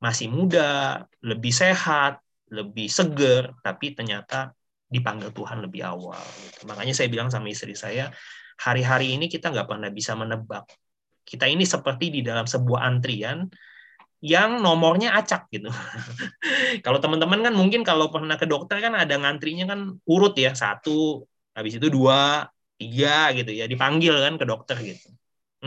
[0.03, 2.19] masih muda, lebih sehat,
[2.51, 4.51] lebih seger, tapi ternyata
[4.91, 6.21] dipanggil Tuhan lebih awal.
[6.43, 6.67] Gitu.
[6.67, 8.11] Makanya saya bilang sama istri saya,
[8.59, 10.75] hari-hari ini kita nggak pernah bisa menebak.
[11.23, 13.47] Kita ini seperti di dalam sebuah antrian,
[14.25, 15.68] yang nomornya acak gitu.
[16.85, 21.29] kalau teman-teman kan mungkin kalau pernah ke dokter kan ada ngantrinya kan urut ya satu,
[21.53, 22.49] habis itu dua,
[22.81, 25.12] tiga gitu ya dipanggil kan ke dokter gitu.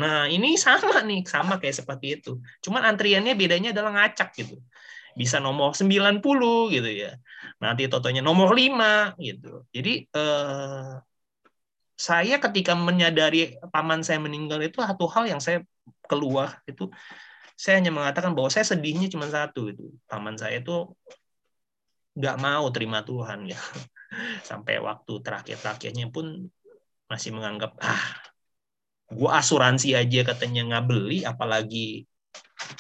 [0.02, 2.42] Nah ini sama nih sama kayak seperti itu.
[2.66, 4.58] Cuman antriannya bedanya adalah ngacak gitu.
[5.14, 7.14] Bisa nomor 90 gitu ya.
[7.62, 9.70] Nanti totonya nomor 5 gitu.
[9.70, 10.94] Jadi eh,
[11.98, 15.66] saya ketika menyadari paman saya meninggal itu satu hal yang saya
[16.06, 16.90] keluar itu
[17.58, 19.90] saya hanya mengatakan bahwa saya sedihnya cuma satu itu.
[20.06, 20.94] Paman saya itu
[22.14, 23.58] nggak mau terima Tuhan ya.
[24.50, 26.46] Sampai waktu terakhir-terakhirnya pun
[27.10, 28.04] masih menganggap ah
[29.10, 32.04] gua asuransi aja katanya nggak beli apalagi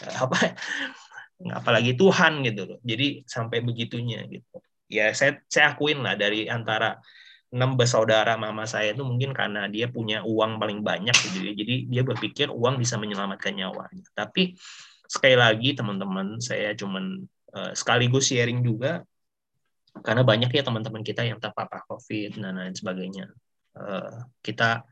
[0.04, 0.54] eh, apa
[1.60, 2.80] apalagi Tuhan gitu loh.
[2.86, 4.62] Jadi sampai begitunya gitu.
[4.94, 7.02] Ya saya saya akuin lah dari antara
[7.48, 11.54] enam bersaudara mama saya itu mungkin karena dia punya uang paling banyak gitu ya.
[11.56, 14.04] Jadi dia berpikir uang bisa menyelamatkan nyawanya.
[14.12, 14.56] Tapi
[15.08, 17.24] sekali lagi teman-teman saya cuman
[17.56, 19.08] uh, sekaligus sharing juga
[20.04, 23.32] karena banyak ya teman-teman kita yang terpapar COVID dan lain sebagainya.
[23.78, 24.84] Uh, kita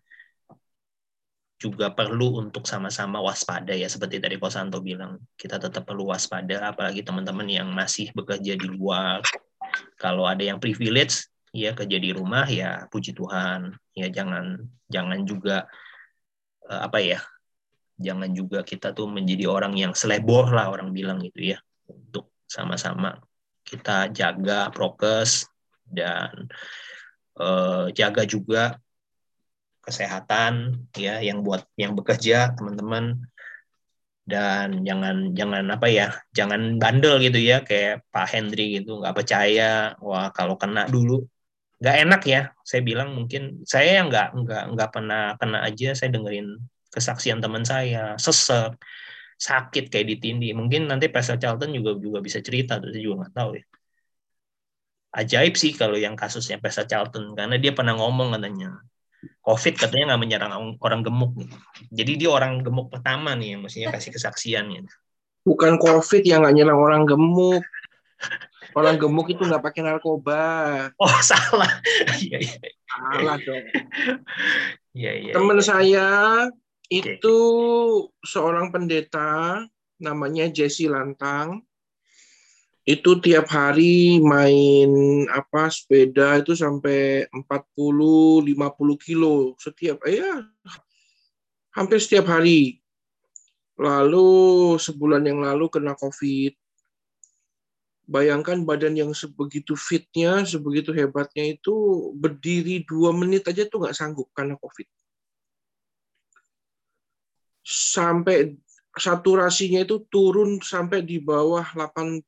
[1.56, 7.00] juga perlu untuk sama-sama waspada ya seperti tadi Kosanto bilang kita tetap perlu waspada apalagi
[7.00, 9.24] teman-teman yang masih bekerja di luar
[9.96, 13.72] kalau ada yang privilege ya kerja di rumah ya puji Tuhan.
[13.96, 15.66] Ya jangan jangan juga
[16.68, 17.20] uh, apa ya
[17.96, 21.58] jangan juga kita tuh menjadi orang yang selebor lah orang bilang gitu ya.
[21.88, 23.24] Untuk sama-sama
[23.64, 25.48] kita jaga prokes
[25.88, 26.52] dan
[27.40, 28.78] uh, jaga juga
[29.80, 33.24] kesehatan ya yang buat yang bekerja teman-teman.
[34.26, 39.94] Dan jangan jangan apa ya jangan bandel gitu ya kayak Pak Hendri gitu nggak percaya.
[40.02, 41.22] Wah kalau kena dulu
[41.82, 46.10] nggak enak ya saya bilang mungkin saya yang nggak nggak nggak pernah kena aja saya
[46.16, 46.56] dengerin
[46.90, 48.80] kesaksian teman saya sesek
[49.36, 53.34] sakit kayak ditindih mungkin nanti Pastor Charlton juga juga bisa cerita tuh saya juga nggak
[53.36, 53.64] tahu ya
[55.16, 58.80] ajaib sih kalau yang kasusnya Pastor Charlton karena dia pernah ngomong katanya
[59.46, 61.50] COVID katanya nggak menyerang orang gemuk nih.
[61.94, 64.94] Jadi dia orang gemuk pertama nih yang mestinya kasih kesaksian gitu.
[65.46, 67.62] Bukan COVID yang nggak nyerang orang gemuk.
[68.76, 70.44] Orang gemuk itu nggak pakai narkoba.
[71.00, 71.72] Oh salah.
[72.20, 72.60] Iya iya.
[72.92, 73.66] Salah dong.
[74.92, 75.32] Iya iya.
[75.32, 75.66] Teman iya.
[75.66, 76.08] saya
[76.92, 77.38] itu
[78.20, 79.64] seorang pendeta
[79.96, 81.64] namanya Jesse Lantang.
[82.86, 88.46] Itu tiap hari main apa sepeda itu sampai 40 50
[89.02, 90.46] kilo setiap eh, ya
[91.74, 92.84] hampir setiap hari.
[93.80, 96.65] Lalu sebulan yang lalu kena Covid.
[98.06, 101.74] Bayangkan badan yang sebegitu fitnya, sebegitu hebatnya itu
[102.14, 104.86] berdiri dua menit aja tuh nggak sanggup karena COVID.
[107.66, 108.54] Sampai
[108.96, 112.22] saturasinya itu turun sampai di bawah 85.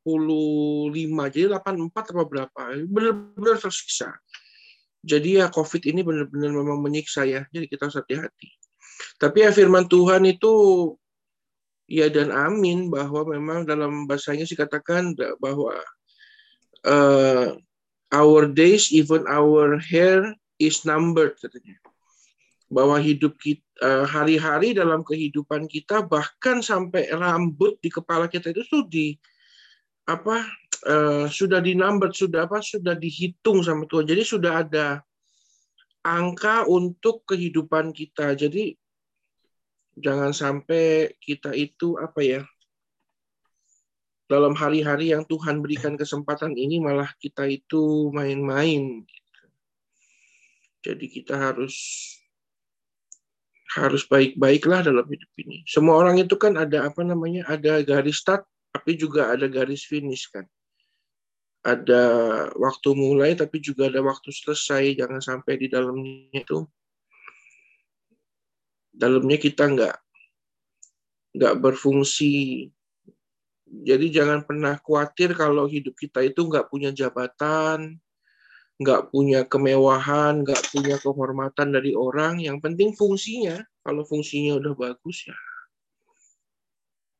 [1.32, 2.62] Jadi 84 atau berapa.
[2.90, 4.18] Benar-benar tersiksa.
[5.06, 7.48] Jadi ya COVID ini benar-benar memang menyiksa ya.
[7.54, 8.50] Jadi kita harus hati-hati.
[9.22, 10.54] Tapi ya firman Tuhan itu
[11.88, 15.80] ya dan amin bahwa memang dalam bahasanya sih katakan bahwa
[16.84, 17.56] uh,
[18.12, 21.80] our days even our hair is numbered katanya.
[22.68, 28.64] Bahwa hidup kita uh, hari-hari dalam kehidupan kita bahkan sampai rambut di kepala kita itu
[28.68, 29.16] tuh di
[30.08, 30.44] apa
[30.88, 34.08] uh, sudah di number sudah apa sudah dihitung sama Tuhan.
[34.08, 34.88] Jadi sudah ada
[36.04, 38.34] angka untuk kehidupan kita.
[38.36, 38.76] Jadi
[39.98, 42.41] jangan sampai kita itu apa ya
[44.28, 49.08] dalam hari-hari yang Tuhan berikan kesempatan ini malah kita itu main-main
[50.88, 51.76] jadi kita harus
[53.76, 55.68] harus baik-baiklah dalam hidup ini.
[55.68, 60.32] Semua orang itu kan ada apa namanya ada garis start tapi juga ada garis finish
[60.32, 60.48] kan.
[61.68, 62.04] Ada
[62.56, 64.95] waktu mulai tapi juga ada waktu selesai.
[64.95, 66.64] Jangan sampai di dalamnya itu
[68.98, 69.95] dalamnya kita nggak
[71.38, 72.68] nggak berfungsi.
[73.68, 78.00] Jadi jangan pernah khawatir kalau hidup kita itu nggak punya jabatan,
[78.82, 82.41] nggak punya kemewahan, nggak punya kehormatan dari orang.
[82.41, 83.62] Yang penting fungsinya.
[83.86, 85.38] Kalau fungsinya udah bagus ya,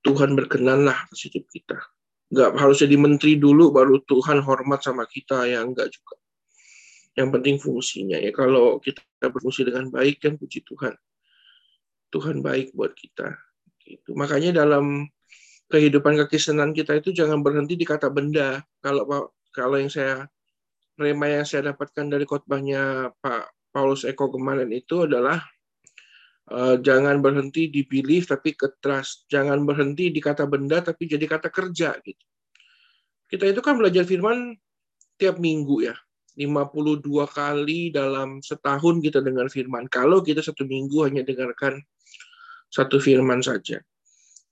[0.04, 1.78] Tuhan berkenanlah ke hidup kita.
[2.28, 6.16] Nggak harus jadi menteri dulu baru Tuhan hormat sama kita ya enggak juga.
[7.16, 8.32] Yang penting fungsinya ya.
[8.32, 10.96] Kalau kita berfungsi dengan baik kan puji Tuhan.
[12.12, 13.36] Tuhan baik buat kita.
[13.84, 14.16] Gitu.
[14.16, 15.08] Makanya dalam
[15.68, 18.64] kehidupan kekristenan kita itu jangan berhenti di kata benda.
[18.80, 20.28] Kalau kalau yang saya
[20.98, 25.44] rema yang saya dapatkan dari khotbahnya Pak Paulus Eko kemarin itu adalah
[26.52, 29.28] uh, jangan berhenti di belief tapi ke trust.
[29.28, 32.26] Jangan berhenti di kata benda tapi jadi kata kerja gitu.
[33.28, 34.56] Kita itu kan belajar firman
[35.20, 35.96] tiap minggu ya.
[36.38, 37.02] 52
[37.34, 39.90] kali dalam setahun kita dengar firman.
[39.90, 41.82] Kalau kita satu minggu hanya dengarkan
[42.68, 43.80] satu firman saja.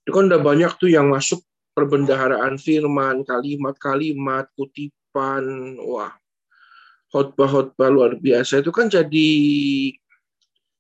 [0.06, 1.42] Itu kan udah banyak tuh yang masuk
[1.76, 6.14] perbendaharaan firman, kalimat-kalimat, kutipan, wah,
[7.12, 9.30] khotbah-khotbah luar biasa itu kan jadi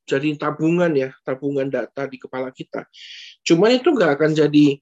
[0.05, 2.85] jadi tabungan ya, tabungan data di kepala kita.
[3.41, 4.77] Cuman itu nggak akan jadi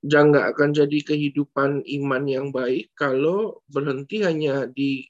[0.00, 5.04] nggak akan jadi kehidupan iman yang baik kalau berhenti hanya di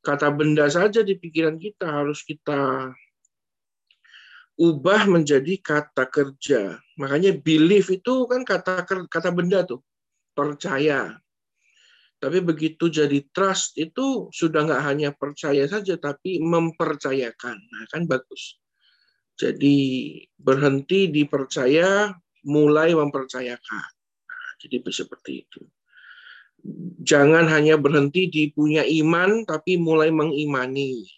[0.00, 2.94] kata benda saja di pikiran kita harus kita
[4.60, 6.76] ubah menjadi kata kerja.
[7.00, 9.80] Makanya belief itu kan kata kata benda tuh,
[10.36, 11.16] percaya.
[12.20, 17.56] Tapi begitu jadi trust itu sudah nggak hanya percaya saja, tapi mempercayakan.
[17.56, 18.60] Nah kan bagus.
[19.40, 22.12] Jadi berhenti dipercaya,
[22.44, 23.90] mulai mempercayakan.
[24.28, 25.64] Nah, jadi seperti itu.
[27.00, 31.08] Jangan hanya berhenti di punya iman, tapi mulai mengimani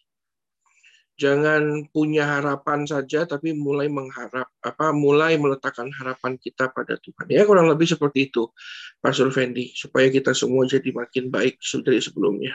[1.23, 7.47] jangan punya harapan saja tapi mulai mengharap apa mulai meletakkan harapan kita pada Tuhan ya
[7.47, 8.51] kurang lebih seperti itu
[8.99, 12.51] Pak Fendi supaya kita semua jadi makin baik dari sebelumnya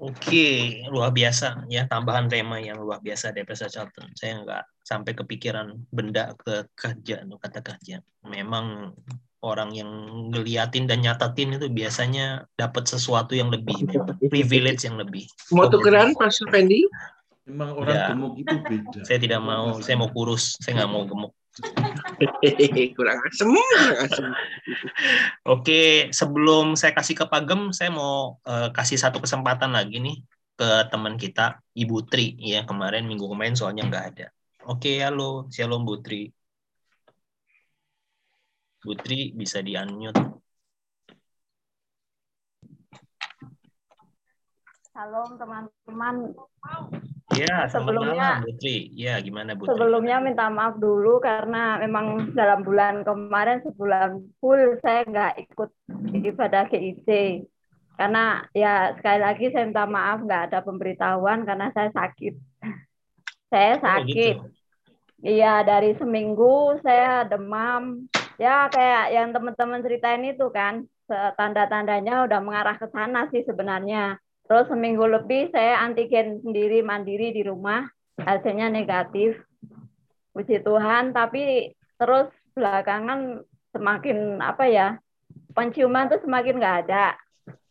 [0.00, 4.08] Oke, luar biasa ya tambahan tema yang luar biasa dari Pastor Charlton.
[4.16, 8.00] Saya nggak sampai kepikiran benda ke kerja, kata kerja.
[8.24, 8.96] Memang
[9.44, 9.92] orang yang
[10.32, 13.76] ngeliatin dan nyatatin itu biasanya dapat sesuatu yang lebih,
[14.32, 15.28] privilege yang lebih.
[15.52, 16.88] Mau tukeran Pak Fendi?
[17.50, 18.06] Memang orang ya.
[18.14, 19.00] gemuk itu beda.
[19.02, 21.34] Saya tidak mau, saya mau kurus, saya nggak mau gemuk.
[22.96, 24.26] kurang asem, kurang asem.
[25.42, 30.22] Oke, sebelum saya kasih ke Pagem, saya mau uh, kasih satu kesempatan lagi nih
[30.54, 34.26] ke teman kita Ibu Tri ya kemarin minggu kemarin soalnya nggak ada.
[34.70, 36.30] Oke, halo, shalom Bu Tri.
[38.78, 40.22] Bu Tri bisa di unmute.
[44.94, 46.14] Salam teman-teman.
[47.30, 48.90] Ya, sebelumnya malam, Putri.
[48.98, 49.70] Ya, gimana Bu?
[49.70, 55.70] Sebelumnya minta maaf dulu karena memang dalam bulan kemarin sebulan full saya nggak ikut
[56.26, 57.08] ibadah GIC.
[57.94, 62.34] Karena ya sekali lagi saya minta maaf nggak ada pemberitahuan karena saya sakit.
[63.46, 64.36] Saya sakit.
[64.40, 64.58] Oh, gitu.
[65.20, 68.10] Iya dari seminggu saya demam.
[68.40, 74.16] Ya kayak yang teman-teman ceritain itu kan tanda-tandanya udah mengarah ke sana sih sebenarnya.
[74.50, 77.86] Terus seminggu lebih saya antigen sendiri mandiri di rumah,
[78.18, 79.38] hasilnya negatif.
[80.34, 82.26] Puji Tuhan, tapi terus
[82.58, 84.98] belakangan semakin apa ya,
[85.54, 87.14] penciuman tuh semakin nggak ada.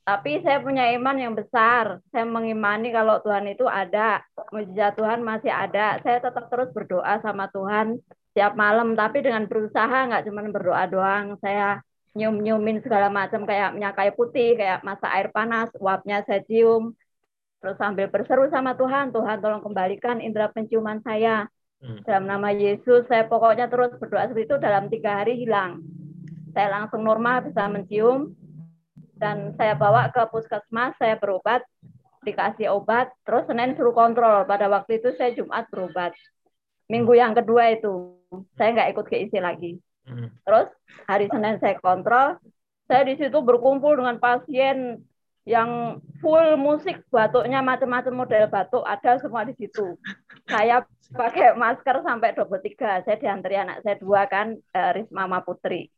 [0.08, 2.00] Tapi saya punya iman yang besar.
[2.16, 4.24] Saya mengimani kalau Tuhan itu ada.
[4.50, 6.02] Mujizat Tuhan masih ada.
[6.02, 8.00] Saya tetap terus berdoa sama Tuhan
[8.32, 8.98] setiap malam.
[8.98, 11.38] Tapi dengan berusaha nggak cuma berdoa doang.
[11.44, 11.84] Saya
[12.18, 16.94] nyium-nyiumin segala macam kayak minyak kayu putih, kayak masa air panas, uapnya saya cium.
[17.60, 21.46] Terus sambil berseru sama Tuhan, Tuhan tolong kembalikan indera penciuman saya.
[21.80, 22.02] Hmm.
[22.04, 25.84] Dalam nama Yesus, saya pokoknya terus berdoa seperti itu dalam tiga hari hilang.
[26.56, 28.36] Saya langsung normal bisa mencium,
[29.20, 31.62] dan saya bawa ke puskesmas saya berobat
[32.24, 36.16] dikasih obat terus Senin suruh kontrol pada waktu itu saya Jumat berobat
[36.88, 38.16] minggu yang kedua itu
[38.56, 39.72] saya nggak ikut ke isi lagi.
[40.44, 40.68] Terus
[41.06, 42.40] hari Senin saya kontrol
[42.90, 45.06] saya di situ berkumpul dengan pasien
[45.50, 49.98] yang full musik batuknya macam-macam model batuk ada semua di situ.
[50.46, 55.42] Saya pakai masker sampai double tiga saya diantri anak saya dua kan eh, Risma Ma
[55.42, 55.90] Putri.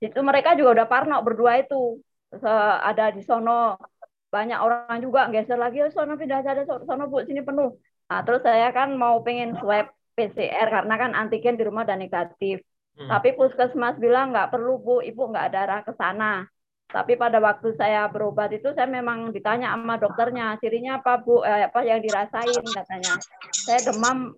[0.00, 2.00] Itu mereka juga udah parno berdua itu.
[2.44, 3.80] Ada di sono
[4.28, 7.72] banyak orang juga geser lagi oh, sono pindah saja sono bu sini penuh.
[8.08, 12.60] Nah, terus saya kan mau pengen swab PCR karena kan antigen di rumah dan negatif
[12.98, 13.08] hmm.
[13.08, 16.44] tapi puskesmas bilang nggak perlu bu ibu nggak ada arah ke sana
[16.88, 21.70] tapi pada waktu saya berobat itu saya memang ditanya sama dokternya cirinya apa bu eh,
[21.70, 23.14] apa yang dirasain katanya
[23.52, 24.34] saya demam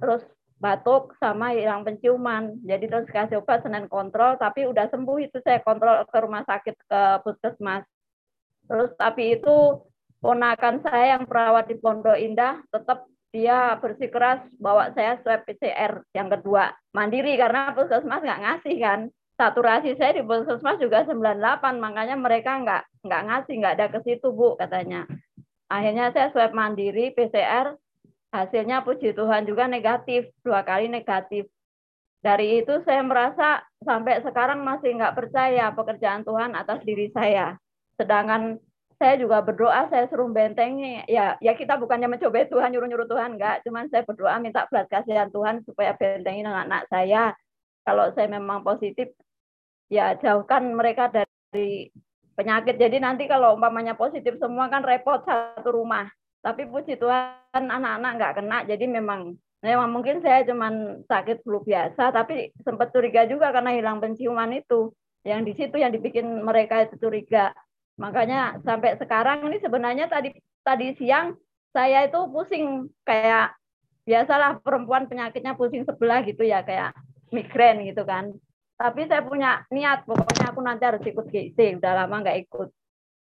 [0.00, 0.24] terus
[0.64, 2.56] batuk sama hilang penciuman.
[2.64, 6.76] Jadi terus kasih obat Senin kontrol, tapi udah sembuh itu saya kontrol ke rumah sakit
[6.88, 7.84] ke puskesmas.
[8.64, 9.84] Terus tapi itu
[10.24, 13.04] ponakan saya yang perawat di Pondok Indah tetap
[13.34, 19.00] dia bersikeras bawa saya swab PCR yang kedua mandiri karena puskesmas nggak ngasih kan
[19.34, 24.30] saturasi saya di puskesmas juga 98 makanya mereka nggak nggak ngasih nggak ada ke situ
[24.30, 25.02] bu katanya
[25.66, 27.74] akhirnya saya swab mandiri PCR
[28.34, 31.46] hasilnya puji Tuhan juga negatif, dua kali negatif.
[32.18, 37.54] Dari itu saya merasa sampai sekarang masih nggak percaya pekerjaan Tuhan atas diri saya.
[37.94, 38.58] Sedangkan
[38.98, 41.02] saya juga berdoa, saya suruh bentengi.
[41.10, 43.64] Ya, ya kita bukannya mencoba Tuhan, nyuruh-nyuruh Tuhan, enggak.
[43.66, 47.34] Cuman saya berdoa minta belas kasihan Tuhan supaya bentengi dengan anak saya.
[47.84, 49.12] Kalau saya memang positif,
[49.92, 51.92] ya jauhkan mereka dari
[52.34, 52.80] penyakit.
[52.80, 56.10] Jadi nanti kalau umpamanya positif semua kan repot satu rumah.
[56.44, 59.32] Tapi puji Tuhan anak-anak nggak kena, jadi memang
[59.64, 64.92] memang mungkin saya cuman sakit flu biasa, tapi sempat curiga juga karena hilang penciuman itu.
[65.24, 67.56] Yang di situ yang dibikin mereka itu curiga.
[67.94, 70.34] Makanya sampai sekarang ini sebenarnya tadi
[70.66, 71.38] tadi siang
[71.70, 73.54] saya itu pusing kayak
[74.04, 76.94] biasalah perempuan penyakitnya pusing sebelah gitu ya kayak
[77.34, 78.34] migrain gitu kan.
[78.74, 82.68] Tapi saya punya niat pokoknya aku nanti harus ikut GIC, udah lama nggak ikut.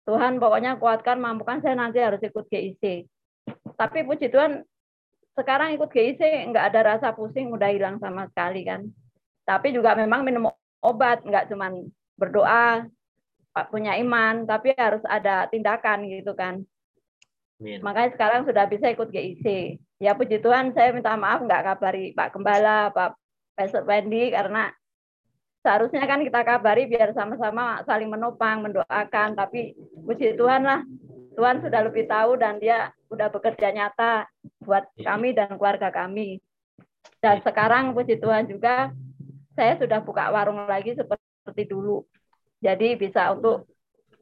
[0.08, 3.04] Tuhan pokoknya kuatkan, mampukan saya nanti harus ikut GIC.
[3.76, 4.64] Tapi puji Tuhan,
[5.36, 8.88] sekarang ikut GIC nggak ada rasa pusing, udah hilang sama sekali kan.
[9.44, 10.48] Tapi juga memang minum
[10.80, 11.68] obat, nggak cuma
[12.16, 12.88] berdoa,
[13.72, 16.60] punya iman, tapi harus ada tindakan gitu kan.
[17.56, 17.80] Amin.
[17.80, 19.76] Makanya sekarang sudah bisa ikut GIC.
[19.96, 23.16] Ya puji Tuhan, saya minta maaf nggak kabari Pak Gembala, Pak
[23.56, 24.68] Pastor Wendy karena
[25.64, 29.32] seharusnya kan kita kabari biar sama-sama saling menopang, mendoakan.
[29.32, 29.72] Tapi
[30.04, 30.84] puji Tuhan lah,
[31.32, 34.28] Tuhan sudah lebih tahu dan dia sudah bekerja nyata
[34.60, 35.16] buat iya.
[35.16, 36.44] kami dan keluarga kami.
[37.24, 38.92] Dan sekarang puji Tuhan juga
[39.56, 42.04] saya sudah buka warung lagi seperti dulu.
[42.60, 43.68] Jadi bisa untuk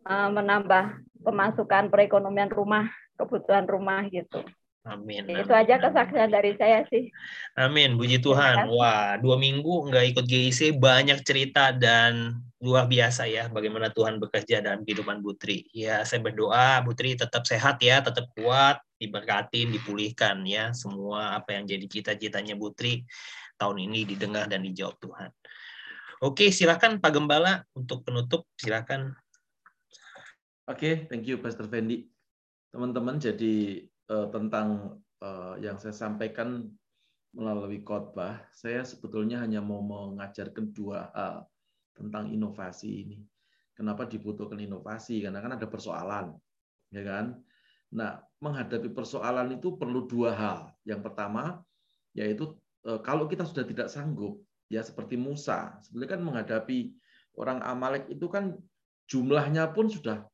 [0.06, 4.44] uh, menambah pemasukan perekonomian rumah, kebutuhan rumah gitu.
[4.84, 5.24] Amin.
[5.24, 5.62] Itu amin.
[5.64, 7.08] aja kesaksian dari saya sih.
[7.56, 7.96] Amin.
[7.96, 8.68] Puji Tuhan.
[8.68, 14.60] Wah, dua minggu nggak ikut GIC, banyak cerita dan luar biasa ya bagaimana Tuhan bekerja
[14.60, 15.64] dalam kehidupan Putri.
[15.72, 20.76] Ya, saya berdoa Putri tetap sehat ya, tetap kuat, diberkatin, dipulihkan ya.
[20.76, 23.08] Semua apa yang jadi cita-citanya Putri
[23.56, 25.30] tahun ini didengar dan dijawab Tuhan.
[26.24, 29.12] Oke, silakan Pak Gembala untuk penutup, silakan.
[30.64, 32.08] Oke, thank you Pastor Fendi.
[32.72, 36.64] teman-teman jadi uh, tentang uh, yang saya sampaikan
[37.36, 41.44] melalui khotbah, saya sebetulnya hanya mau mengajarkan dua hal
[41.92, 43.20] tentang inovasi ini.
[43.76, 45.20] Kenapa dibutuhkan inovasi?
[45.20, 46.32] Karena kan ada persoalan,
[46.88, 47.36] ya kan?
[47.92, 50.58] Nah, menghadapi persoalan itu perlu dua hal.
[50.88, 51.60] Yang pertama,
[52.16, 52.56] yaitu
[52.88, 56.78] eh, kalau kita sudah tidak sanggup, ya seperti Musa, sebenarnya kan menghadapi
[57.36, 58.54] orang Amalek itu kan
[59.10, 60.24] jumlahnya pun sudah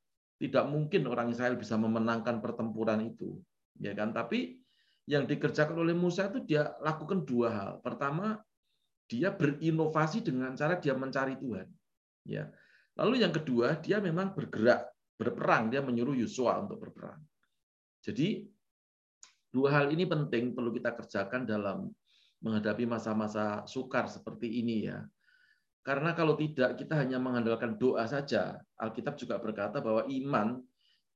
[0.41, 3.37] tidak mungkin orang Israel bisa memenangkan pertempuran itu,
[3.77, 4.17] ya kan?
[4.17, 4.57] Tapi
[5.05, 7.71] yang dikerjakan oleh Musa itu dia lakukan dua hal.
[7.85, 8.41] Pertama,
[9.11, 11.67] dia berinovasi dengan cara dia mencari Tuhan.
[12.25, 12.47] Ya.
[12.95, 14.87] Lalu yang kedua, dia memang bergerak,
[15.19, 17.19] berperang, dia menyuruh Yosua untuk berperang.
[18.01, 18.47] Jadi
[19.51, 21.91] dua hal ini penting perlu kita kerjakan dalam
[22.41, 25.05] menghadapi masa-masa sukar seperti ini ya.
[25.81, 28.61] Karena kalau tidak kita hanya mengandalkan doa saja.
[28.77, 30.61] Alkitab juga berkata bahwa iman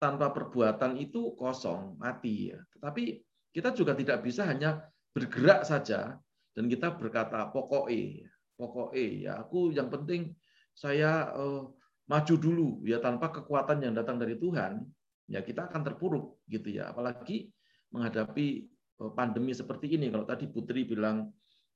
[0.00, 2.60] tanpa perbuatan itu kosong, mati ya.
[2.76, 3.20] Tetapi
[3.54, 4.82] kita juga tidak bisa hanya
[5.14, 6.18] bergerak saja
[6.58, 8.26] dan kita berkata pokoknya
[8.58, 10.34] pokoknya ya aku yang penting
[10.74, 11.70] saya uh,
[12.10, 14.82] maju dulu ya tanpa kekuatan yang datang dari Tuhan
[15.30, 17.50] ya kita akan terpuruk gitu ya apalagi
[17.94, 18.66] menghadapi
[19.14, 20.10] pandemi seperti ini.
[20.10, 21.30] Kalau tadi Putri bilang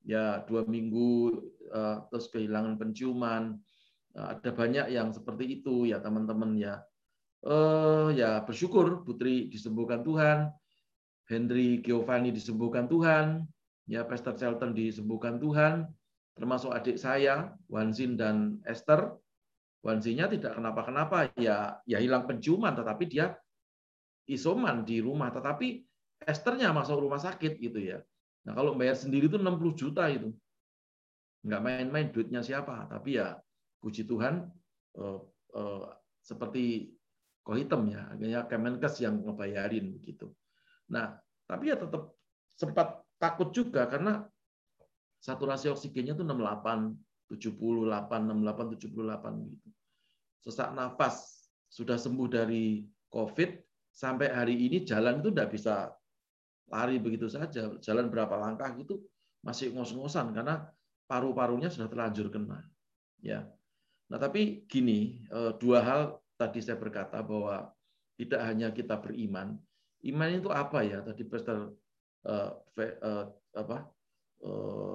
[0.06, 1.34] ya dua minggu
[1.74, 3.58] uh, terus kehilangan penciuman
[4.14, 6.80] uh, ada banyak yang seperti itu ya teman-teman ya.
[7.38, 10.50] Uh, ya bersyukur Putri disembuhkan Tuhan
[11.30, 13.46] Henry Giovanni disembuhkan Tuhan
[13.88, 15.88] ya Pastor Shelton disembuhkan Tuhan,
[16.36, 19.16] termasuk adik saya, Wansin dan Esther.
[19.80, 23.32] Wansinya tidak kenapa-kenapa, ya ya hilang penciuman, tetapi dia
[24.28, 25.87] isoman di rumah, tetapi
[26.24, 27.98] Esthernya masuk rumah sakit gitu ya.
[28.46, 30.32] Nah kalau bayar sendiri itu 60 juta itu,
[31.46, 33.38] nggak main-main duitnya siapa, tapi ya
[33.78, 34.46] puji Tuhan
[34.98, 35.20] eh,
[35.54, 35.84] eh,
[36.24, 36.92] seperti
[37.46, 40.32] kohitem ya, akhirnya Kemenkes yang ngebayarin begitu.
[40.92, 41.16] Nah
[41.48, 42.12] tapi ya tetap
[42.58, 44.26] sempat takut juga karena
[45.22, 46.94] saturasi oksigennya itu 68,
[47.30, 49.68] 78, 68, 78 gitu.
[50.44, 53.50] Sesak nafas sudah sembuh dari COVID
[53.92, 55.90] sampai hari ini jalan itu tidak bisa
[56.68, 57.74] lari begitu saja.
[57.80, 59.00] Jalan berapa langkah itu
[59.42, 60.68] masih ngos-ngosan karena
[61.08, 62.64] paru-parunya sudah terlanjur kena.
[63.24, 63.48] Ya.
[64.08, 66.00] Nah, tapi gini, eh, dua hal
[66.40, 67.72] tadi saya berkata bahwa
[68.16, 69.56] tidak hanya kita beriman,
[70.04, 71.02] iman itu apa ya?
[71.02, 71.74] Tadi Pastor
[72.26, 72.50] uh,
[73.54, 73.78] apa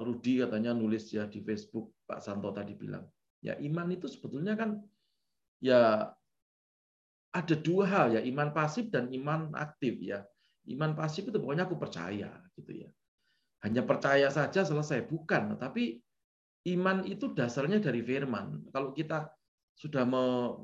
[0.04, 3.04] Rudi katanya nulis ya di Facebook Pak Santo tadi bilang
[3.44, 4.80] ya iman itu sebetulnya kan
[5.60, 6.12] ya
[7.34, 10.24] ada dua hal ya iman pasif dan iman aktif ya
[10.72, 12.90] iman pasif itu pokoknya aku percaya gitu ya
[13.64, 16.00] hanya percaya saja selesai bukan tapi
[16.72, 19.28] iman itu dasarnya dari firman kalau kita
[19.74, 20.06] sudah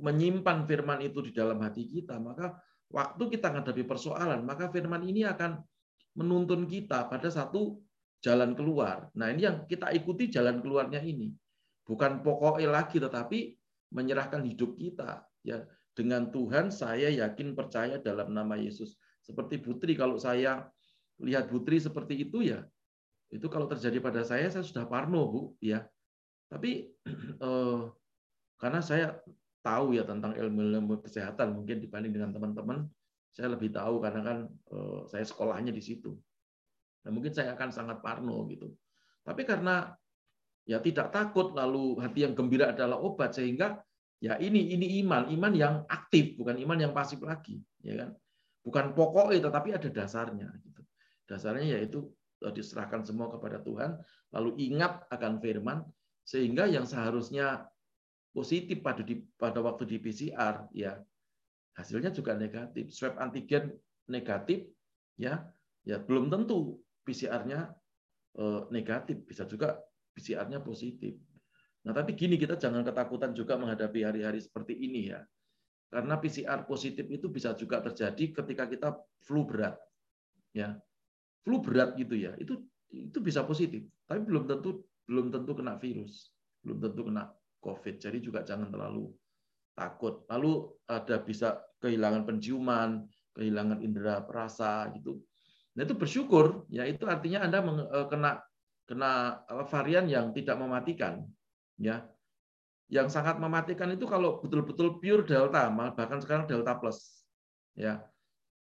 [0.00, 2.56] menyimpan firman itu di dalam hati kita maka
[2.88, 5.60] waktu kita menghadapi persoalan maka firman ini akan
[6.16, 7.78] menuntun kita pada satu
[8.20, 9.08] jalan keluar.
[9.16, 11.32] Nah, ini yang kita ikuti jalan keluarnya ini.
[11.88, 13.56] Bukan pokoknya lagi tetapi
[13.90, 18.99] menyerahkan hidup kita ya dengan Tuhan saya yakin percaya dalam nama Yesus.
[19.20, 20.66] Seperti Putri kalau saya
[21.20, 22.64] lihat Putri seperti itu ya
[23.30, 25.86] itu kalau terjadi pada saya saya sudah parno Bu ya.
[26.50, 26.90] Tapi
[27.46, 27.80] eh,
[28.58, 29.16] karena saya
[29.60, 32.88] tahu ya tentang ilmu-ilmu kesehatan mungkin dibanding dengan teman-teman
[33.30, 34.38] saya lebih tahu karena kan
[34.74, 36.10] uh, saya sekolahnya di situ.
[37.06, 38.74] Nah, mungkin saya akan sangat parno gitu.
[39.22, 39.94] Tapi karena
[40.66, 43.78] ya tidak takut lalu hati yang gembira adalah obat sehingga
[44.20, 48.10] ya ini ini iman, iman yang aktif bukan iman yang pasif lagi, ya kan?
[48.60, 50.82] Bukan pokoknya tetapi ada dasarnya gitu.
[51.24, 52.12] Dasarnya yaitu
[52.44, 53.96] eh, diserahkan semua kepada Tuhan,
[54.36, 55.84] lalu ingat akan firman
[56.24, 57.66] sehingga yang seharusnya
[58.30, 61.00] positif pada di, pada waktu di PCR ya
[61.74, 62.92] hasilnya juga negatif.
[62.92, 63.72] Swab antigen
[64.10, 64.68] negatif,
[65.16, 65.40] ya,
[65.86, 66.78] ya belum tentu
[67.08, 67.72] PCR-nya
[68.36, 69.80] eh, negatif, bisa juga
[70.12, 71.16] PCR-nya positif.
[71.80, 75.24] Nah, tapi gini kita jangan ketakutan juga menghadapi hari-hari seperti ini ya.
[75.90, 78.88] Karena PCR positif itu bisa juga terjadi ketika kita
[79.26, 79.74] flu berat.
[80.54, 80.78] Ya.
[81.42, 82.38] Flu berat gitu ya.
[82.38, 87.30] Itu itu bisa positif, tapi belum tentu belum tentu kena virus, belum tentu kena
[87.62, 87.94] COVID.
[88.02, 89.10] Jadi juga jangan terlalu
[89.74, 90.26] takut.
[90.26, 95.22] Lalu ada bisa kehilangan penciuman, kehilangan indera perasa gitu.
[95.78, 98.42] Nah itu bersyukur, ya itu artinya Anda eh, kena
[98.90, 99.12] kena
[99.70, 101.22] varian yang tidak mematikan,
[101.78, 102.02] ya.
[102.90, 107.22] Yang sangat mematikan itu kalau betul-betul pure delta, bahkan sekarang delta plus,
[107.78, 108.02] ya.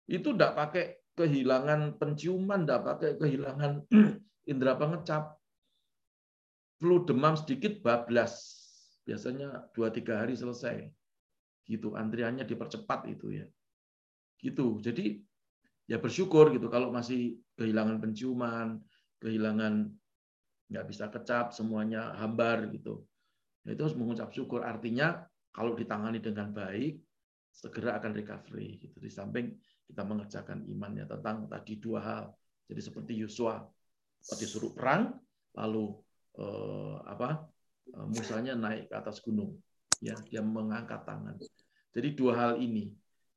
[0.07, 0.85] Itu tidak pakai
[1.19, 3.83] kehilangan penciuman, tidak pakai kehilangan
[4.51, 5.35] indera pengecap,
[6.79, 8.63] flu demam sedikit bablas,
[9.03, 10.87] biasanya dua tiga hari selesai
[11.63, 13.47] gitu antriannya dipercepat itu ya
[14.43, 14.83] Gitu.
[14.83, 15.23] Jadi
[15.87, 18.83] ya bersyukur gitu kalau masih kehilangan penciuman,
[19.23, 19.87] kehilangan
[20.67, 23.07] nggak bisa kecap, semuanya hambar gitu.
[23.67, 24.67] Itu harus mengucap syukur.
[24.67, 25.23] Artinya
[25.55, 26.99] kalau ditangani dengan baik,
[27.53, 28.81] segera akan recovery.
[28.81, 28.97] Gitu.
[28.99, 29.55] Di samping
[29.87, 32.25] kita mengerjakan imannya tentang tadi dua hal.
[32.67, 33.61] Jadi seperti Yosua
[34.39, 35.19] disuruh perang,
[35.59, 35.93] lalu
[36.39, 37.45] eh, apa
[37.93, 39.59] eh, Musanya naik ke atas gunung,
[40.01, 41.37] ya dia mengangkat tangan.
[41.93, 42.89] Jadi dua hal ini,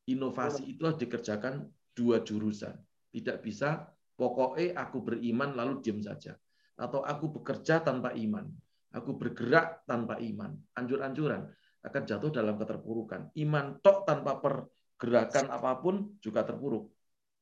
[0.07, 2.79] inovasi itu harus dikerjakan dua jurusan.
[3.11, 6.39] Tidak bisa pokoknya aku beriman lalu diam saja,
[6.79, 8.47] atau aku bekerja tanpa iman,
[8.95, 11.51] aku bergerak tanpa iman, anjur-anjuran
[11.85, 13.35] akan jatuh dalam keterpurukan.
[13.37, 16.89] Iman tok tanpa pergerakan apa pun juga terpuruk.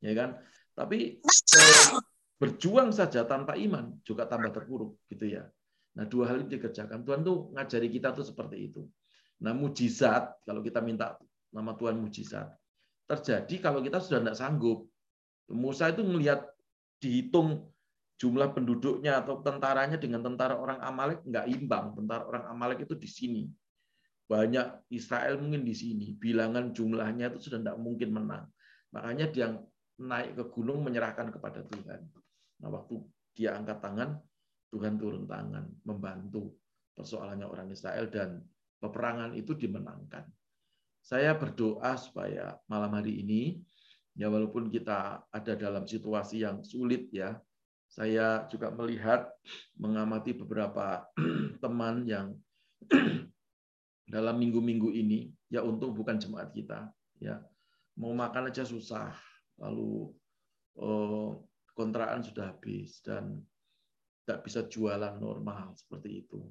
[0.04, 0.42] Ya kan?
[0.76, 1.24] Tapi
[2.42, 5.48] berjuang saja tanpa iman juga tambah terpuruk gitu ya.
[5.94, 7.06] Nah, dua hal ini dikerjakan.
[7.06, 8.84] Tuhan tuh ngajari kita tuh seperti itu.
[9.46, 11.16] Nah, mujizat kalau kita minta
[11.54, 12.50] nama Tuhan mujizat
[13.08, 14.90] terjadi kalau kita sudah tidak sanggup.
[15.54, 16.50] Musa itu melihat
[16.98, 17.68] dihitung
[18.24, 21.92] jumlah penduduknya atau tentaranya dengan tentara orang Amalek nggak imbang.
[21.92, 23.44] Tentara orang Amalek itu di sini.
[24.32, 26.16] Banyak Israel mungkin di sini.
[26.16, 28.48] Bilangan jumlahnya itu sudah tidak mungkin menang.
[28.96, 29.52] Makanya dia
[30.00, 32.00] naik ke gunung menyerahkan kepada Tuhan.
[32.64, 33.04] Nah waktu
[33.36, 34.16] dia angkat tangan
[34.72, 36.56] Tuhan turun tangan membantu
[36.96, 38.40] persoalannya orang Israel dan
[38.80, 40.24] peperangan itu dimenangkan.
[41.04, 43.60] Saya berdoa supaya malam hari ini
[44.16, 47.36] ya walaupun kita ada dalam situasi yang sulit ya
[47.94, 49.30] saya juga melihat
[49.78, 51.06] mengamati beberapa
[51.64, 52.34] teman yang
[54.14, 56.90] dalam minggu-minggu ini ya untung bukan jemaat kita
[57.22, 57.38] ya.
[57.94, 59.14] Mau makan aja susah
[59.62, 60.10] lalu
[60.82, 61.46] oh,
[61.78, 63.38] kontrakan sudah habis dan
[64.26, 66.42] tidak bisa jualan normal seperti itu.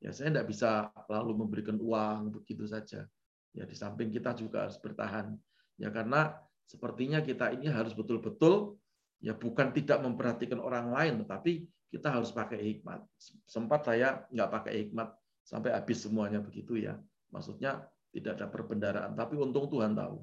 [0.00, 3.04] Ya saya tidak bisa lalu memberikan uang begitu saja.
[3.52, 5.36] Ya di samping kita juga harus bertahan.
[5.76, 6.32] Ya karena
[6.64, 8.80] sepertinya kita ini harus betul-betul
[9.22, 13.00] ya bukan tidak memperhatikan orang lain tetapi kita harus pakai hikmat
[13.46, 15.08] sempat saya nggak pakai hikmat
[15.46, 16.96] sampai habis semuanya begitu ya.
[17.34, 17.82] Maksudnya
[18.12, 20.22] tidak ada perbendaraan, tapi untung Tuhan tahu.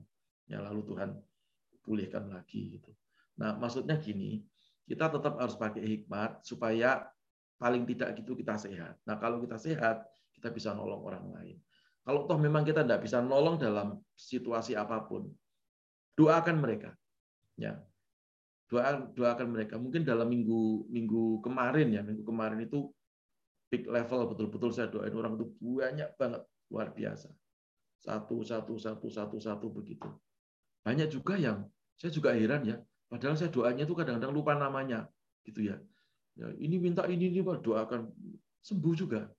[0.50, 1.14] Ya lalu Tuhan
[1.86, 2.92] pulihkan lagi gitu.
[3.38, 4.42] Nah, maksudnya gini,
[4.86, 7.06] kita tetap harus pakai hikmat supaya
[7.62, 8.98] paling tidak gitu kita sehat.
[9.06, 11.58] Nah, kalau kita sehat, kita bisa nolong orang lain.
[12.06, 15.30] Kalau toh memang kita tidak bisa nolong dalam situasi apa pun,
[16.18, 16.94] doakan mereka.
[17.60, 17.78] Ya.
[18.70, 19.82] Doa, doakan mereka.
[19.82, 22.94] Mungkin dalam minggu minggu kemarin ya, minggu kemarin itu
[23.70, 27.30] big level betul-betul saya doain orang itu banyak banget luar biasa.
[27.98, 30.06] Satu satu satu satu satu begitu.
[30.86, 31.66] Banyak juga yang
[31.98, 32.78] saya juga heran ya
[33.10, 35.10] padahal saya doanya itu kadang-kadang lupa namanya
[35.46, 35.78] gitu ya.
[36.38, 38.10] Ya ini minta ini ini pak doakan.
[38.62, 39.30] Sembuh juga.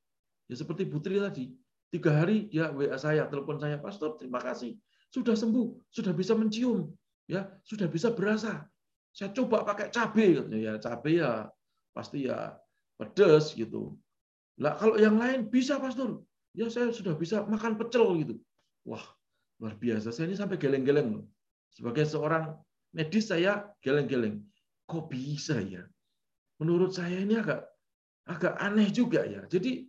[0.51, 1.55] Ya seperti Putri tadi
[1.91, 4.75] tiga hari ya WA saya telepon saya pastor terima kasih.
[5.11, 6.91] Sudah sembuh sudah bisa mencium
[7.31, 8.67] ya sudah bisa berasa
[9.11, 11.51] saya coba pakai cabai ya cabai ya
[11.95, 12.55] pasti ya
[12.97, 13.99] pedes gitu
[14.61, 16.21] lah kalau yang lain bisa pastor,
[16.53, 18.37] ya saya sudah bisa makan pecel gitu.
[18.85, 19.01] Wah,
[19.57, 20.13] luar biasa.
[20.13, 21.27] Saya ini sampai geleng-geleng loh.
[21.73, 22.61] Sebagai seorang
[22.93, 24.45] medis saya geleng-geleng.
[24.85, 25.81] Kok bisa ya?
[26.61, 27.65] Menurut saya ini agak
[28.29, 29.49] agak aneh juga ya.
[29.49, 29.89] Jadi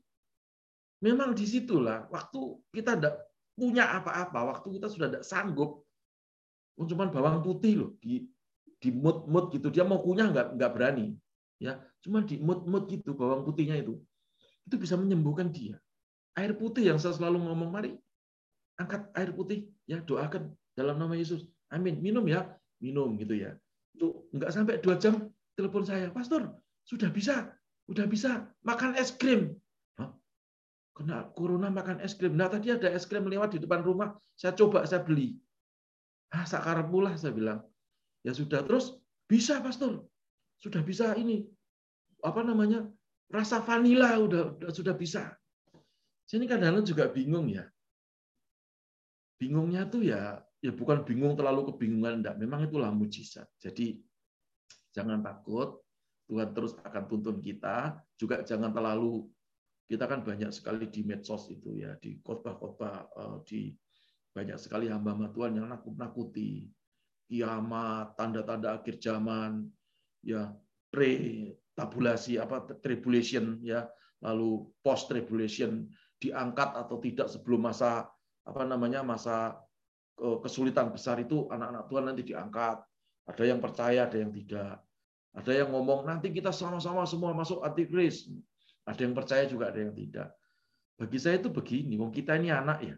[1.03, 2.39] memang di situlah waktu
[2.71, 3.15] kita tidak
[3.51, 5.83] punya apa-apa, waktu kita sudah tidak sanggup,
[6.79, 8.23] cuman bawang putih loh di
[8.81, 11.13] di mood mood gitu dia mau kunyah nggak nggak berani
[11.61, 14.01] ya cuma di mood mood gitu bawang putihnya itu
[14.67, 15.77] itu bisa menyembuhkan dia.
[16.37, 17.91] Air putih yang saya selalu ngomong, mari
[18.79, 21.45] angkat air putih, ya doakan dalam nama Yesus.
[21.73, 21.99] Amin.
[21.99, 22.47] Minum ya,
[22.79, 23.57] minum gitu ya.
[23.91, 25.27] Itu enggak sampai dua jam
[25.59, 26.55] telepon saya, Pastor,
[26.87, 27.51] sudah bisa,
[27.83, 29.51] sudah bisa makan es krim.
[29.99, 30.15] Hah?
[30.95, 32.39] Kena corona makan es krim.
[32.39, 35.35] Nah tadi ada es krim lewat di depan rumah, saya coba, saya beli.
[36.31, 37.59] Ah, sakar pula saya bilang.
[38.21, 40.05] Ya sudah, terus bisa Pastor.
[40.61, 41.45] Sudah bisa ini
[42.21, 42.85] apa namanya
[43.33, 45.33] rasa vanila udah, udah sudah bisa.
[46.29, 47.65] Saya ini kadang-kadang juga bingung ya.
[49.41, 53.49] Bingungnya tuh ya ya bukan bingung terlalu kebingungan enggak, memang itulah mujizat.
[53.57, 53.97] Jadi
[54.93, 55.81] jangan takut,
[56.29, 59.25] Tuhan terus akan tuntun kita, juga jangan terlalu
[59.89, 63.61] kita kan banyak sekali di medsos itu ya, di khotbah-khotbah eh, di
[64.31, 66.69] banyak sekali hamba-hamba Tuhan yang nakut-nakuti
[67.31, 69.71] kiamat, tanda-tanda akhir zaman,
[70.19, 70.51] ya
[70.91, 73.87] pre tabulasi apa tribulation ya
[74.19, 75.87] lalu post tribulation
[76.19, 78.11] diangkat atau tidak sebelum masa
[78.43, 79.55] apa namanya masa
[80.43, 82.77] kesulitan besar itu anak-anak Tuhan nanti diangkat.
[83.31, 84.83] Ada yang percaya ada yang tidak.
[85.31, 88.27] Ada yang ngomong nanti kita sama-sama semua masuk antikris
[88.85, 90.33] ada yang percaya juga ada yang tidak.
[90.97, 92.95] Bagi saya itu begini wong kita ini anak ya.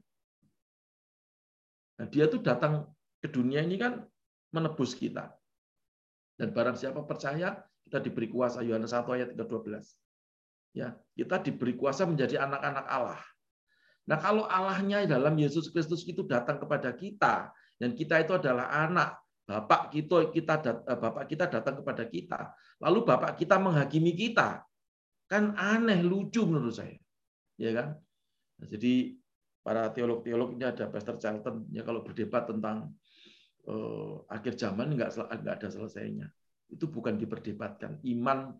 [1.99, 2.87] Nah, dia tuh datang
[3.19, 4.03] ke dunia ini kan
[4.53, 5.33] menebus kita.
[6.37, 9.97] Dan barang siapa percaya, kita diberi kuasa Yohanes 1 ayat 12.
[10.73, 13.21] Ya, kita diberi kuasa menjadi anak-anak Allah.
[14.09, 19.19] Nah, kalau Allahnya dalam Yesus Kristus itu datang kepada kita dan kita itu adalah anak,
[19.43, 20.53] Bapak kita kita
[20.87, 24.63] eh, Bapak kita datang kepada kita, lalu Bapak kita menghakimi kita.
[25.27, 26.95] Kan aneh, lucu menurut saya.
[27.59, 27.87] Ya kan?
[28.59, 29.19] Nah, jadi
[29.63, 32.91] para teolog-teolog ini ada Pastor Charlton ya kalau berdebat tentang
[33.67, 36.27] uh, akhir zaman nggak nggak ada selesainya.
[36.69, 38.01] Itu bukan diperdebatkan.
[38.07, 38.55] Iman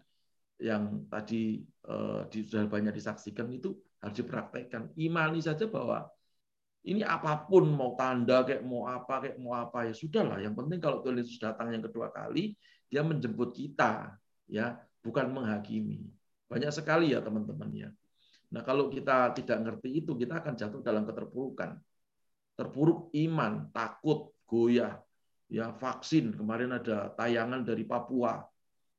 [0.62, 4.94] yang tadi uh, sudah banyak disaksikan itu harus dipraktekkan.
[5.00, 6.08] Imani saja bahwa
[6.84, 10.40] ini apa pun mau tanda kayak mau apa kayak mau apa ya sudahlah.
[10.44, 12.56] Yang penting kalau Tuhan Yesus datang yang kedua kali
[12.92, 14.20] dia menjemput kita
[14.52, 16.04] ya bukan menghakimi.
[16.52, 17.90] Banyak sekali ya teman-teman ya.
[18.54, 21.74] Nah, kalau kita tidak ngerti itu, kita akan jatuh dalam keterpurukan.
[22.54, 25.00] Terpuruk iman, takut, goyah.
[25.52, 26.34] Ya, vaksin.
[26.34, 28.42] Kemarin ada tayangan dari Papua,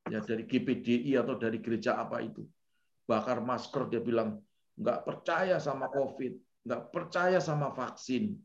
[0.07, 2.47] ya dari GPDI atau dari gereja apa itu.
[3.05, 4.39] Bakar masker, dia bilang,
[4.79, 8.39] nggak percaya sama COVID, nggak percaya sama vaksin.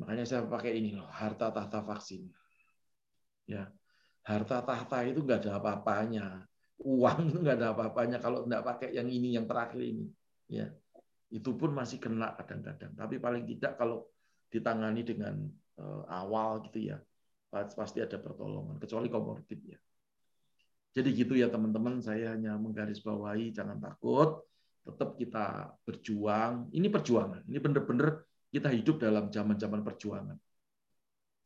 [0.00, 2.28] Makanya saya pakai ini loh, harta tahta vaksin.
[3.46, 3.68] Ya,
[4.26, 6.48] harta tahta itu nggak ada apa-apanya
[6.82, 10.06] uang itu nggak ada apa-apanya kalau nggak pakai yang ini yang terakhir ini
[10.50, 10.68] ya
[11.32, 14.04] itu pun masih kena kadang-kadang tapi paling tidak kalau
[14.52, 15.34] ditangani dengan
[15.80, 16.98] uh, awal gitu ya
[17.50, 19.78] pasti ada pertolongan kecuali komorbid ya
[20.96, 24.44] jadi gitu ya teman-teman saya hanya menggarisbawahi jangan takut
[24.86, 30.38] tetap kita berjuang ini perjuangan ini benar-benar kita hidup dalam zaman-zaman perjuangan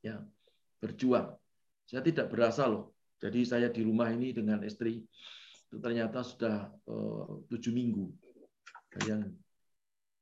[0.02, 0.18] ya
[0.82, 1.36] berjuang
[1.86, 2.90] saya tidak berasa loh
[3.20, 5.04] jadi saya di rumah ini dengan istri
[5.70, 8.08] itu ternyata sudah eh, tujuh minggu.
[9.06, 9.36] Yang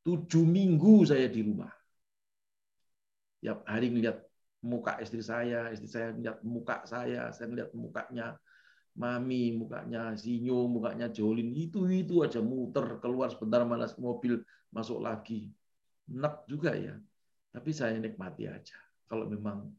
[0.04, 1.72] tujuh minggu saya di rumah.
[3.38, 4.22] Tiap hari melihat
[4.62, 8.34] muka istri saya, istri saya melihat muka saya, saya melihat mukanya
[8.98, 14.42] Mami, mukanya Sinyo, mukanya Jolin, itu itu aja muter keluar sebentar malas mobil
[14.74, 15.54] masuk lagi.
[16.10, 16.98] Enak juga ya.
[17.54, 18.74] Tapi saya nikmati aja.
[19.06, 19.70] Kalau memang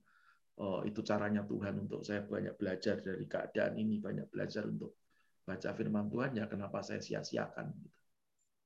[0.64, 4.96] oh, itu caranya Tuhan untuk saya banyak belajar dari keadaan ini, banyak belajar untuk
[5.44, 8.00] baca firman Tuhan ya kenapa saya sia-siakan gitu.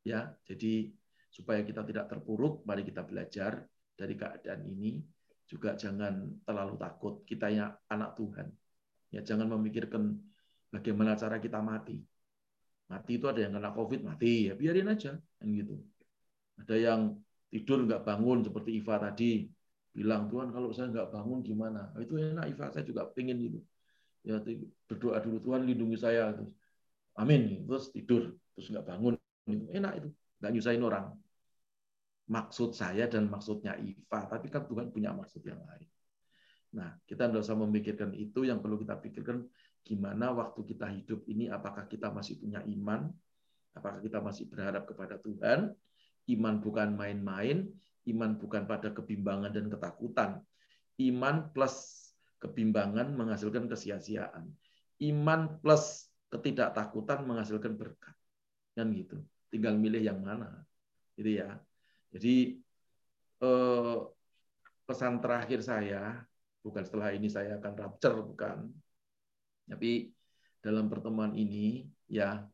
[0.03, 0.91] Ya, jadi
[1.31, 3.63] supaya kita tidak terpuruk, mari kita belajar
[3.93, 5.01] dari keadaan ini.
[5.43, 7.21] Juga jangan terlalu takut.
[7.27, 8.47] Kita ya anak Tuhan.
[9.13, 10.17] Ya, jangan memikirkan
[10.73, 12.01] bagaimana cara kita mati.
[12.89, 14.49] Mati itu ada yang kena COVID, mati.
[14.49, 15.13] Ya biarin aja.
[15.17, 15.77] Kan gitu.
[16.57, 17.01] Ada yang
[17.53, 19.45] tidur nggak bangun seperti Iva tadi
[19.93, 21.93] bilang Tuhan kalau saya nggak bangun gimana?
[21.93, 23.61] Nah, itu enak Iva, saya juga pengen itu.
[24.25, 24.41] Ya
[24.89, 26.49] berdoa dulu Tuhan lindungi saya terus.
[27.13, 27.69] Amin.
[27.69, 29.13] Terus tidur terus nggak bangun.
[29.47, 30.09] Enak itu.
[30.41, 31.05] Nggak nyusahin orang.
[32.23, 35.89] Maksud saya dan maksudnya Iva, tapi kan Tuhan punya maksud yang lain.
[36.73, 38.47] Nah, kita tidak usah memikirkan itu.
[38.47, 39.43] Yang perlu kita pikirkan
[39.83, 43.11] gimana waktu kita hidup ini, apakah kita masih punya iman,
[43.75, 45.75] apakah kita masih berharap kepada Tuhan.
[46.31, 47.67] Iman bukan main-main,
[48.03, 50.43] Iman bukan pada kebimbangan dan ketakutan.
[50.99, 52.07] Iman plus
[52.43, 54.51] kebimbangan menghasilkan kesia-siaan.
[54.99, 58.15] Iman plus ketidaktakutan menghasilkan berkat.
[58.75, 59.23] Kan gitu.
[59.47, 60.67] Tinggal milih yang mana.
[61.15, 61.55] Gitu ya.
[62.13, 62.61] Jadi
[63.41, 63.97] eh,
[64.85, 66.21] pesan terakhir saya,
[66.61, 68.69] bukan setelah ini saya akan rapture, bukan.
[69.65, 70.13] Tapi
[70.61, 72.45] dalam pertemuan ini, ya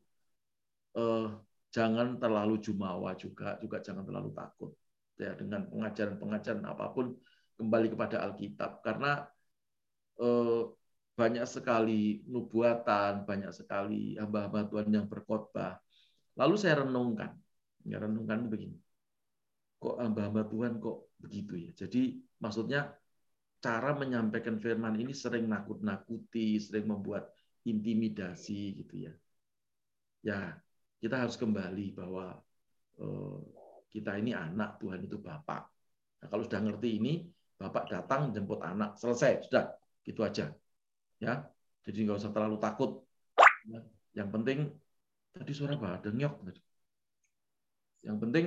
[0.95, 1.27] eh,
[1.69, 4.71] jangan terlalu jumawa juga, juga jangan terlalu takut
[5.19, 7.11] ya dengan pengajaran-pengajaran apa pun
[7.59, 9.27] kembali kepada Alkitab karena
[10.23, 10.63] eh,
[11.19, 15.75] banyak sekali nubuatan, banyak sekali hamba-hamba Tuhan yang berkhotbah.
[16.39, 17.35] Lalu saya renungkan,
[17.83, 18.79] ya renungkan begini,
[19.79, 21.71] kok hamba-hamba Tuhan kok begitu ya?
[21.73, 22.91] Jadi maksudnya
[23.59, 27.31] cara menyampaikan firman ini sering nakut-nakuti, sering membuat
[27.67, 29.13] intimidasi gitu ya.
[30.23, 30.39] Ya,
[30.99, 32.35] kita harus kembali bahwa
[32.99, 33.39] eh,
[33.91, 35.61] kita ini anak, Tuhan itu Bapak.
[36.19, 37.13] Nah, kalau sudah ngerti ini,
[37.59, 39.75] Bapak datang jemput anak, selesai, sudah,
[40.07, 40.51] gitu aja.
[41.19, 41.43] Ya,
[41.83, 43.03] jadi nggak usah terlalu takut.
[43.67, 43.83] Ya,
[44.23, 44.71] yang penting
[45.35, 45.75] tadi suara?
[45.75, 46.33] Ada nyok.
[47.99, 48.45] Yang penting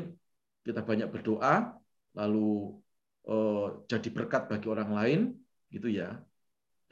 [0.62, 1.74] kita banyak berdoa,
[2.14, 2.78] lalu
[3.26, 5.20] eh, jadi berkat bagi orang lain,
[5.72, 6.20] gitu ya.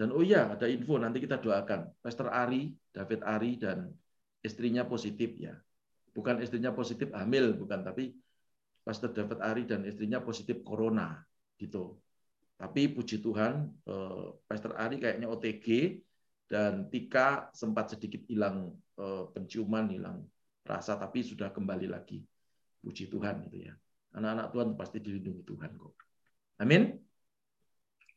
[0.00, 1.92] Dan oh iya, ada info nanti kita doakan.
[2.00, 3.92] Pastor Ari, David Ari dan
[4.40, 5.52] istrinya positif ya.
[6.16, 8.16] Bukan istrinya positif hamil, bukan, tapi
[8.80, 11.20] Pastor David Ari dan istrinya positif corona
[11.60, 12.00] gitu.
[12.56, 16.00] Tapi puji Tuhan, eh, Pastor Ari kayaknya OTG
[16.48, 20.24] dan Tika sempat sedikit hilang eh, penciuman, hilang
[20.64, 22.24] rasa, tapi sudah kembali lagi.
[22.80, 23.74] Puji Tuhan gitu ya.
[24.16, 25.94] Anak-anak Tuhan pasti dilindungi Tuhan kok.
[26.58, 26.96] Amin.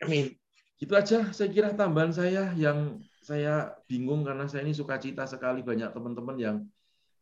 [0.01, 0.33] Amin.
[0.81, 5.95] Itu aja saya kira tambahan saya yang saya bingung karena saya ini sukacita sekali banyak
[5.95, 6.57] teman-teman yang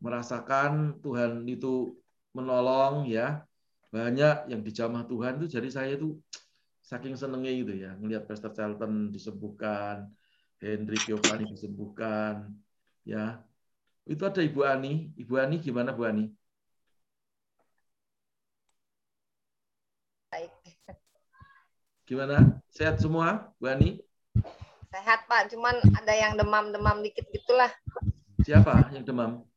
[0.02, 1.94] merasakan Tuhan itu
[2.34, 3.46] menolong ya.
[3.92, 6.16] Banyak yang dijamah Tuhan itu jadi saya itu
[6.82, 10.10] saking senengnya gitu ya ngelihat Pastor Charlton disembuhkan,
[10.58, 12.50] Henry Giovanni disembuhkan
[13.06, 13.44] ya.
[14.08, 15.14] Itu ada Ibu Ani.
[15.22, 16.34] Ibu Ani gimana Bu Ani?
[20.32, 20.50] Baik.
[22.12, 22.60] Gimana?
[22.68, 24.04] Sehat semua, Bu Ani?
[24.92, 27.72] Sehat Pak, cuman ada yang demam-demam dikit gitulah.
[28.44, 29.48] Siapa yang demam?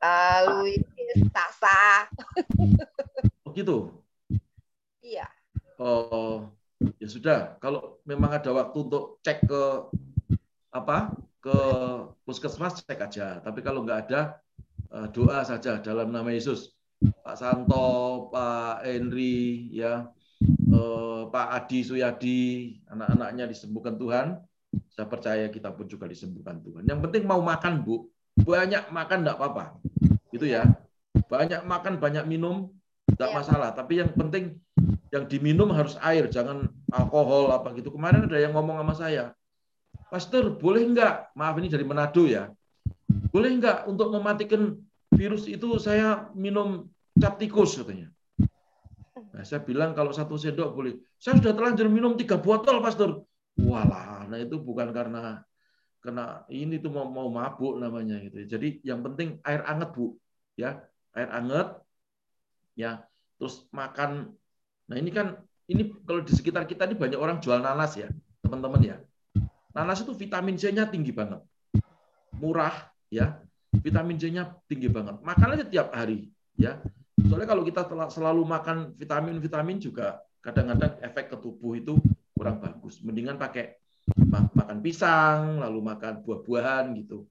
[0.00, 2.08] Lalu ini Tasa.
[3.44, 4.00] Oh gitu.
[5.04, 5.28] Iya.
[5.76, 6.48] Oh,
[6.96, 7.60] ya sudah.
[7.60, 9.62] Kalau memang ada waktu untuk cek ke
[10.72, 11.58] apa ke
[12.24, 13.44] puskesmas cek aja.
[13.44, 14.40] Tapi kalau nggak ada
[14.88, 16.72] eh, doa saja dalam nama Yesus.
[17.00, 20.08] Pak Santo, Pak Henry, ya
[20.80, 22.40] eh, Pak Adi Suyadi,
[22.88, 24.40] anak-anaknya disembuhkan Tuhan,
[24.88, 26.88] saya percaya kita pun juga disembuhkan Tuhan.
[26.88, 28.08] Yang penting mau makan, Bu.
[28.40, 29.64] Banyak makan enggak apa-apa.
[30.32, 30.64] Gitu ya.
[31.28, 32.72] Banyak makan, banyak minum,
[33.12, 33.76] enggak masalah.
[33.76, 34.56] Tapi yang penting
[35.10, 37.90] yang diminum harus air, jangan alkohol apa gitu.
[37.90, 39.24] Kemarin ada yang ngomong sama saya,
[40.10, 42.50] Pastor, boleh enggak, maaf ini dari Manado ya,
[43.30, 44.74] boleh enggak untuk mematikan
[45.14, 48.10] virus itu saya minum cap tikus katanya.
[49.40, 51.00] Nah, saya bilang kalau satu sendok boleh.
[51.16, 53.24] Saya sudah terlanjur minum tiga botol, Pastor.
[53.56, 55.40] Walah, nah itu bukan karena
[56.04, 58.44] kena ini tuh mau, mau mabuk namanya gitu.
[58.44, 60.12] Jadi yang penting air anget bu,
[60.60, 60.84] ya
[61.16, 61.72] air anget,
[62.76, 63.00] ya
[63.40, 64.36] terus makan.
[64.92, 65.40] Nah ini kan
[65.72, 68.12] ini kalau di sekitar kita ini banyak orang jual nanas ya,
[68.44, 68.96] teman-teman ya.
[69.72, 71.40] Nanas itu vitamin C-nya tinggi banget,
[72.36, 73.40] murah ya,
[73.72, 75.16] vitamin C-nya tinggi banget.
[75.24, 76.28] Makan aja tiap hari
[76.60, 76.76] ya.
[77.30, 81.94] Soalnya kalau kita selalu makan vitamin-vitamin juga kadang-kadang efek ke tubuh itu
[82.34, 82.98] kurang bagus.
[83.06, 83.78] Mendingan pakai
[84.50, 87.30] makan pisang, lalu makan buah-buahan gitu.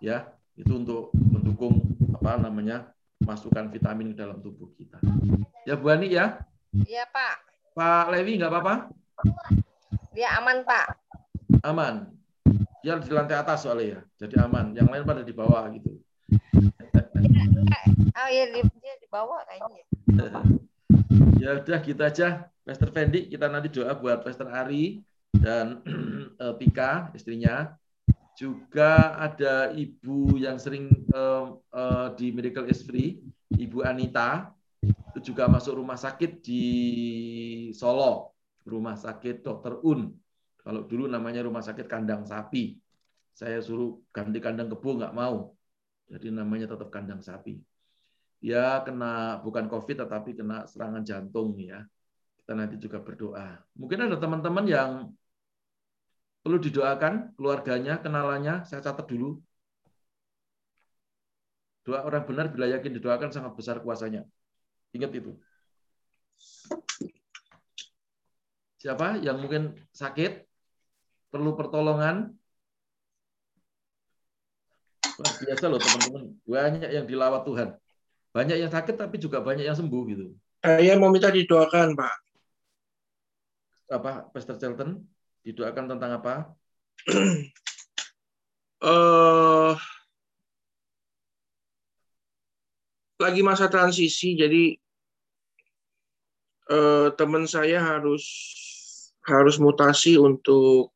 [0.00, 1.76] Ya, itu untuk mendukung
[2.16, 2.88] apa namanya
[3.20, 4.96] masukan vitamin ke dalam tubuh kita.
[5.68, 6.40] Ya Bu Ani ya.
[6.72, 7.36] Iya Pak.
[7.76, 8.74] Pak Levi nggak apa-apa?
[10.16, 10.86] Dia aman Pak.
[11.68, 12.16] Aman.
[12.80, 14.72] Dia di lantai atas soalnya ya, jadi aman.
[14.72, 16.03] Yang lain pada di bawah gitu.
[18.14, 19.82] Oh iya dia di bawah kayaknya.
[21.42, 22.48] ya udah gitu aja.
[22.64, 25.04] Pastor Fendi, kita nanti doa buat Pastor Ari
[25.36, 25.84] dan
[26.60, 27.76] Pika istrinya.
[28.34, 33.22] Juga ada ibu yang sering uh, uh, di Miracle is Free,
[33.54, 34.50] Ibu Anita,
[35.14, 36.64] itu juga masuk rumah sakit di
[37.70, 38.34] Solo,
[38.66, 39.78] rumah sakit Dr.
[39.86, 40.10] Un.
[40.58, 42.74] Kalau dulu namanya rumah sakit kandang sapi.
[43.30, 45.53] Saya suruh ganti kandang kebo nggak mau.
[46.08, 47.58] Jadi namanya tetap kandang sapi.
[48.44, 51.80] Dia kena bukan COVID tetapi kena serangan jantung ya.
[52.36, 53.56] Kita nanti juga berdoa.
[53.72, 54.90] Mungkin ada teman-teman yang
[56.44, 59.40] perlu didoakan keluarganya, kenalannya, saya catat dulu.
[61.88, 64.28] Doa orang benar bila yakin didoakan sangat besar kuasanya.
[64.92, 65.32] Ingat itu.
[68.76, 70.44] Siapa yang mungkin sakit,
[71.32, 72.36] perlu pertolongan?
[75.14, 76.22] Luar biasa loh teman-teman.
[76.42, 77.68] Banyak yang dilawat Tuhan.
[78.34, 80.34] Banyak yang sakit tapi juga banyak yang sembuh gitu.
[80.64, 82.14] Saya mau minta didoakan, Pak.
[83.94, 85.06] Apa, Pastor Charlton?
[85.44, 86.34] Didoakan tentang apa?
[88.82, 89.76] uh,
[93.22, 94.74] lagi masa transisi, jadi
[96.72, 98.24] uh, teman saya harus
[99.24, 100.92] harus mutasi untuk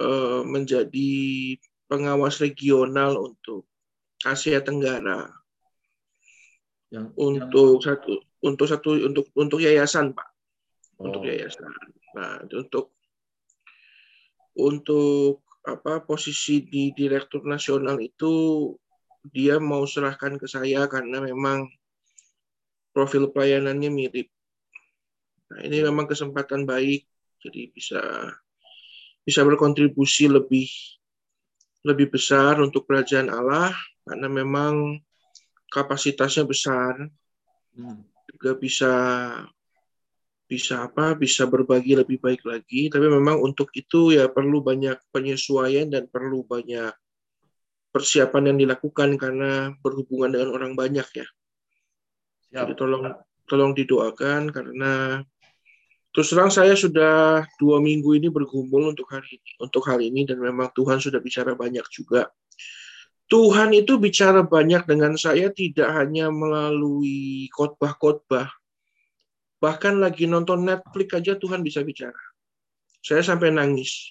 [0.00, 1.56] uh, menjadi
[1.92, 3.68] pengawas regional untuk
[4.24, 5.28] Asia Tenggara.
[6.88, 7.84] Yang, untuk yang...
[7.84, 10.28] satu untuk satu untuk untuk yayasan Pak.
[10.96, 11.12] Oh.
[11.12, 11.68] Untuk yayasan.
[12.16, 12.96] Nah, untuk
[14.56, 18.32] untuk apa posisi di direktur nasional itu
[19.28, 21.68] dia mau serahkan ke saya karena memang
[22.96, 24.28] profil pelayanannya mirip.
[25.52, 27.04] Nah, ini memang kesempatan baik,
[27.44, 28.00] jadi bisa
[29.22, 30.66] bisa berkontribusi lebih
[31.82, 33.74] lebih besar untuk kerajaan Allah
[34.06, 34.98] karena memang
[35.70, 37.08] kapasitasnya besar,
[37.72, 38.04] Hmm.
[38.28, 38.92] juga bisa
[40.44, 45.88] bisa apa bisa berbagi lebih baik lagi tapi memang untuk itu ya perlu banyak penyesuaian
[45.88, 46.92] dan perlu banyak
[47.88, 51.24] persiapan yang dilakukan karena berhubungan dengan orang banyak ya
[52.52, 52.68] Siap.
[52.68, 53.08] jadi tolong
[53.48, 55.24] tolong didoakan karena
[56.12, 60.38] terus terang saya sudah dua minggu ini bergumul untuk hari ini untuk hal ini dan
[60.38, 62.28] memang Tuhan sudah bicara banyak juga
[63.32, 68.52] Tuhan itu bicara banyak dengan saya tidak hanya melalui khotbah-khotbah
[69.62, 72.18] Bahkan lagi nonton Netflix aja Tuhan bisa bicara.
[72.98, 74.10] Saya sampai nangis.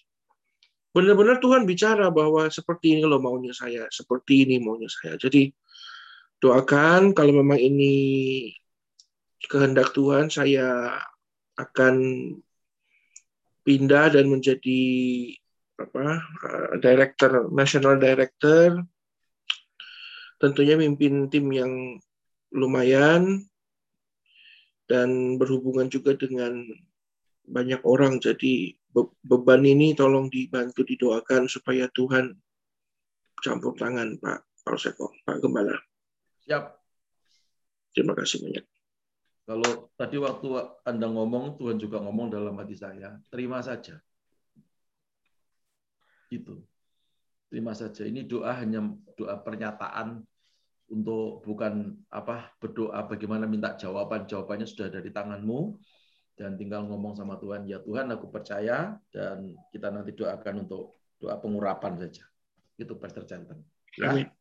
[0.96, 5.20] Benar-benar Tuhan bicara bahwa seperti ini loh maunya saya, seperti ini maunya saya.
[5.20, 5.52] Jadi
[6.40, 7.96] doakan kalau memang ini
[9.44, 10.96] kehendak Tuhan, saya
[11.62, 11.96] akan
[13.62, 14.82] pindah dan menjadi
[15.78, 18.82] apa uh, director national director.
[20.42, 22.02] Tentunya mimpin tim yang
[22.50, 23.46] lumayan
[24.90, 26.66] dan berhubungan juga dengan
[27.46, 28.18] banyak orang.
[28.18, 28.74] Jadi
[29.22, 32.34] beban ini tolong dibantu didoakan supaya Tuhan
[33.42, 35.78] campur tangan Pak Polseko Pak Gembala.
[36.42, 36.82] Siap.
[37.94, 38.71] Terima kasih banyak
[39.52, 40.48] kalau tadi waktu
[40.88, 44.00] Anda ngomong Tuhan juga ngomong dalam hati saya terima saja.
[46.32, 46.64] Itu
[47.52, 48.08] terima saja.
[48.08, 50.24] Ini doa hanya doa pernyataan
[50.88, 54.24] untuk bukan apa berdoa bagaimana minta jawaban.
[54.24, 55.76] Jawabannya sudah dari tanganmu.
[56.32, 58.96] Dan tinggal ngomong sama Tuhan ya Tuhan aku percaya.
[59.12, 62.24] Dan kita nanti doakan untuk doa pengurapan saja.
[62.80, 63.60] Itu Pastor Jantan.
[64.00, 64.16] Ya.
[64.16, 64.32] Amin.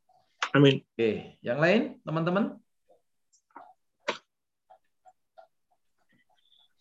[0.54, 0.86] Amin.
[0.94, 2.62] Oke yang lain teman-teman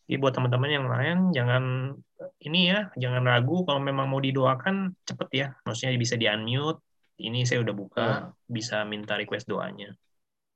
[0.09, 1.93] Jadi buat teman-teman yang lain jangan
[2.41, 5.47] ini ya, jangan ragu kalau memang mau didoakan cepet ya.
[5.69, 6.81] Maksudnya bisa di unmute
[7.21, 8.49] ini saya udah buka, hmm.
[8.49, 9.93] bisa minta request doanya.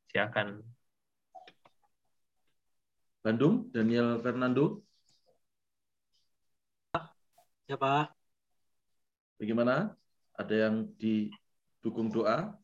[0.10, 0.64] Silakan.
[3.22, 4.82] Bandung, Daniel Fernando.
[7.70, 8.16] Ya, Pak.
[9.38, 9.94] Bagaimana?
[10.34, 12.58] Ada yang didukung doa?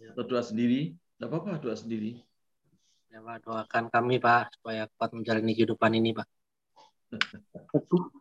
[0.00, 0.16] Ya.
[0.16, 0.96] Atau doa sendiri?
[0.96, 2.22] Tidak apa-apa, doa sendiri.
[3.18, 3.34] Ya.
[3.42, 6.26] Doakan kami, Pak, supaya kuat menjalani kehidupan ini, Pak.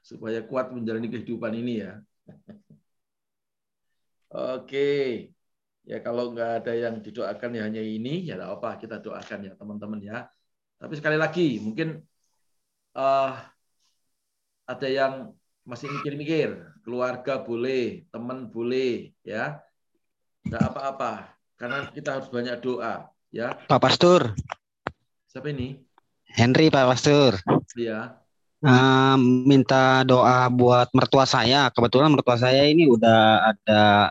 [0.00, 2.00] supaya kuat menjalani kehidupan ini ya.
[4.56, 4.88] Oke.
[5.84, 10.00] Ya kalau nggak ada yang didoakan ya hanya ini, ya apa kita doakan ya teman-teman
[10.00, 10.28] ya.
[10.80, 12.00] Tapi sekali lagi mungkin
[12.96, 13.36] uh,
[14.64, 15.34] ada yang
[15.66, 19.60] masih mikir-mikir, keluarga boleh, teman boleh, ya.
[20.46, 23.52] Nggak apa-apa, karena kita harus banyak doa, ya.
[23.68, 24.32] Pak Pastor.
[25.28, 25.76] Siapa ini?
[26.32, 27.36] Henry Pak Pastor.
[27.76, 28.16] Iya.
[28.64, 31.68] Uh, minta doa buat mertua saya.
[31.68, 34.08] Kebetulan mertua saya ini udah ada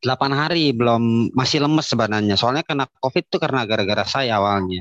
[0.00, 2.40] 8 hari belum masih lemes sebenarnya.
[2.40, 4.80] Soalnya kena COVID itu karena gara-gara saya awalnya.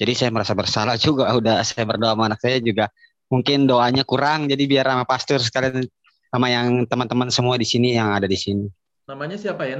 [0.00, 2.88] Jadi saya merasa bersalah juga udah saya berdoa sama anak saya juga.
[3.28, 5.84] Mungkin doanya kurang jadi biar sama pastor sekalian
[6.32, 8.64] sama yang teman-teman semua di sini yang ada di sini.
[9.04, 9.78] Namanya siapa, ya?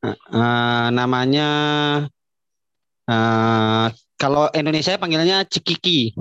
[0.00, 1.48] Uh, uh, namanya
[3.04, 3.86] uh,
[4.16, 6.16] kalau Indonesia panggilnya Cikiki.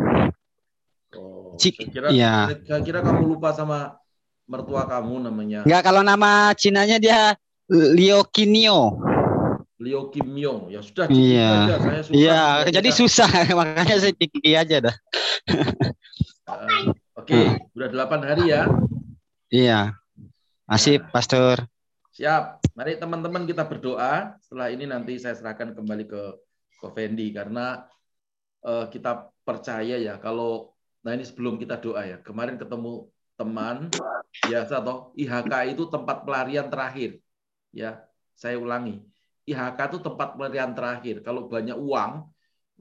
[1.16, 2.36] Oh, Cik, saya kira, ya.
[2.68, 3.96] saya kira kamu lupa sama
[4.52, 5.64] mertua kamu namanya.
[5.64, 7.40] Enggak, kalau nama Cinanya dia
[7.72, 9.00] Leo Kinio.
[9.80, 11.76] Leo Kimyo ya sudah iya aja.
[11.80, 13.00] saya iya jadi kita.
[13.00, 14.96] susah makanya saya ciki aja dah
[16.52, 17.56] uh, oke okay.
[17.80, 18.68] udah delapan hari ya
[19.48, 19.96] iya
[20.68, 21.08] masih nah.
[21.16, 21.64] pastor
[22.20, 26.22] siap mari teman-teman kita berdoa setelah ini nanti saya serahkan kembali ke
[26.84, 27.88] ke Fendi karena
[28.68, 33.08] uh, kita percaya ya kalau nah ini sebelum kita doa ya kemarin ketemu
[33.40, 33.88] teman
[34.44, 37.24] biasa atau IHK itu tempat pelarian terakhir
[37.70, 38.02] Ya,
[38.34, 38.98] saya ulangi.
[39.46, 41.22] IHK itu tempat pelarian terakhir.
[41.22, 42.12] Kalau banyak uang,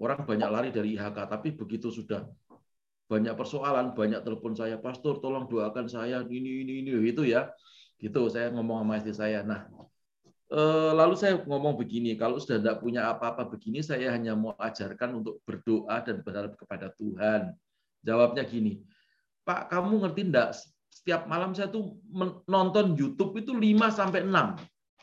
[0.01, 1.29] orang banyak lari dari IHK.
[1.29, 2.25] Tapi begitu sudah
[3.09, 7.49] banyak persoalan, banyak telepon saya, Pastor, tolong doakan saya ini ini ini itu ya.
[7.99, 9.43] Gitu saya ngomong sama istri saya.
[9.43, 9.67] Nah,
[10.55, 15.19] eh, lalu saya ngomong begini, kalau sudah tidak punya apa-apa begini, saya hanya mau ajarkan
[15.19, 17.53] untuk berdoa dan berharap kepada Tuhan.
[18.07, 18.81] Jawabnya gini,
[19.43, 20.51] Pak, kamu ngerti enggak?
[20.89, 21.99] Setiap malam saya tuh
[22.49, 24.57] nonton YouTube itu 5 sampai 6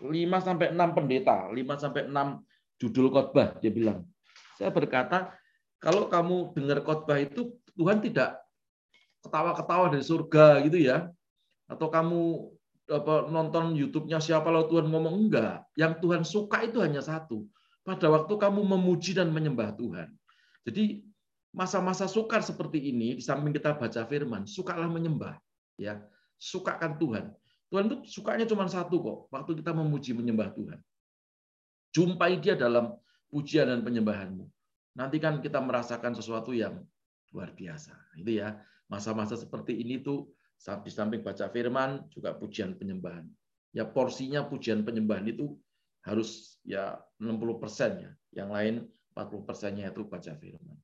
[0.03, 0.11] 5
[0.43, 2.43] sampai 6 pendeta, 5 sampai 6
[2.81, 4.03] judul khotbah dia bilang.
[4.59, 5.31] Saya berkata,
[5.80, 8.39] kalau kamu dengar khotbah itu Tuhan tidak
[9.23, 11.07] ketawa-ketawa dari surga gitu ya.
[11.65, 12.51] Atau kamu
[12.86, 15.66] apa, nonton YouTube-nya siapa lalu Tuhan ngomong enggak.
[15.74, 17.45] Yang Tuhan suka itu hanya satu.
[17.86, 20.10] Pada waktu kamu memuji dan menyembah Tuhan.
[20.66, 21.06] Jadi
[21.53, 25.38] masa-masa sukar seperti ini di samping kita baca firman, sukalah menyembah
[25.78, 26.02] ya.
[26.36, 27.26] Sukakan Tuhan.
[27.72, 30.80] Tuhan itu sukanya cuma satu kok, waktu kita memuji menyembah Tuhan.
[31.95, 32.94] Jumpai dia dalam
[33.32, 34.45] pujian dan penyembahanmu.
[34.99, 36.84] Nanti kan kita merasakan sesuatu yang
[37.32, 37.95] luar biasa.
[38.20, 38.60] Itu ya,
[38.91, 43.27] masa-masa seperti ini tuh di samping baca firman juga pujian penyembahan.
[43.76, 45.53] Ya porsinya pujian penyembahan itu
[46.02, 48.11] harus ya 60 persen ya.
[48.34, 48.73] Yang lain
[49.14, 50.77] 40 persennya itu baca firman.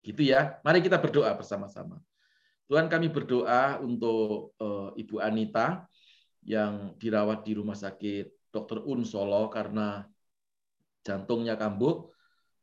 [0.00, 0.58] Gitu ya.
[0.66, 2.00] Mari kita berdoa bersama-sama.
[2.70, 5.90] Tuhan kami berdoa untuk uh, Ibu Anita
[6.46, 8.86] yang dirawat di rumah sakit Dr.
[8.86, 10.06] Un Solo karena
[11.02, 12.08] jantungnya kambuh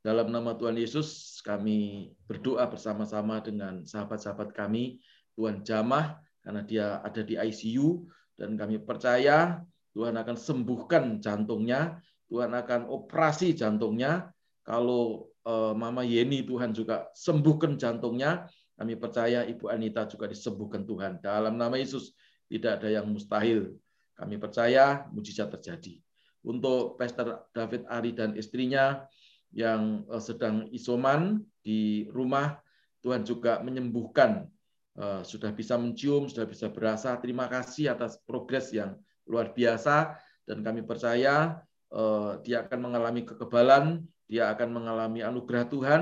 [0.02, 5.04] dalam nama Tuhan Yesus kami berdoa bersama-sama dengan sahabat-sahabat kami
[5.36, 8.08] Tuhan jamah karena dia ada di ICU
[8.40, 9.60] dan kami percaya
[9.92, 12.00] Tuhan akan sembuhkan jantungnya,
[12.32, 14.32] Tuhan akan operasi jantungnya.
[14.64, 18.48] Kalau uh, Mama Yeni Tuhan juga sembuhkan jantungnya,
[18.80, 21.20] kami percaya Ibu Anita juga disembuhkan Tuhan.
[21.20, 22.16] Dalam nama Yesus
[22.48, 23.76] tidak ada yang mustahil.
[24.16, 26.00] Kami percaya mujizat terjadi.
[26.48, 29.04] Untuk Pastor David Ari dan istrinya
[29.52, 32.56] yang uh, sedang isoman di rumah,
[33.04, 34.56] Tuhan juga menyembuhkan Eh,
[34.98, 37.14] sudah bisa mencium, sudah bisa berasa.
[37.22, 38.98] Terima kasih atas progres yang
[39.30, 40.18] luar biasa
[40.48, 41.62] dan kami percaya
[41.94, 46.02] eh, dia akan mengalami kekebalan, dia akan mengalami anugerah Tuhan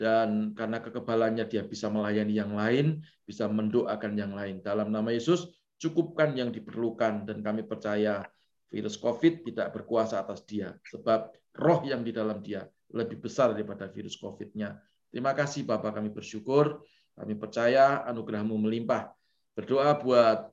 [0.00, 4.64] dan karena kekebalannya dia bisa melayani yang lain, bisa mendoakan yang lain.
[4.64, 8.24] Dalam nama Yesus, cukupkan yang diperlukan dan kami percaya
[8.70, 12.64] virus COVID tidak berkuasa atas dia sebab roh yang di dalam dia
[12.94, 14.78] lebih besar daripada virus COVID-nya.
[15.10, 16.86] Terima kasih Bapak kami bersyukur
[17.20, 19.12] kami percaya anugerahmu melimpah.
[19.52, 20.48] Berdoa buat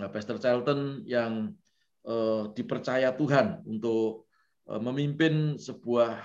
[0.00, 1.52] eh, Pastor Charlton yang
[2.08, 4.24] uh, dipercaya Tuhan untuk
[4.64, 6.24] uh, memimpin sebuah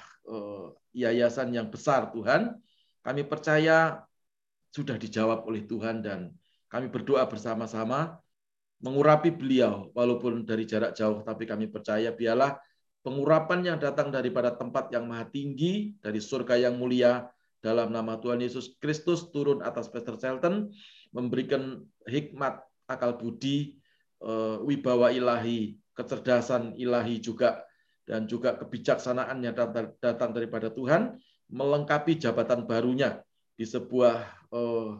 [0.93, 2.53] yayasan yang besar Tuhan.
[3.01, 4.05] Kami percaya
[4.69, 6.29] sudah dijawab oleh Tuhan dan
[6.69, 8.21] kami berdoa bersama-sama
[8.79, 12.61] mengurapi beliau walaupun dari jarak jauh tapi kami percaya biarlah
[13.01, 17.27] pengurapan yang datang daripada tempat yang maha tinggi dari surga yang mulia
[17.59, 20.71] dalam nama Tuhan Yesus Kristus turun atas Pastor Shelton,
[21.11, 23.79] memberikan hikmat, akal budi,
[24.23, 27.67] eh, wibawa ilahi, kecerdasan ilahi juga,
[28.07, 29.51] dan juga kebijaksanaannya
[29.99, 31.19] datang daripada Tuhan,
[31.51, 33.21] melengkapi jabatan barunya
[33.53, 34.97] di sebuah uh,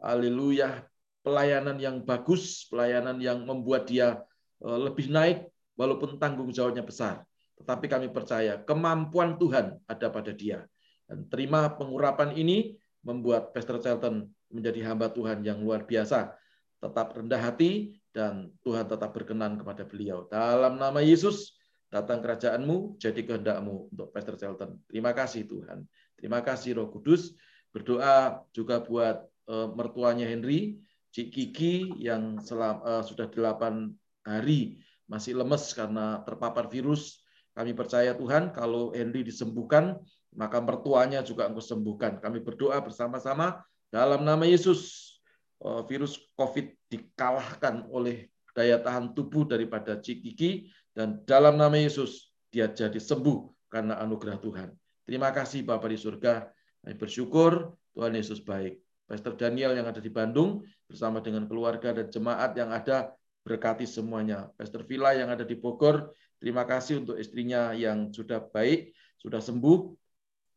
[0.00, 0.86] haleluya
[1.22, 4.22] pelayanan yang bagus, pelayanan yang membuat dia
[4.64, 5.46] uh, lebih naik
[5.78, 7.22] walaupun tanggung jawabnya besar.
[7.62, 10.66] Tetapi kami percaya kemampuan Tuhan ada pada dia
[11.08, 16.36] dan terima pengurapan ini membuat Pastor Charlton menjadi hamba Tuhan yang luar biasa.
[16.78, 20.28] Tetap rendah hati dan Tuhan tetap berkenan kepada beliau.
[20.28, 21.56] Dalam nama Yesus,
[21.88, 24.78] datang kerajaanmu, jadi kehendakmu untuk Pastor Charlton.
[24.86, 25.88] Terima kasih Tuhan.
[26.14, 27.34] Terima kasih Roh Kudus.
[27.72, 30.80] Berdoa juga buat uh, mertuanya Henry,
[31.12, 37.24] Cik Kiki yang selam, uh, sudah delapan hari masih lemes karena terpapar virus.
[37.56, 39.98] Kami percaya Tuhan kalau Henry disembuhkan,
[40.36, 42.20] maka mertuanya juga engkau sembuhkan.
[42.20, 45.12] Kami berdoa bersama-sama dalam nama Yesus.
[45.58, 52.70] Eh, virus COVID dikalahkan oleh daya tahan tubuh daripada Cikiki dan dalam nama Yesus dia
[52.70, 54.68] jadi sembuh karena anugerah Tuhan.
[55.02, 56.46] Terima kasih Bapak di surga.
[56.84, 58.78] Kami bersyukur Tuhan Yesus baik.
[59.08, 64.52] Pastor Daniel yang ada di Bandung bersama dengan keluarga dan jemaat yang ada berkati semuanya.
[64.54, 69.96] Pastor Villa yang ada di Bogor, terima kasih untuk istrinya yang sudah baik, sudah sembuh,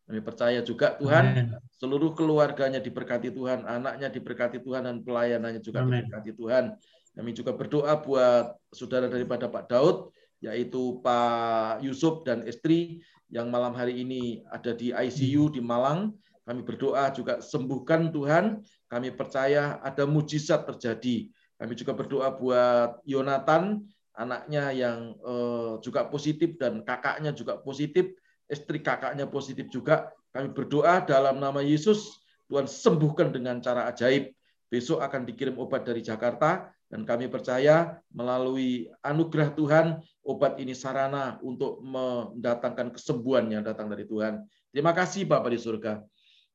[0.07, 1.47] kami percaya juga Tuhan, Amen.
[1.77, 6.03] seluruh keluarganya diberkati Tuhan, anaknya diberkati Tuhan, dan pelayanannya juga Amen.
[6.03, 6.75] diberkati Tuhan.
[7.11, 10.11] Kami juga berdoa buat saudara daripada Pak Daud,
[10.41, 16.11] yaitu Pak Yusuf dan istri yang malam hari ini ada di ICU di Malang.
[16.43, 18.59] Kami berdoa juga sembuhkan Tuhan.
[18.91, 21.31] Kami percaya ada mujizat terjadi.
[21.55, 23.85] Kami juga berdoa buat Yonatan,
[24.17, 28.11] anaknya yang uh, juga positif dan kakaknya juga positif
[28.51, 30.11] istri kakaknya positif juga.
[30.35, 32.19] Kami berdoa dalam nama Yesus,
[32.51, 34.35] Tuhan sembuhkan dengan cara ajaib.
[34.67, 41.39] Besok akan dikirim obat dari Jakarta, dan kami percaya melalui anugerah Tuhan, obat ini sarana
[41.39, 44.43] untuk mendatangkan kesembuhan yang datang dari Tuhan.
[44.71, 46.03] Terima kasih Bapak di surga.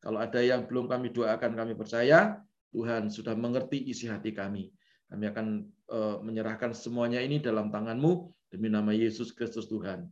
[0.01, 2.37] Kalau ada yang belum kami doakan, kami percaya
[2.73, 4.69] Tuhan sudah mengerti isi hati kami.
[5.09, 5.47] Kami akan
[5.89, 10.05] eh, menyerahkan semuanya ini dalam tanganmu demi nama Yesus Kristus Tuhan.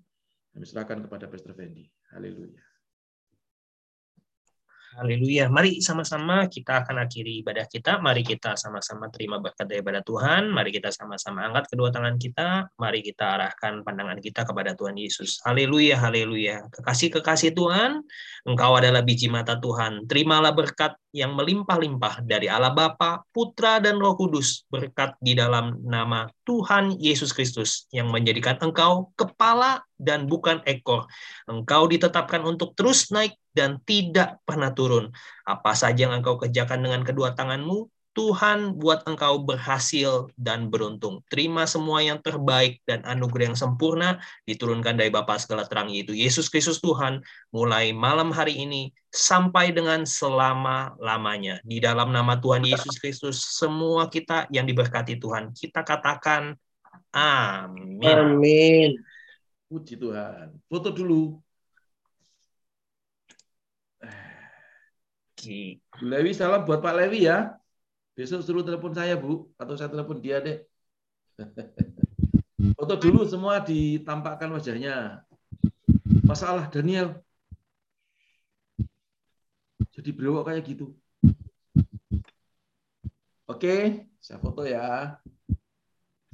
[0.55, 1.91] Kami serahkan kepada Pastor Fendi.
[2.15, 2.63] Haleluya.
[4.95, 5.51] Haleluya.
[5.51, 7.99] Mari sama-sama kita akan akhiri ibadah kita.
[7.99, 10.55] Mari kita sama-sama terima berkat daripada Tuhan.
[10.55, 12.71] Mari kita sama-sama angkat kedua tangan kita.
[12.79, 15.43] Mari kita arahkan pandangan kita kepada Tuhan Yesus.
[15.43, 16.71] Haleluya, haleluya.
[16.71, 18.07] Kekasih-kekasih Tuhan,
[18.47, 20.07] Engkau adalah biji mata Tuhan.
[20.07, 24.63] Terimalah berkat yang melimpah-limpah dari Allah Bapa, Putra, dan Roh Kudus.
[24.71, 31.07] Berkat di dalam nama Tuhan Yesus Kristus yang menjadikan engkau kepala dan bukan ekor.
[31.47, 35.15] Engkau ditetapkan untuk terus naik dan tidak pernah turun.
[35.47, 41.27] Apa saja yang engkau kerjakan dengan kedua tanganmu, Tuhan buat engkau berhasil dan beruntung.
[41.27, 46.47] Terima semua yang terbaik dan anugerah yang sempurna diturunkan dari Bapa segala terang yaitu Yesus
[46.47, 51.59] Kristus Tuhan mulai malam hari ini sampai dengan selama-lamanya.
[51.67, 56.55] Di dalam nama Tuhan Yesus Kristus semua kita yang diberkati Tuhan kita katakan
[57.11, 58.15] amin.
[58.15, 58.91] Amin.
[59.75, 60.55] Puji Tuhan.
[60.71, 61.43] Foto dulu.
[65.35, 67.59] Bu Lewi salam buat Pak Lewi ya.
[68.15, 70.63] Besok suruh telepon saya Bu, atau saya telepon dia deh.
[72.79, 75.27] Foto dulu semua ditampakkan wajahnya.
[76.23, 77.19] Masalah Daniel.
[79.91, 80.95] Jadi brewok kayak gitu.
[83.51, 85.19] Oke, saya foto ya.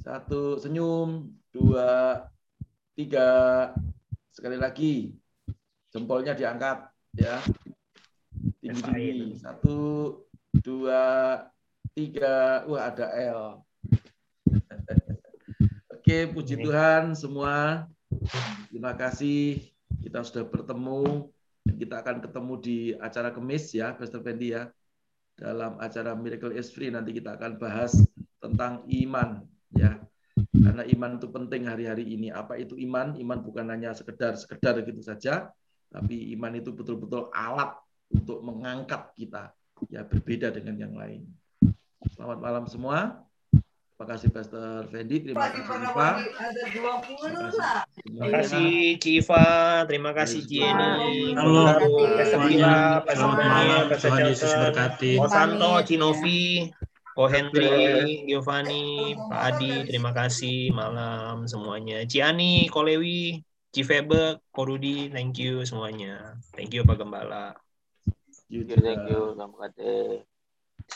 [0.01, 1.29] Satu, senyum.
[1.51, 2.15] Dua,
[2.95, 3.29] tiga.
[4.31, 5.15] Sekali lagi.
[5.91, 6.87] Jempolnya diangkat.
[7.19, 7.43] ya
[8.63, 9.35] Tinggi-tinggi.
[9.39, 9.79] Satu,
[10.63, 11.03] dua,
[11.91, 12.63] tiga.
[12.65, 13.41] Wah, ada L.
[15.95, 17.87] Oke, puji Tuhan semua.
[18.71, 19.59] Terima kasih.
[19.99, 21.27] Kita sudah bertemu.
[21.61, 24.71] Kita akan ketemu di acara kemis ya, Pastor Fendi ya
[25.41, 27.97] dalam acara Miracle is Free nanti kita akan bahas
[28.37, 29.41] tentang iman.
[30.61, 32.29] Karena iman itu penting hari-hari ini.
[32.29, 33.17] Apa itu iman?
[33.17, 35.49] Iman bukan hanya sekedar-sekedar gitu saja,
[35.89, 37.73] tapi iman itu betul-betul alat
[38.13, 39.49] untuk mengangkat kita.
[39.89, 41.25] Ya berbeda dengan yang lain.
[42.13, 43.25] Selamat malam semua.
[44.01, 45.61] Terima kasih Pastor Fendi, terima kasih
[45.93, 46.15] Pak.
[48.01, 49.49] Terima kasih Civa,
[49.85, 51.69] terima kasih Jenny, Halo.
[52.17, 53.93] Pastor Vila, Pastor malam.
[53.93, 54.09] Pastor.
[54.97, 56.73] Ko Santo, Cinovi,
[57.11, 62.07] Ko Henry, Giovanni, Pak Adi, terima kasih malam semuanya.
[62.07, 63.43] Ciani, Ko Lewi,
[63.75, 66.39] Cifebe, Ko Rudi, thank you semuanya.
[66.55, 67.59] Thank you Pak Gembala.
[68.51, 69.35] Thank you, thank you.
[69.35, 69.71] Selamat